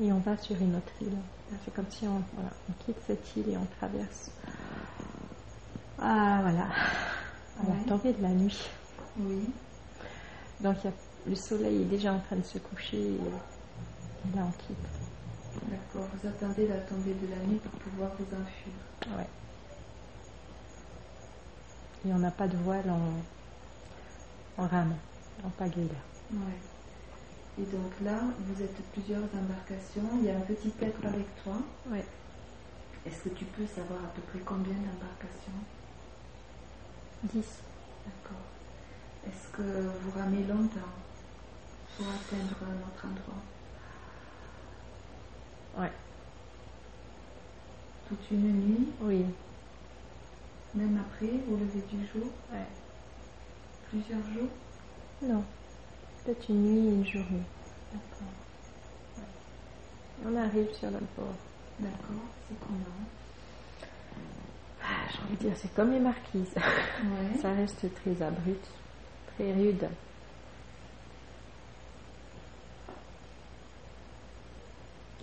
Et 0.00 0.12
on 0.12 0.18
va 0.18 0.36
sur 0.38 0.56
une 0.60 0.76
autre 0.76 0.92
île. 1.02 1.16
C'est 1.64 1.74
comme 1.74 1.90
si 1.90 2.06
on, 2.06 2.22
voilà, 2.34 2.50
on 2.68 2.72
quitte 2.84 2.98
cette 3.06 3.36
île 3.36 3.50
et 3.50 3.56
on 3.56 3.66
traverse. 3.78 4.30
Ah, 5.98 6.38
voilà. 6.42 6.66
À 7.60 7.68
la 7.68 7.84
tombée 7.86 8.12
de 8.12 8.22
la 8.22 8.28
nuit. 8.30 8.58
Oui. 9.18 9.44
Donc 10.60 10.76
il 10.82 10.86
y 10.86 10.88
a- 10.90 10.96
le 11.26 11.34
soleil 11.34 11.82
est 11.82 11.86
déjà 11.86 12.12
en 12.14 12.20
train 12.20 12.36
de 12.36 12.42
se 12.42 12.58
coucher 12.58 12.96
et, 12.98 13.14
et 13.14 14.36
là 14.36 14.46
on 14.48 14.52
quitte. 14.66 14.78
D'accord. 15.68 16.08
Vous 16.22 16.28
attendez 16.28 16.66
la 16.66 16.78
tombée 16.78 17.12
de 17.14 17.26
la 17.28 17.36
nuit 17.46 17.58
pour 17.58 17.72
pouvoir 17.72 18.10
vous 18.18 18.24
enfuir. 18.24 19.18
Ouais. 19.18 19.26
Et 22.06 22.12
on 22.14 22.18
n'a 22.18 22.30
pas 22.30 22.48
de 22.48 22.56
voile 22.56 22.88
en, 22.88 24.62
en 24.62 24.66
rame, 24.66 24.94
en 25.44 25.50
pagaille. 25.50 25.90
Ouais. 26.32 26.38
Et 27.58 27.64
donc 27.64 27.92
là, 28.02 28.20
vous 28.38 28.62
êtes 28.62 28.82
plusieurs 28.92 29.24
embarcations. 29.34 30.08
Il 30.20 30.24
y 30.24 30.30
a 30.30 30.36
un 30.36 30.40
petit 30.40 30.72
être 30.80 31.04
avec 31.06 31.26
toi. 31.42 31.56
Ouais. 31.90 32.04
Est-ce 33.06 33.24
que 33.28 33.34
tu 33.34 33.44
peux 33.44 33.66
savoir 33.66 34.00
à 34.04 34.08
peu 34.08 34.22
près 34.22 34.38
combien 34.40 34.74
d'embarcations? 34.74 35.60
10. 37.24 37.34
D'accord. 38.06 38.46
Est-ce 39.26 39.48
que 39.56 39.62
vous 39.62 40.10
ramez 40.18 40.44
longtemps 40.44 40.94
pour 41.96 42.06
atteindre 42.08 42.56
un 42.62 42.76
autre 42.88 43.04
endroit? 43.04 43.42
Ouais. 45.78 45.92
Toute 48.08 48.30
une 48.30 48.52
nuit, 48.52 48.88
Oui. 49.02 49.24
même 50.74 50.98
après, 50.98 51.30
au 51.50 51.56
lever 51.56 51.82
du 51.90 52.06
jour, 52.06 52.30
Ouais. 52.52 52.66
plusieurs 53.90 54.22
jours? 54.34 54.48
Non. 55.22 55.44
Peut-être 56.24 56.48
une 56.50 56.62
nuit 56.62 56.86
et 56.88 56.94
une 56.94 57.06
journée. 57.06 57.42
D'accord. 57.92 58.32
On 60.26 60.36
arrive 60.36 60.72
sur 60.74 60.90
le 60.90 60.98
port. 61.16 61.34
D'accord. 61.78 62.24
C'est 62.48 62.58
comment 62.60 62.78
Ah, 64.82 65.08
J'ai 65.10 65.18
envie 65.22 65.36
de 65.36 65.48
dire, 65.48 65.52
c'est 65.56 65.74
comme 65.74 65.92
les 65.92 66.00
marquises. 66.00 66.54
Ouais. 66.56 67.40
Ça 67.40 67.52
reste 67.54 67.86
très 67.94 68.22
abrupt, 68.22 68.66
très 69.34 69.52
rude. 69.54 69.88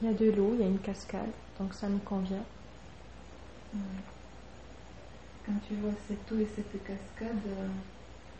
Il 0.02 0.08
y 0.08 0.12
a 0.12 0.14
de 0.14 0.32
l'eau, 0.32 0.52
il 0.54 0.62
y 0.62 0.64
a 0.64 0.68
une 0.68 0.80
cascade, 0.80 1.32
donc 1.60 1.74
ça 1.74 1.88
nous 1.90 1.98
convient. 2.00 2.44
Ouais. 3.74 3.80
Quand 5.46 5.54
tu 5.68 5.76
vois 5.76 5.92
cette 6.08 6.32
eau 6.32 6.40
et 6.40 6.48
cette 6.56 6.72
cascade, 6.84 7.38
euh, 7.48 7.68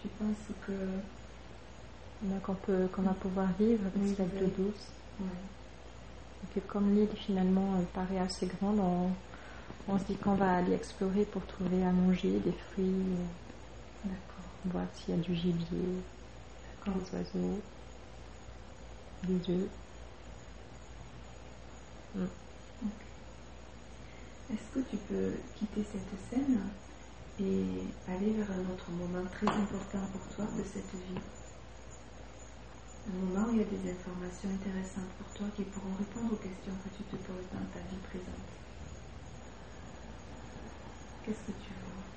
tu 0.02 0.08
penses 0.10 0.56
que. 0.66 0.74
Peut, 2.66 2.88
qu'on 2.94 3.04
va 3.04 3.14
pouvoir 3.14 3.48
vivre 3.60 3.86
avec 3.86 4.02
Oui, 4.02 4.16
cette 4.18 4.42
eau 4.42 4.48
douce. 4.58 4.88
Et 5.22 6.60
que 6.60 6.66
comme 6.66 6.96
l'île 6.96 7.10
finalement 7.16 7.76
elle 7.78 7.86
paraît 7.86 8.20
assez 8.20 8.48
grande, 8.48 8.80
on, 8.80 9.12
on 9.88 10.00
se 10.00 10.04
dit 10.06 10.16
qu'on 10.16 10.34
va 10.34 10.58
aller 10.58 10.74
explorer 10.74 11.26
pour 11.26 11.46
trouver 11.46 11.84
à 11.86 11.92
manger 11.92 12.40
des 12.40 12.54
fruits, 12.72 12.86
euh, 14.06 14.10
voir 14.66 14.86
s'il 14.96 15.16
y 15.16 15.20
a 15.20 15.22
du 15.22 15.36
gibier, 15.36 16.02
des 16.88 16.92
oiseaux, 17.14 17.62
des 19.24 19.52
œufs. 19.54 19.70
Est-ce 24.52 24.74
que 24.74 24.80
tu 24.90 24.98
peux 24.98 25.34
quitter 25.60 25.84
cette 25.92 26.20
scène 26.30 26.60
et 27.40 28.12
aller 28.12 28.32
vers 28.32 28.50
un 28.52 28.74
autre 28.74 28.90
moment 28.92 29.26
très 29.32 29.48
important 29.48 30.00
pour 30.12 30.36
toi 30.36 30.46
de 30.58 30.64
cette 30.64 30.94
vie? 30.94 31.22
Moment 33.14 33.48
où 33.50 33.54
il 33.54 33.60
y 33.60 33.62
a 33.62 33.66
des 33.66 33.92
informations 33.92 34.50
intéressantes 34.50 35.12
pour 35.18 35.28
toi 35.38 35.48
qui 35.56 35.64
pourront 35.64 35.96
répondre 35.98 36.34
aux 36.34 36.38
questions 36.38 36.74
que 36.84 36.90
tu 36.96 37.04
te 37.04 37.16
poses 37.16 37.48
dans 37.54 37.66
ta 37.72 37.80
vie 37.80 38.02
présente. 38.10 38.50
Qu'est-ce 41.24 41.44
que 41.48 41.56
tu 41.64 41.72
vois? 41.72 42.08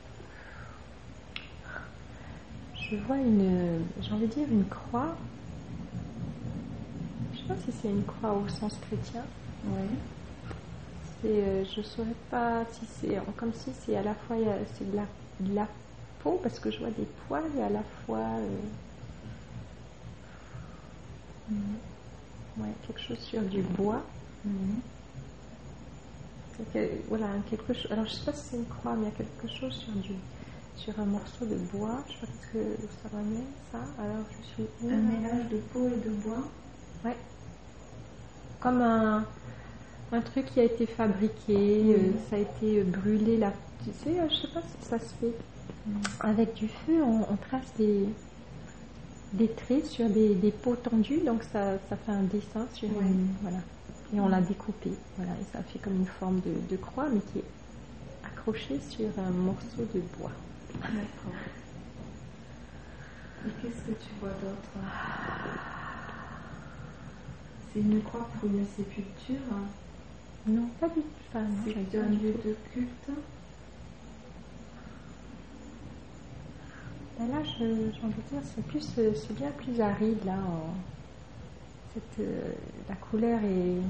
Je 2.90 2.96
vois 3.06 3.16
une, 3.18 3.84
j'ai 4.00 4.12
envie 4.12 4.26
de 4.26 4.34
dire 4.34 4.48
une 4.50 4.66
croix. 4.66 5.14
Je 7.32 7.38
sais 7.38 7.44
pas 7.48 7.56
si 7.64 7.72
c'est 7.80 7.88
une 7.88 8.04
croix 8.04 8.32
au 8.32 8.48
sens 8.48 8.76
chrétien. 8.88 9.22
Oui. 9.66 9.86
C'est, 11.22 11.64
je 11.64 11.82
saurais 11.82 12.16
pas 12.30 12.64
si 12.72 12.86
c'est 12.86 13.18
comme 13.36 13.52
si 13.52 13.70
c'est 13.84 13.96
à 13.96 14.02
la 14.02 14.14
fois 14.14 14.36
c'est 14.78 14.90
de 14.90 14.96
la, 14.96 15.06
de 15.40 15.54
la 15.54 15.68
peau 16.22 16.40
parce 16.42 16.58
que 16.58 16.70
je 16.70 16.78
vois 16.78 16.90
des 16.90 17.06
poils 17.28 17.44
et 17.58 17.62
à 17.62 17.68
la 17.68 17.82
fois 18.06 18.26
ouais, 22.58 22.68
quelque 22.86 23.00
chose 23.00 23.18
sur 23.18 23.42
du 23.42 23.62
bois. 23.62 24.02
Mhm. 24.44 24.80
voilà, 27.08 27.26
quelque 27.48 27.72
chose. 27.72 27.90
Alors 27.90 28.06
je 28.06 28.12
sais 28.12 28.24
pas 28.24 28.32
si 28.32 28.44
c'est 28.50 28.56
une 28.56 28.66
croix, 28.66 28.94
mais 28.94 29.06
il 29.06 29.10
y 29.10 29.14
a 29.14 29.24
quelque 29.24 29.48
chose 29.48 29.74
sur 29.74 29.92
du 29.92 30.14
sur 30.76 30.98
un 30.98 31.04
morceau 31.04 31.44
de 31.44 31.56
bois. 31.72 32.02
Je 32.08 32.12
sais 32.12 32.18
pas 32.20 32.26
ce 32.26 32.52
que 32.52 32.76
ça 33.02 33.16
m'amène 33.16 33.44
ça. 33.70 33.78
Alors 33.98 34.24
je 34.30 34.46
suis 34.46 34.90
un 34.90 34.96
mélange 34.96 35.48
de 35.50 35.58
peau 35.72 35.88
et 35.88 36.08
de 36.08 36.14
bois. 36.14 36.48
Ouais. 37.04 37.16
Comme 38.60 38.80
un, 38.82 39.24
un 40.12 40.20
truc 40.20 40.46
qui 40.46 40.60
a 40.60 40.64
été 40.64 40.86
fabriqué, 40.86 41.94
euh, 41.96 42.12
ça 42.28 42.36
a 42.36 42.38
été 42.38 42.82
brûlé 42.82 43.36
là. 43.36 43.52
Tu 43.84 43.90
sais, 44.04 44.16
je 44.28 44.34
sais 44.34 44.48
pas 44.48 44.60
si 44.62 44.88
ça 44.88 44.98
se 44.98 45.14
fait. 45.20 45.34
Mhm. 45.86 46.02
Avec 46.20 46.54
du 46.54 46.68
feu, 46.68 47.02
on 47.02 47.36
trace 47.36 47.72
des, 47.78 48.06
des 49.32 49.48
traits 49.48 49.86
sur 49.86 50.08
des, 50.08 50.34
des 50.34 50.50
peaux 50.50 50.76
tendues, 50.76 51.20
donc 51.24 51.42
ça, 51.44 51.78
ça, 51.88 51.96
fait 51.96 52.12
un 52.12 52.22
dessin 52.22 52.66
sur 52.74 52.88
une, 52.88 53.28
voilà. 53.42 53.58
Et 54.12 54.18
on 54.18 54.28
l'a 54.28 54.40
découpé, 54.40 54.90
voilà, 55.16 55.32
et 55.32 55.44
ça 55.52 55.62
fait 55.62 55.78
comme 55.78 55.94
une 55.94 56.06
forme 56.06 56.40
de, 56.40 56.52
de 56.68 56.76
croix, 56.76 57.08
mais 57.12 57.20
qui 57.32 57.38
est 57.38 57.44
accrochée 58.24 58.80
sur 58.90 59.06
un 59.18 59.30
morceau 59.30 59.86
de 59.94 60.00
bois. 60.18 60.32
D'accord. 60.74 61.32
Et 63.46 63.50
qu'est-ce 63.62 63.82
que 63.86 64.02
tu 64.02 64.10
vois 64.20 64.30
d'autre? 64.30 64.86
C'est 67.72 67.80
une 67.80 68.02
croix 68.02 68.28
pour 68.40 68.50
une 68.50 68.66
sépulture 68.76 69.36
Non, 70.46 70.68
pas 70.80 70.88
du 70.88 70.94
tout. 70.96 71.06
Enfin, 71.32 71.46
c'est 71.64 71.98
un 71.98 72.08
lieu 72.08 72.34
de 72.44 72.56
culte? 72.72 73.10
Là, 77.26 77.42
j'ai 77.44 77.64
envie 77.64 78.14
de 78.14 78.28
dire, 78.30 78.42
c'est 78.54 78.64
plus, 78.64 78.88
euh, 78.98 79.12
c'est 79.14 79.34
bien 79.34 79.50
plus 79.50 79.80
aride 79.80 80.24
là. 80.24 80.38
Cette, 81.94 82.20
euh, 82.20 82.52
la 82.88 82.94
couleur 82.96 83.40
est. 83.44 83.80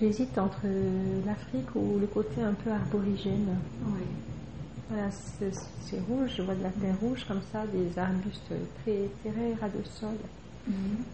J'hésite 0.00 0.36
entre 0.38 0.66
l'Afrique 1.24 1.74
ou 1.76 1.98
le 2.00 2.06
côté 2.06 2.42
un 2.42 2.54
peu 2.54 2.70
arborigène. 2.70 3.56
Oui. 3.86 4.02
Voilà, 4.88 5.10
c'est 5.10 6.00
rouge, 6.00 6.32
je 6.36 6.42
vois 6.42 6.54
de 6.54 6.62
la 6.62 6.70
terre 6.70 6.98
rouge 7.00 7.24
comme 7.26 7.40
ça, 7.52 7.64
des 7.66 7.98
arbustes 7.98 8.52
très, 8.82 9.08
très 9.22 9.54
ras 9.54 9.68
de 9.68 9.82
sol. 9.84 10.16
Mhm. 10.66 11.04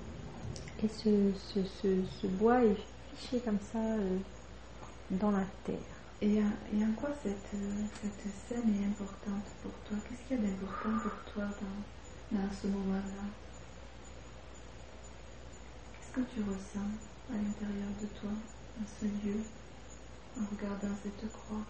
Et 0.83 0.89
ce, 0.89 1.11
ce, 1.35 1.61
ce, 1.65 1.89
ce, 2.21 2.27
bois 2.27 2.65
est 2.65 2.77
fiché 3.15 3.41
comme 3.41 3.59
ça 3.73 3.79
euh, 3.79 4.19
dans 5.11 5.31
la 5.31 5.45
terre. 5.65 5.77
Et, 6.21 6.41
en 6.41 6.93
quoi 6.97 7.11
cette, 7.23 7.35
cette 8.03 8.33
scène 8.49 8.75
est 8.75 8.87
importante? 8.87 9.45
Qu'est-ce 9.91 10.29
qu'il 10.29 10.37
y 10.37 10.47
a 10.47 10.51
d'important 10.51 10.99
pour 11.01 11.33
toi 11.33 11.45
dans, 11.45 12.39
dans 12.39 12.53
ce 12.53 12.67
moment-là? 12.67 13.25
Qu'est-ce 15.95 16.13
que 16.13 16.35
tu 16.35 16.41
ressens 16.43 16.91
à 17.31 17.33
l'intérieur 17.33 17.89
de 17.99 18.07
toi, 18.21 18.29
dans 18.77 18.87
ce 19.01 19.07
lieu, 19.07 19.41
en 20.39 20.45
regardant 20.55 20.95
cette 21.03 21.33
croix? 21.33 21.65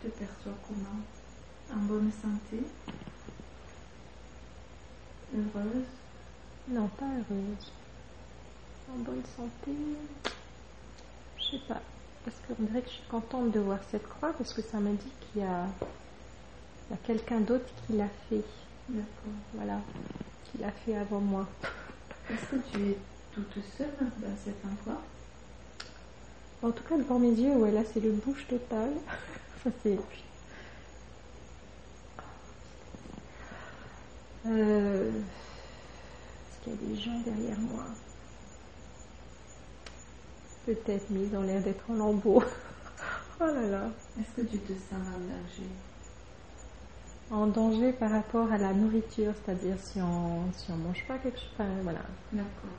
Tu 0.00 0.08
te 0.08 0.18
perçois 0.18 0.58
comment? 0.66 1.02
En 1.70 1.84
bonne 1.84 2.10
santé? 2.10 2.62
Heureuse? 5.34 5.84
Non, 6.68 6.88
pas 6.88 7.04
heureuse. 7.04 7.72
En 8.90 8.98
bonne 9.00 9.22
santé 9.36 9.72
je 11.38 11.58
sais 11.58 11.62
pas. 11.68 11.95
Parce 12.26 12.38
qu'on 12.48 12.64
dirait 12.64 12.82
que 12.82 12.88
je 12.88 12.94
suis 12.94 13.08
contente 13.08 13.52
de 13.52 13.60
voir 13.60 13.78
cette 13.92 14.08
croix 14.08 14.32
parce 14.36 14.52
que 14.52 14.60
ça 14.60 14.80
m'indique 14.80 15.14
qu'il 15.32 15.42
y 15.42 15.44
a, 15.44 15.68
quelqu'un 17.04 17.38
d'autre 17.38 17.66
qui 17.86 17.92
l'a 17.92 18.08
fait. 18.28 18.42
D'accord. 18.88 19.32
Voilà. 19.54 19.80
Qui 20.50 20.58
l'a 20.58 20.72
fait 20.72 20.96
avant 20.96 21.20
moi. 21.20 21.46
Est-ce 22.30 22.46
que 22.46 22.56
tu 22.72 22.90
es 22.90 22.98
toute 23.32 23.62
seule 23.78 23.86
dans 24.00 24.36
cet 24.44 24.56
endroit? 24.64 25.00
En 26.62 26.72
tout 26.72 26.82
cas, 26.82 26.96
devant 26.96 27.20
mes 27.20 27.30
yeux, 27.30 27.54
ouais, 27.54 27.70
là 27.70 27.82
c'est 27.94 28.00
le 28.00 28.10
bouche 28.10 28.44
total. 28.48 28.90
ça 29.62 29.70
c'est. 29.84 29.96
Euh... 34.46 35.10
Est-ce 35.10 36.64
qu'il 36.64 36.72
y 36.72 36.76
a 36.76 36.88
des 36.88 37.00
gens 37.00 37.20
derrière 37.20 37.58
moi? 37.58 37.84
Peut-être, 40.66 41.06
ils 41.10 41.36
ont 41.36 41.42
l'air 41.42 41.62
d'être 41.62 41.84
en 41.88 41.94
lambeaux. 41.94 42.42
oh 43.40 43.44
là 43.44 43.66
là. 43.68 43.90
Est-ce 44.18 44.42
que 44.42 44.46
tu 44.48 44.58
te 44.58 44.72
sens 44.72 44.98
en 44.98 45.20
danger? 45.20 45.70
En 47.30 47.46
danger 47.46 47.92
par 47.92 48.10
rapport 48.10 48.50
à 48.50 48.58
la 48.58 48.74
nourriture, 48.74 49.32
c'est-à-dire 49.44 49.76
si 49.78 50.00
on 50.00 50.52
si 50.52 50.70
on 50.72 50.76
mange 50.76 51.04
pas 51.06 51.18
quelque 51.18 51.38
chose, 51.38 51.50
enfin, 51.54 51.68
voilà. 51.82 52.00
D'accord. 52.32 52.76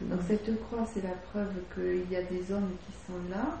Donc 0.00 0.20
cette 0.26 0.48
croix, 0.64 0.86
c'est 0.92 1.02
la 1.02 1.14
preuve 1.30 1.52
qu'il 1.74 2.10
y 2.10 2.16
a 2.16 2.22
des 2.22 2.52
hommes 2.52 2.72
qui 2.86 2.92
sont 3.06 3.20
là, 3.30 3.60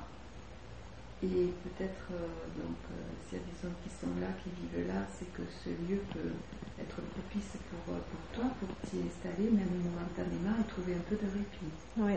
et 1.22 1.52
peut-être 1.64 2.12
euh, 2.12 2.28
donc 2.60 2.76
euh, 2.92 2.96
s'il 3.24 3.38
y 3.38 3.40
a 3.40 3.44
des 3.44 3.66
hommes 3.66 3.76
qui 3.84 3.90
sont 3.90 4.12
là, 4.20 4.28
qui 4.44 4.50
vivent 4.50 4.86
là, 4.86 5.00
c'est 5.18 5.32
que 5.32 5.42
ce 5.64 5.70
lieu 5.70 6.00
peut 6.12 6.32
être 6.80 7.00
propice 7.12 7.56
pour, 7.70 7.94
euh, 7.94 7.98
pour 8.10 8.20
toi, 8.36 8.50
pour 8.60 8.68
t'y 8.88 9.00
installer, 9.00 9.50
même 9.50 9.80
momentanément, 9.84 10.60
et 10.60 10.68
trouver 10.68 10.94
un 10.94 11.04
peu 11.08 11.16
de 11.16 11.28
répit. 11.32 11.72
Oui. 11.96 12.16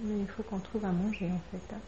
Mais 0.00 0.20
il 0.20 0.26
faut 0.28 0.42
qu'on 0.42 0.58
trouve 0.58 0.84
à 0.84 0.92
manger 0.92 1.30
en 1.30 1.40
fait. 1.50 1.74
Hein. 1.74 1.80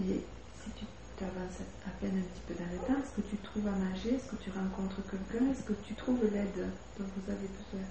Et 0.00 0.20
si 0.62 0.70
tu 0.76 0.84
t'avances 1.16 1.60
à 1.86 1.90
peine 2.00 2.18
un 2.18 2.22
petit 2.22 2.42
peu 2.46 2.54
dans 2.54 2.70
le 2.70 2.78
temps, 2.78 3.00
est-ce 3.00 3.20
que 3.20 3.28
tu 3.28 3.36
trouves 3.36 3.66
à 3.66 3.72
manger? 3.72 4.14
Est-ce 4.14 4.30
que 4.30 4.36
tu 4.36 4.50
rencontres 4.50 5.02
quelqu'un? 5.10 5.50
Est-ce 5.50 5.62
que 5.62 5.72
tu 5.86 5.94
trouves 5.94 6.22
l'aide 6.32 6.68
dont 6.98 7.04
vous 7.16 7.30
avez 7.30 7.46
besoin? 7.48 7.86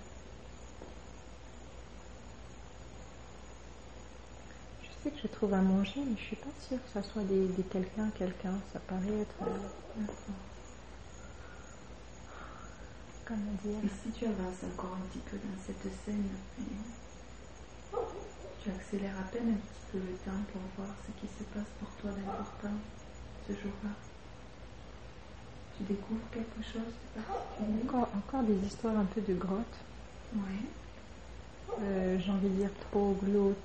Je 4.81 4.87
sais 5.03 5.11
que 5.11 5.21
je 5.21 5.27
trouve 5.27 5.53
à 5.53 5.61
manger, 5.61 5.99
mais 5.99 6.15
je 6.15 6.21
ne 6.21 6.27
suis 6.27 6.35
pas 6.37 6.49
sûre 6.67 6.77
que 6.83 6.89
ça 6.93 7.03
soit 7.03 7.23
des, 7.23 7.47
quelqu'un, 7.71 8.09
quelqu'un. 8.17 8.59
Ça 8.71 8.79
paraît 8.79 9.19
être. 9.21 9.35
Euh, 9.41 10.03
comment 13.25 13.55
dire? 13.63 13.79
Et 13.83 13.89
si 14.03 14.11
tu 14.11 14.25
avances 14.25 14.63
encore 14.73 14.95
un 14.95 15.05
petit 15.07 15.19
peu 15.29 15.37
dans 15.37 15.59
cette 15.65 15.91
scène, 16.05 16.23
tu 18.63 18.69
accélères 18.69 19.17
à 19.19 19.23
peine 19.31 19.49
un 19.49 19.59
petit 19.59 19.83
peu 19.91 19.97
le 19.97 20.15
temps 20.23 20.39
pour 20.51 20.61
voir 20.77 20.95
ce 21.05 21.11
qui 21.19 21.27
se 21.27 21.43
passe 21.53 21.67
pour 21.79 21.89
toi 22.01 22.11
d'important 22.11 22.77
ce 23.47 23.53
jour-là. 23.53 23.89
Tu 25.77 25.83
découvres 25.83 26.29
quelque 26.31 26.63
chose 26.63 26.93
de 26.93 27.21
particulier? 27.21 27.83
Encore, 27.83 28.09
encore 28.15 28.43
des 28.43 28.65
histoires 28.65 28.97
un 28.97 29.05
peu 29.05 29.21
de 29.21 29.33
grottes. 29.33 29.79
Oui. 30.35 30.65
Euh, 31.81 32.17
J'ai 32.19 32.31
envie 32.31 32.49
de 32.49 32.55
dire 32.55 32.69
troglodytes 32.91 33.57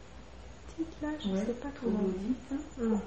là, 1.03 1.09
je 1.23 1.29
ne 1.29 1.37
sais 1.39 1.53
pas 1.53 1.69
trop. 1.75 1.89
Hum. 1.89 3.01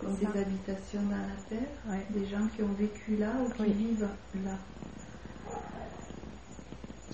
Comme 0.00 0.16
des 0.16 0.26
habitations 0.26 1.02
dans 1.02 1.16
la 1.16 1.36
terre, 1.48 2.02
des 2.10 2.26
gens 2.26 2.46
qui 2.54 2.62
ont 2.62 2.72
vécu 2.78 3.16
là 3.16 3.32
ou 3.40 3.50
qui 3.50 3.72
vivent 3.72 4.08
là 4.44 4.58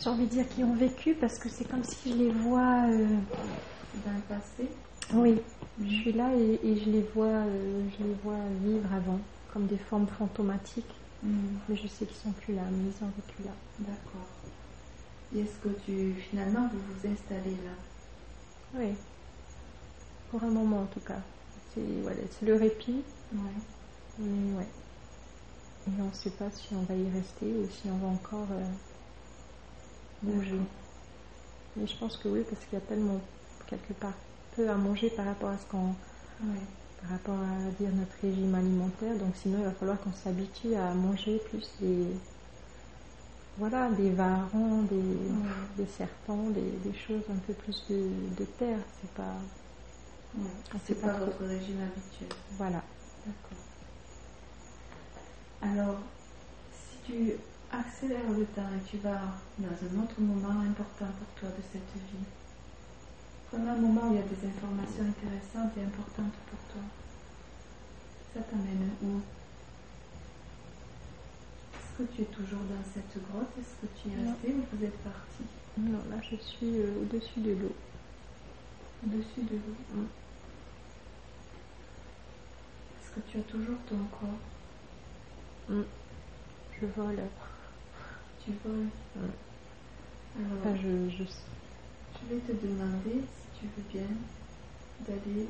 j'ai 0.03 0.09
envie 0.09 0.25
de 0.25 0.31
dire, 0.31 0.49
qui 0.49 0.65
ont 0.65 0.75
vécu 0.75 1.15
parce 1.15 1.39
que 1.39 1.49
c'est 1.49 1.65
comme 1.65 1.85
si 1.85 2.11
je 2.11 2.17
les 2.17 2.31
vois 2.31 2.87
euh, 2.89 3.07
dans 4.05 4.13
le 4.15 4.23
passé. 4.29 4.69
Oui, 5.13 5.37
je 5.79 5.95
suis 5.95 6.13
là 6.13 6.31
et, 6.35 6.77
je 6.77 6.91
les 6.91 7.03
vois, 7.15 7.27
euh, 7.27 7.83
je 7.99 8.05
les 8.05 8.15
vois 8.23 8.39
vivre 8.65 8.93
avant, 8.95 9.21
comme 9.53 9.67
des 9.67 9.79
formes 9.79 10.07
fantomatiques. 10.07 10.95
Mm. 11.23 11.59
Mais 11.69 11.77
je 11.77 11.87
sais 11.87 12.07
qu'ils 12.07 12.17
sont 12.17 12.33
plus 12.33 12.55
là, 12.55 12.63
mais 12.71 12.91
ils 12.91 13.05
ont 13.05 13.09
vécu 13.09 13.43
là. 13.45 13.53
D'accord. 13.81 14.27
Et 15.35 15.41
est-ce 15.41 15.59
que 15.59 15.69
tu 15.85 16.15
finalement 16.31 16.69
vous 16.73 16.79
vous 16.79 17.13
installez 17.13 17.57
là? 17.65 18.79
Oui. 18.79 18.95
Pour 20.31 20.43
un 20.43 20.51
moment 20.51 20.81
en 20.81 20.87
tout 20.87 21.01
cas. 21.01 21.21
C'est 21.75 22.01
voilà, 22.03 22.17
le 22.43 22.55
répit. 22.55 23.03
Ouais. 23.33 23.39
Mais 24.19 24.57
ouais. 24.57 24.67
Et 25.87 26.01
on 26.01 26.07
ne 26.07 26.13
sait 26.13 26.31
pas 26.31 26.51
si 26.51 26.75
on 26.75 26.83
va 26.83 26.95
y 26.95 27.11
rester 27.11 27.47
ou 27.47 27.69
si 27.69 27.89
on 27.91 27.99
va 27.99 28.09
encore. 28.09 28.49
Euh, 28.51 28.90
bouger. 30.23 30.61
Mais 31.77 31.87
je 31.87 31.97
pense 31.97 32.17
que 32.17 32.29
oui, 32.29 32.45
parce 32.49 32.65
qu'il 32.65 32.79
y 32.79 32.83
a 32.83 32.85
tellement, 32.85 33.21
quelque 33.67 33.93
part, 33.95 34.13
peu 34.57 34.69
à 34.69 34.75
manger 34.75 35.11
par 35.11 35.27
rapport 35.27 35.51
à 35.51 35.59
ce 35.59 35.67
qu'on. 35.71 35.95
Par 37.03 37.11
rapport 37.13 37.37
à 37.37 37.71
dire 37.81 37.91
notre 37.95 38.13
régime 38.21 38.55
alimentaire. 38.55 39.17
Donc 39.17 39.35
sinon, 39.35 39.59
il 39.61 39.65
va 39.65 39.71
falloir 39.73 39.99
qu'on 40.01 40.13
s'habitue 40.13 40.75
à 40.75 40.93
manger 40.95 41.41
plus 41.51 41.69
des. 41.81 42.07
Voilà, 43.59 43.91
des 43.91 44.11
varans, 44.11 44.83
des, 44.89 45.83
des 45.83 45.91
serpents, 45.91 46.49
des, 46.51 46.93
choses 46.95 47.23
un 47.31 47.39
peu 47.47 47.53
plus 47.53 47.85
de, 47.91 48.09
de 48.39 48.45
terre. 48.59 48.79
C'est 49.01 49.11
pas. 49.13 49.35
c'est 50.87 51.01
pas, 51.01 51.13
votre 51.13 51.45
régime 51.45 51.81
habituel. 51.83 52.29
Voilà. 52.57 52.83
D'accord. 53.27 53.59
Alors, 55.63 55.99
si 56.73 57.13
tu 57.13 57.33
accélères 57.73 58.31
le 58.37 58.45
temps 58.47 58.69
et 58.77 58.89
tu 58.89 58.99
vas 58.99 59.21
dans 59.59 59.69
un 59.69 60.03
autre 60.03 60.21
moment 60.21 60.61
important 60.61 61.07
pour 61.19 61.29
toi 61.39 61.49
de 61.51 61.63
cette 61.73 61.95
vie, 62.11 62.27
comme 63.51 63.69
un 63.69 63.77
moment 63.77 64.09
où 64.09 64.15
il 64.15 64.17
y 64.17 64.19
a 64.19 64.23
des 64.23 64.47
informations 64.47 65.05
intéressantes 65.07 65.77
et 65.77 65.85
importantes 65.85 66.35
pour 66.49 66.59
toi, 66.73 66.83
ça 68.35 68.41
t'amène 68.43 68.91
où? 69.03 69.21
Est-ce 71.75 72.07
que 72.07 72.15
tu 72.15 72.23
es 72.23 72.27
toujours 72.27 72.61
dans 72.61 72.85
cette 72.95 73.23
grotte? 73.31 73.51
Est-ce 73.59 73.87
que 73.87 73.93
tu 74.01 74.09
es 74.09 74.17
resté 74.17 74.55
ou 74.55 74.65
vous 74.77 74.85
êtes 74.85 74.99
parti? 75.03 75.45
Non, 75.79 75.99
là 76.11 76.17
je 76.23 76.37
suis 76.37 76.81
euh, 76.81 77.03
au-dessus 77.03 77.41
de 77.41 77.53
l'eau. 77.53 77.75
Au-dessus 79.05 79.43
de 79.43 79.57
l'eau 79.57 79.77
Mm. 79.95 80.07
Est-ce 83.03 83.11
que 83.15 83.21
tu 83.31 83.39
as 83.39 83.43
toujours 83.43 83.79
ton 83.89 83.97
corps? 84.19 84.39
Mm. 85.69 85.83
Je 86.81 86.87
vole. 86.87 87.21
Tu 88.45 88.53
Mm. 88.53 89.19
Alors, 90.39 90.59
Enfin, 90.61 90.77
je, 90.77 91.11
je, 91.11 91.25
je 91.25 92.35
vais 92.35 92.41
te 92.41 92.53
demander, 92.53 93.21
si 93.21 93.61
tu 93.61 93.67
veux 93.67 93.89
bien, 93.93 94.09
d'aller 95.01 95.47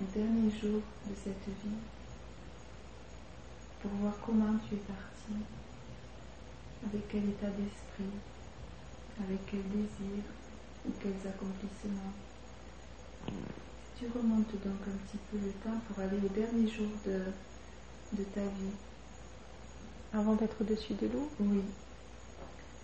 au 0.00 0.04
dernier 0.14 0.50
jour 0.50 0.80
de 1.08 1.14
cette 1.24 1.46
vie 1.46 1.78
pour 3.82 3.90
voir 3.92 4.14
comment 4.24 4.58
tu 4.68 4.74
es 4.74 4.78
parti, 4.78 5.44
avec 6.86 7.08
quel 7.08 7.28
état 7.28 7.50
d'esprit, 7.50 8.14
avec 9.24 9.40
quel 9.46 9.62
désir 9.70 10.22
ou 10.86 10.90
quels 11.02 11.28
accomplissements. 11.28 12.12
Si 13.26 14.04
tu 14.04 14.10
remontes 14.16 14.52
donc 14.52 14.82
un 14.86 14.96
petit 15.06 15.18
peu 15.30 15.38
le 15.38 15.52
temps 15.64 15.80
pour 15.88 15.98
aller 15.98 16.18
au 16.18 16.28
dernier 16.28 16.68
jour 16.68 16.88
de, 17.04 17.22
de 18.12 18.24
ta 18.24 18.42
vie, 18.42 18.76
avant 20.12 20.34
d'être 20.34 20.60
au-dessus 20.60 20.94
de 20.94 21.06
l'eau, 21.06 21.28
oui, 21.40 21.62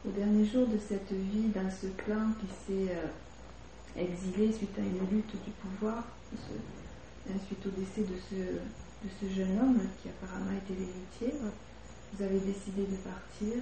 au 0.06 0.10
dernier 0.10 0.44
jour 0.44 0.66
de 0.68 0.78
cette 0.78 1.12
vie 1.12 1.48
dans 1.54 1.70
ce 1.70 1.86
clan 2.04 2.32
qui 2.40 2.46
s'est 2.66 2.92
euh, 2.92 3.08
exilé 4.00 4.52
suite 4.52 4.76
à 4.78 4.82
une 4.82 5.00
lutte 5.10 5.32
du 5.44 5.50
pouvoir, 5.62 6.04
ce- 6.32 7.30
hein, 7.32 7.36
suite 7.46 7.64
au 7.66 7.70
décès 7.70 8.02
de 8.02 8.16
ce, 8.28 8.34
de 8.34 9.08
ce 9.20 9.34
jeune 9.34 9.58
homme 9.58 9.80
qui 10.02 10.08
apparemment 10.08 10.52
était 10.52 10.74
l'héritier, 10.78 11.38
vous 12.12 12.22
avez 12.22 12.40
décidé 12.40 12.82
de 12.82 12.96
partir, 13.00 13.54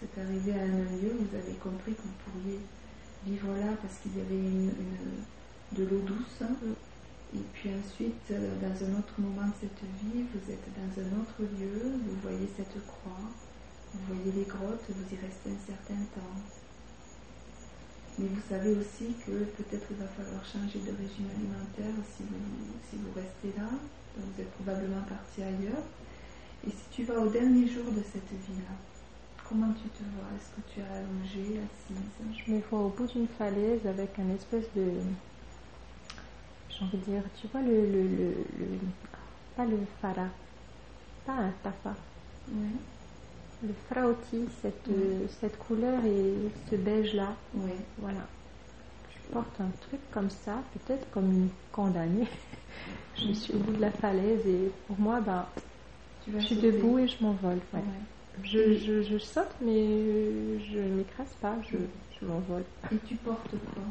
c'est 0.00 0.20
arrivé 0.20 0.52
à 0.52 0.62
un 0.64 0.84
lieu, 0.98 1.12
vous 1.18 1.36
avez 1.36 1.54
compris 1.62 1.92
que 1.94 2.02
vous 2.02 2.18
pourriez 2.24 2.58
vivre 3.26 3.48
là 3.54 3.76
parce 3.80 3.98
qu'il 4.02 4.16
y 4.16 4.20
avait 4.20 4.34
une, 4.38 4.70
une- 4.70 5.24
de 5.76 5.84
l'eau 5.84 6.00
douce. 6.00 6.40
Mm. 6.40 6.74
Et 7.34 7.40
puis 7.54 7.70
ensuite, 7.72 8.28
euh, 8.30 8.60
dans 8.60 8.76
un 8.84 8.98
autre 8.98 9.14
moment 9.18 9.46
de 9.48 9.54
cette 9.62 9.82
vie, 10.02 10.20
vous 10.34 10.52
êtes 10.52 10.68
dans 10.76 10.92
un 11.00 11.20
autre 11.22 11.40
lieu, 11.40 11.80
vous 12.04 12.16
voyez 12.20 12.46
cette 12.56 12.76
croix, 12.86 13.24
vous 13.94 14.14
voyez 14.14 14.32
les 14.32 14.44
grottes, 14.44 14.90
vous 14.90 15.14
y 15.14 15.16
restez 15.18 15.50
un 15.50 15.58
certain 15.66 16.04
temps. 16.14 16.42
Mais 18.18 18.28
vous 18.28 18.40
savez 18.48 18.72
aussi 18.76 19.16
que 19.26 19.44
peut-être 19.44 19.86
il 19.90 19.96
va 19.96 20.06
falloir 20.08 20.44
changer 20.44 20.80
de 20.80 20.92
régime 20.92 21.30
alimentaire 21.30 21.94
si 22.16 22.22
vous, 22.24 22.78
si 22.90 22.96
vous 22.98 23.12
restez 23.12 23.52
là. 23.56 23.68
Donc 24.16 24.26
vous 24.34 24.40
êtes 24.42 24.50
probablement 24.52 25.02
parti 25.02 25.42
ailleurs. 25.42 25.84
Et 26.66 26.70
si 26.70 26.88
tu 26.90 27.04
vas 27.04 27.20
au 27.20 27.28
dernier 27.28 27.66
jour 27.68 27.92
de 27.92 28.02
cette 28.02 28.30
vie-là, 28.32 28.76
comment 29.44 29.72
tu 29.74 29.88
te 29.90 30.02
vois? 30.04 30.28
Est-ce 30.36 30.50
que 30.50 30.62
tu 30.72 30.80
es 30.80 30.84
allongé, 30.84 31.60
assise? 31.60 32.42
Je 32.46 32.52
me 32.52 32.60
vois 32.60 32.80
au 32.80 32.90
bout 32.90 33.06
d'une 33.06 33.28
falaise 33.28 33.86
avec 33.86 34.18
un 34.18 34.30
espèce 34.30 34.72
de. 34.74 35.02
J'ai 36.68 36.84
envie 36.84 36.98
de 36.98 37.04
dire, 37.04 37.22
tu 37.34 37.46
vois, 37.48 37.62
le. 37.62 37.86
le, 37.86 38.02
le, 38.08 38.34
le- 38.58 38.78
pas 39.54 39.66
le 39.66 39.86
fara, 40.00 40.28
pas 41.24 41.34
un 41.34 41.52
tafa. 41.62 41.96
Oui. 42.48 42.91
Le 43.62 43.72
frauti, 43.88 44.48
cette, 44.60 44.88
cette 45.40 45.58
couleur 45.58 46.04
et 46.04 46.34
ce 46.70 46.74
beige-là, 46.76 47.34
Oui. 47.54 47.70
voilà. 47.98 48.26
Je 49.10 49.32
porte 49.32 49.60
un 49.60 49.70
truc 49.88 50.00
comme 50.10 50.30
ça, 50.30 50.62
peut-être 50.74 51.08
comme 51.12 51.30
une 51.30 51.48
condamnée. 51.70 52.26
je 53.16 53.32
suis 53.32 53.54
au 53.54 53.58
bout 53.58 53.72
de 53.72 53.80
la 53.80 53.92
falaise 53.92 54.44
et 54.46 54.70
pour 54.88 54.98
moi, 54.98 55.20
ben, 55.20 55.46
Tu 56.24 56.32
je 56.32 56.38
suis 56.44 56.54
sauter. 56.56 56.72
debout 56.72 56.98
et 56.98 57.06
je 57.06 57.22
m'envole. 57.22 57.58
ouais. 57.72 57.78
Ouais. 57.80 58.42
Je, 58.42 58.78
je, 58.78 59.02
je 59.02 59.18
saute, 59.18 59.54
mais 59.60 60.58
je 60.58 60.78
ne 60.78 60.96
m'écrase 60.96 61.32
pas, 61.40 61.54
je, 61.70 61.76
je 62.20 62.26
m'envole. 62.26 62.64
Et 62.90 62.96
tu 63.06 63.14
portes 63.16 63.50
quoi? 63.50 63.82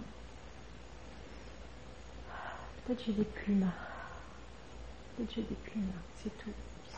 Peut-être 2.86 3.04
j'ai 3.06 3.14
des 3.14 3.24
plumes. 3.24 3.70
Peut-être 5.16 5.32
j'ai 5.36 5.44
des 5.44 5.56
plumes, 5.64 5.92
c'est 6.22 6.36
tout. 6.40 6.50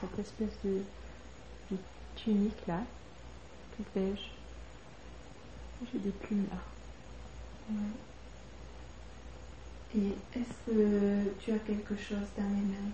Cette 0.01 0.17
espèce 0.19 0.57
de 0.65 0.81
tunique 2.23 2.67
là, 2.67 2.81
toute 3.75 3.87
beige. 3.93 4.31
J'ai 5.91 5.99
des 5.99 6.11
plumes 6.11 6.47
là. 6.49 6.57
Ouais. 7.69 7.93
Et 9.95 10.39
est-ce 10.39 10.71
que 10.71 11.33
tu 11.39 11.51
as 11.51 11.59
quelque 11.59 11.95
chose 11.95 12.27
dans 12.37 12.43
les 12.43 12.61
mains? 12.61 12.93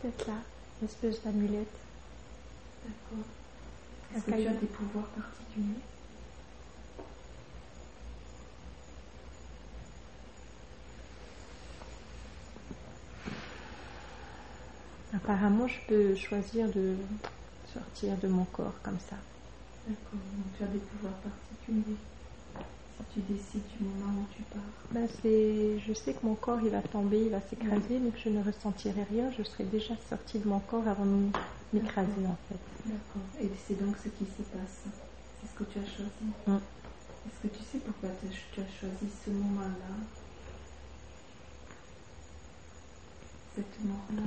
Peut-être 0.00 0.26
là, 0.26 0.38
une 0.80 0.88
espèce 0.88 1.22
d'amulette. 1.22 1.76
D'accord. 2.84 3.26
Est-ce 4.16 4.24
que 4.24 4.42
tu 4.42 4.48
as 4.48 4.60
des 4.60 4.66
pouvoirs 4.66 5.06
particuliers? 5.06 5.80
Apparemment, 15.14 15.68
je 15.68 15.78
peux 15.88 16.14
choisir 16.14 16.68
de 16.68 16.94
sortir 17.72 18.16
de 18.16 18.28
mon 18.28 18.44
corps 18.44 18.74
comme 18.82 18.98
ça. 19.10 19.16
D'accord. 19.86 20.12
Donc 20.12 20.46
tu 20.56 20.64
as 20.64 20.66
des 20.68 20.78
pouvoirs 20.78 21.14
particuliers. 21.14 21.96
Si 22.96 23.04
tu 23.14 23.20
décides 23.32 23.62
du 23.78 23.84
moment 23.84 24.22
où 24.22 24.26
tu 24.34 24.42
pars. 24.42 24.60
Ben, 24.92 25.08
c'est, 25.20 25.78
je 25.80 25.92
sais 25.92 26.12
que 26.14 26.24
mon 26.24 26.34
corps 26.34 26.60
il 26.62 26.70
va 26.70 26.82
tomber, 26.82 27.24
il 27.24 27.30
va 27.30 27.40
s'écraser, 27.40 27.98
mais 27.98 28.10
que 28.10 28.18
je 28.18 28.28
ne 28.28 28.42
ressentirai 28.42 29.04
rien. 29.10 29.30
Je 29.36 29.42
serai 29.42 29.64
déjà 29.64 29.94
sortie 30.08 30.38
de 30.38 30.48
mon 30.48 30.60
corps 30.60 30.86
avant 30.86 31.04
de 31.04 31.28
m'écraser 31.72 32.26
en 32.26 32.36
fait. 32.48 32.58
D'accord. 32.86 33.22
Et 33.40 33.50
c'est 33.66 33.78
donc 33.78 33.96
ce 34.02 34.08
qui 34.08 34.24
se 34.24 34.42
passe. 34.42 34.84
C'est 35.40 35.48
ce 35.48 35.58
que 35.58 35.64
tu 35.64 35.78
as 35.78 35.86
choisi. 35.86 36.10
Mm. 36.46 36.56
Est-ce 37.26 37.48
que 37.48 37.56
tu 37.56 37.62
sais 37.64 37.78
pourquoi 37.78 38.08
tu 38.20 38.26
as 38.26 38.30
tu 38.30 38.60
as 38.60 38.80
choisi 38.80 39.12
ce 39.24 39.30
moment-là? 39.30 39.94
Cette 43.54 43.84
mort-là? 43.84 44.22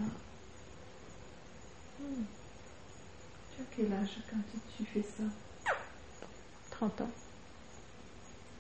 Tu 1.97 3.61
as 3.61 3.65
quel 3.75 3.93
âge 3.93 4.17
quand 4.29 4.37
tu, 4.77 4.85
fais 4.85 5.01
ça? 5.01 5.23
30 6.71 7.01
ans. 7.01 7.09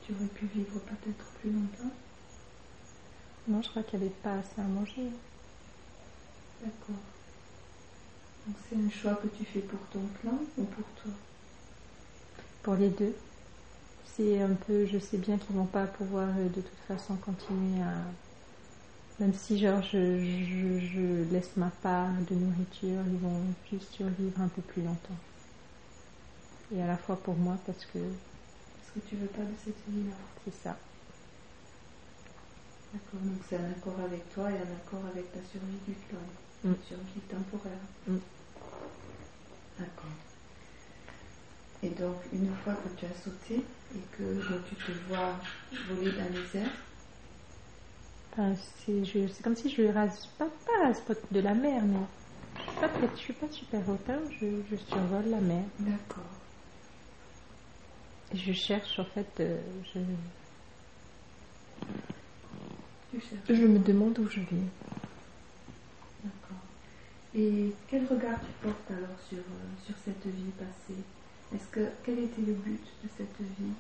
Tu 0.05 0.13
aurais 0.13 0.25
pu 0.27 0.45
vivre 0.45 0.79
peut-être 0.79 1.25
plus 1.39 1.51
longtemps? 1.51 1.91
Non, 3.47 3.61
je 3.61 3.69
crois 3.69 3.83
qu'il 3.83 3.99
n'y 3.99 4.05
avait 4.05 4.15
pas 4.15 4.33
assez 4.35 4.61
à 4.61 4.63
manger. 4.63 5.09
D'accord. 6.61 6.95
Donc 8.47 8.55
c'est 8.69 8.75
un 8.77 8.89
choix 8.89 9.15
que 9.15 9.27
tu 9.27 9.43
fais 9.43 9.59
pour 9.59 9.79
ton 9.91 10.01
clan 10.21 10.39
ou 10.57 10.63
pour 10.63 10.85
toi? 11.01 11.11
Pour 12.63 12.75
les 12.75 12.89
deux. 12.89 13.15
C'est 14.15 14.41
un 14.41 14.53
peu, 14.53 14.85
je 14.85 14.97
sais 14.97 15.17
bien 15.17 15.37
qu'ils 15.37 15.55
vont 15.55 15.65
pas 15.65 15.85
pouvoir 15.87 16.29
euh, 16.37 16.47
de 16.47 16.61
toute 16.61 16.79
façon 16.87 17.15
continuer 17.17 17.81
à. 17.81 18.24
Même 19.19 19.33
si 19.33 19.57
genre 19.59 19.81
je, 19.81 20.19
je, 20.19 20.79
je 20.79 21.33
laisse 21.33 21.55
ma 21.55 21.69
part 21.69 22.11
de 22.29 22.35
nourriture, 22.35 23.01
ils 23.07 23.19
vont 23.19 23.41
juste 23.71 23.91
survivre 23.93 24.41
un 24.41 24.47
peu 24.49 24.61
plus 24.61 24.81
longtemps. 24.83 25.17
Et 26.75 26.81
à 26.81 26.87
la 26.87 26.97
fois 26.97 27.15
pour 27.15 27.35
moi 27.35 27.57
parce 27.65 27.85
que 27.85 27.99
Parce 27.99 28.91
que 28.95 29.09
tu 29.09 29.15
veux 29.15 29.27
pas 29.27 29.43
de 29.43 29.55
cette 29.63 29.75
vie-là. 29.87 30.15
c'est 30.43 30.53
ça. 30.63 30.77
D'accord. 32.93 33.19
Donc 33.21 33.41
c'est 33.49 33.57
un 33.57 33.69
accord 33.71 33.99
avec 34.03 34.33
toi 34.33 34.49
et 34.51 34.55
un 34.55 34.75
accord 34.75 35.05
avec 35.11 35.31
ta 35.31 35.39
survie 35.51 35.79
du 35.87 35.93
clan. 36.09 36.19
Mm. 36.63 36.69
Une 36.69 36.83
survie 36.87 37.21
temporaire. 37.29 37.85
Mm. 38.07 38.17
D'accord. 39.79 40.11
Et 41.83 41.89
donc, 41.89 42.15
une 42.33 42.55
fois 42.63 42.73
que 42.73 42.89
tu 42.99 43.05
as 43.05 43.13
sauté 43.23 43.55
et 43.95 43.99
que 44.17 44.23
donc, 44.49 44.61
tu 44.69 44.75
te 44.75 44.91
vois 45.07 45.35
voler 45.89 46.11
dans 46.11 46.29
les 46.33 46.59
airs, 46.59 46.71
Enfin, 48.37 48.53
c'est, 48.55 49.03
je- 49.05 49.27
c'est 49.27 49.41
comme 49.43 49.55
si 49.55 49.69
je 49.69 49.83
rase 49.83 50.27
pas, 50.37 50.49
pas 50.49 50.87
rase 50.87 50.99
pas 51.01 51.13
de 51.31 51.39
la 51.39 51.53
mer, 51.53 51.81
mais 51.85 51.97
je 52.57 52.63
suis 52.63 52.79
pas, 52.79 52.89
très- 52.89 53.09
je 53.15 53.19
suis 53.21 53.33
pas 53.33 53.49
super 53.49 53.87
haute, 53.89 54.09
hein, 54.09 54.21
je, 54.39 54.61
je 54.69 54.75
survole 54.75 55.29
la 55.29 55.39
mer. 55.39 55.63
d'accord. 55.79 56.41
Et 58.31 58.37
je 58.37 58.53
cherche 58.53 58.99
en 58.99 59.05
fait, 59.05 59.39
euh, 59.39 59.59
je, 59.93 59.99
je 63.49 63.65
me 63.65 63.79
demande 63.79 64.19
où 64.19 64.27
je 64.29 64.39
vais. 64.41 64.69
D'accord. 66.23 66.65
Et 67.33 67.75
quel 67.87 68.05
regard 68.07 68.39
tu 68.45 68.51
portes 68.61 68.91
alors 68.91 69.19
sur, 69.29 69.39
euh, 69.39 69.77
sur 69.85 69.95
cette 70.03 70.25
vie 70.27 70.51
passée? 70.51 71.03
Est-ce 71.53 71.67
que 71.69 71.87
quel 72.03 72.19
était 72.19 72.41
le 72.41 72.53
but 72.53 72.83
de 73.03 73.09
cette 73.17 73.41
vie? 73.41 73.73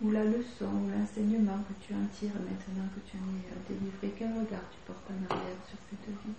Ou 0.00 0.10
la 0.10 0.24
leçon, 0.24 0.66
ou 0.66 0.90
l'enseignement 0.90 1.58
que 1.68 1.74
tu 1.84 1.92
en 1.92 2.06
tires 2.18 2.34
maintenant 2.34 2.88
que 2.94 3.00
tu 3.10 3.16
en 3.16 3.28
es 3.36 3.46
euh, 3.50 3.58
délivré, 3.68 4.14
quel 4.16 4.28
regard 4.28 4.62
tu 4.70 4.78
portes 4.86 5.10
en 5.10 5.34
arrière 5.34 5.58
sur 5.68 5.78
cette 5.90 6.08
vie? 6.08 6.34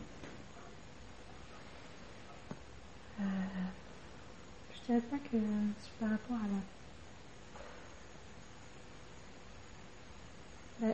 Euh, 3.20 3.24
Je 4.74 4.80
dirais 4.86 5.02
pas 5.02 5.18
que 5.18 5.38
par 6.00 6.10
rapport 6.10 6.38
à 6.38 6.48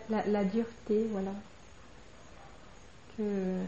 la, 0.10 0.26
la, 0.26 0.44
dureté, 0.44 1.06
voilà. 1.12 1.34
Que 3.16 3.62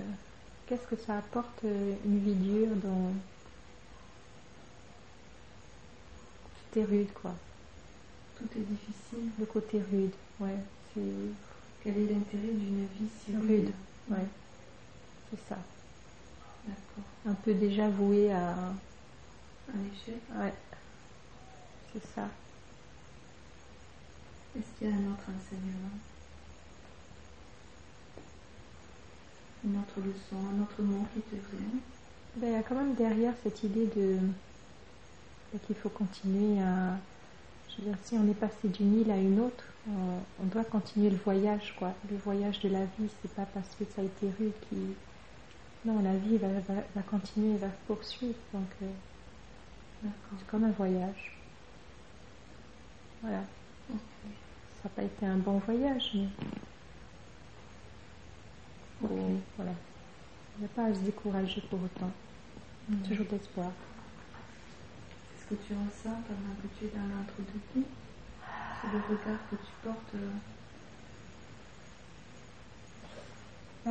qu'est-ce 0.66 0.88
que 0.88 0.96
ça 1.02 1.20
apporte 1.20 1.64
euh, 1.64 1.94
une 2.06 2.20
vie 2.20 2.34
dure 2.34 2.76
dans 2.84 3.14
c'était 6.70 6.84
rude 6.86 7.14
quoi. 7.14 7.34
Tout 8.38 8.48
est 8.58 8.62
difficile. 8.62 9.32
Le 9.40 9.46
côté 9.46 9.82
rude, 9.92 10.14
ouais. 10.40 10.58
C'est... 10.94 11.02
Quel 11.84 11.98
est 11.98 12.14
l'intérêt 12.14 12.54
d'une 12.54 12.86
vie 12.86 13.10
si 13.24 13.36
rude, 13.36 13.50
rude 13.50 13.72
Ouais, 14.10 14.26
c'est 15.30 15.50
ça. 15.50 15.58
D'accord. 16.66 17.04
Un 17.26 17.34
peu 17.34 17.54
déjà 17.54 17.90
voué 17.90 18.32
à. 18.32 18.54
Un 19.70 19.84
échec 19.94 20.22
Ouais, 20.36 20.54
c'est 21.94 22.06
ça. 22.16 22.30
Est-ce 24.58 24.80
qu'il 24.80 24.88
y 24.88 24.92
a 24.92 24.96
un 24.96 25.12
autre 25.12 25.24
enseignement? 25.30 25.92
Une 29.66 29.78
autre 29.78 30.00
leçon, 30.00 30.38
un 30.56 30.62
autre 30.62 30.82
mot 30.82 31.06
qui 31.14 31.22
te 31.22 31.36
vient? 31.36 31.80
Ben, 32.38 32.48
Il 32.48 32.54
y 32.54 32.56
a 32.56 32.64
quand 32.64 32.76
même 32.76 32.96
derrière 32.96 33.34
cette 33.44 33.64
idée 33.64 33.88
de 33.88 34.20
ben, 35.52 35.60
qu'il 35.66 35.76
faut 35.76 35.90
continuer 35.90 36.62
à 36.62 36.98
si 38.04 38.16
on 38.16 38.30
est 38.30 38.34
passé 38.34 38.68
d'une 38.68 39.02
île 39.02 39.12
à 39.12 39.18
une 39.18 39.40
autre, 39.40 39.64
on, 39.88 40.46
doit 40.46 40.64
continuer 40.66 41.10
le 41.10 41.18
voyage, 41.18 41.74
quoi. 41.78 41.94
Le 42.12 42.18
voyage 42.18 42.60
de 42.60 42.70
la 42.70 42.84
vie, 42.86 43.10
c'est 43.22 43.34
pas 43.34 43.46
parce 43.54 43.76
que 43.76 43.86
ça 43.86 44.02
a 44.02 44.06
été 44.06 44.28
rude 44.38 44.54
qui. 44.70 44.76
Non, 45.86 46.02
la 46.02 46.16
vie 46.18 46.38
va, 46.38 46.48
va, 46.68 47.02
continuer, 47.04 47.58
va 47.58 47.68
poursuivre. 47.88 48.36
Donc, 48.54 48.68
euh, 48.82 50.08
c'est 50.38 50.48
comme 50.48 50.66
un 50.66 50.72
voyage. 50.72 51.38
Voilà. 53.22 53.44
Ça 53.90 53.96
n'a 54.86 54.90
pas 54.90 55.04
été 55.04 55.26
un 55.26 55.38
bon 55.38 55.60
voyage, 55.60 56.12
mais. 56.16 56.28
voilà. 59.56 59.72
Il 60.58 60.62
n'y 60.62 60.66
a 60.66 60.70
pas 60.76 60.86
à 60.86 60.94
se 60.94 61.00
décourager 61.00 61.62
pour 61.70 61.80
autant. 61.82 62.12
Toujours 63.08 63.26
d'espoir 63.26 63.72
que 65.50 65.56
tu 65.56 65.74
ressens 65.74 66.22
pendant 66.28 66.56
que 66.62 66.68
tu 66.78 66.86
es 66.86 66.90
dans 66.90 67.08
C'est 68.82 68.92
le 68.92 69.00
regard 69.08 69.40
que 69.50 69.56
tu 69.56 69.72
portes 69.84 70.16
euh. 70.16 70.32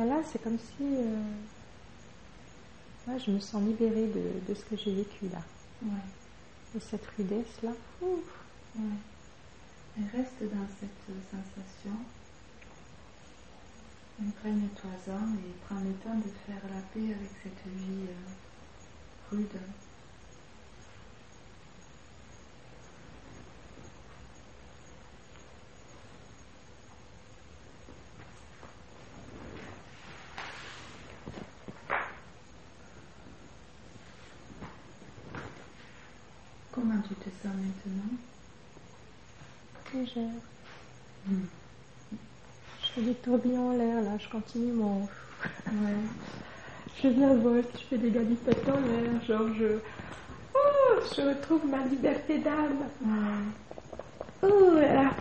là, 0.05 0.21
c'est 0.31 0.41
comme 0.41 0.59
si 0.59 0.83
euh, 0.83 1.23
je 3.17 3.31
me 3.31 3.39
sens 3.39 3.63
libérée 3.63 4.07
de, 4.47 4.53
ce 4.53 4.63
que 4.65 4.77
j'ai 4.77 4.93
vécu 4.93 5.29
là. 5.31 5.41
Ouais. 5.81 5.89
De 6.75 6.79
cette 6.79 7.05
rudesse 7.17 7.61
là. 7.63 7.71
Ouf. 8.01 8.45
Ouais. 8.75 8.99
Et 9.99 10.03
reste 10.15 10.43
dans 10.43 10.67
cette 10.79 11.07
sensation. 11.31 11.97
Imprègne-toi-en 14.21 15.33
et 15.33 15.53
prends 15.67 15.79
le 15.79 15.93
temps 16.03 16.17
de 16.17 16.31
faire 16.45 16.61
la 16.69 16.81
paix 16.93 17.13
avec 17.13 17.31
cette 17.43 17.65
vie 17.73 18.05
euh, 18.09 19.35
rude. 19.35 19.59
Je 40.15 41.31
fais 42.93 43.01
des 43.01 43.13
tourbillons 43.15 43.69
en 43.69 43.77
l'air, 43.77 44.01
là, 44.01 44.17
je 44.19 44.29
continue 44.29 44.71
mon. 44.71 45.01
Ouais. 45.01 45.09
Je 47.03 47.09
virevolte, 47.09 47.69
je 47.75 47.83
fais 47.83 47.97
des 47.99 48.09
gravitations 48.09 48.73
en 48.73 48.79
l'air, 48.79 49.23
genre 49.27 49.53
je. 49.55 49.77
Oh, 50.55 50.99
je 51.15 51.21
retrouve 51.21 51.67
ma 51.69 51.85
liberté 51.85 52.39
d'âme. 52.39 52.89
Oh 54.41 54.71
là 54.73 54.93
là. 54.93 55.11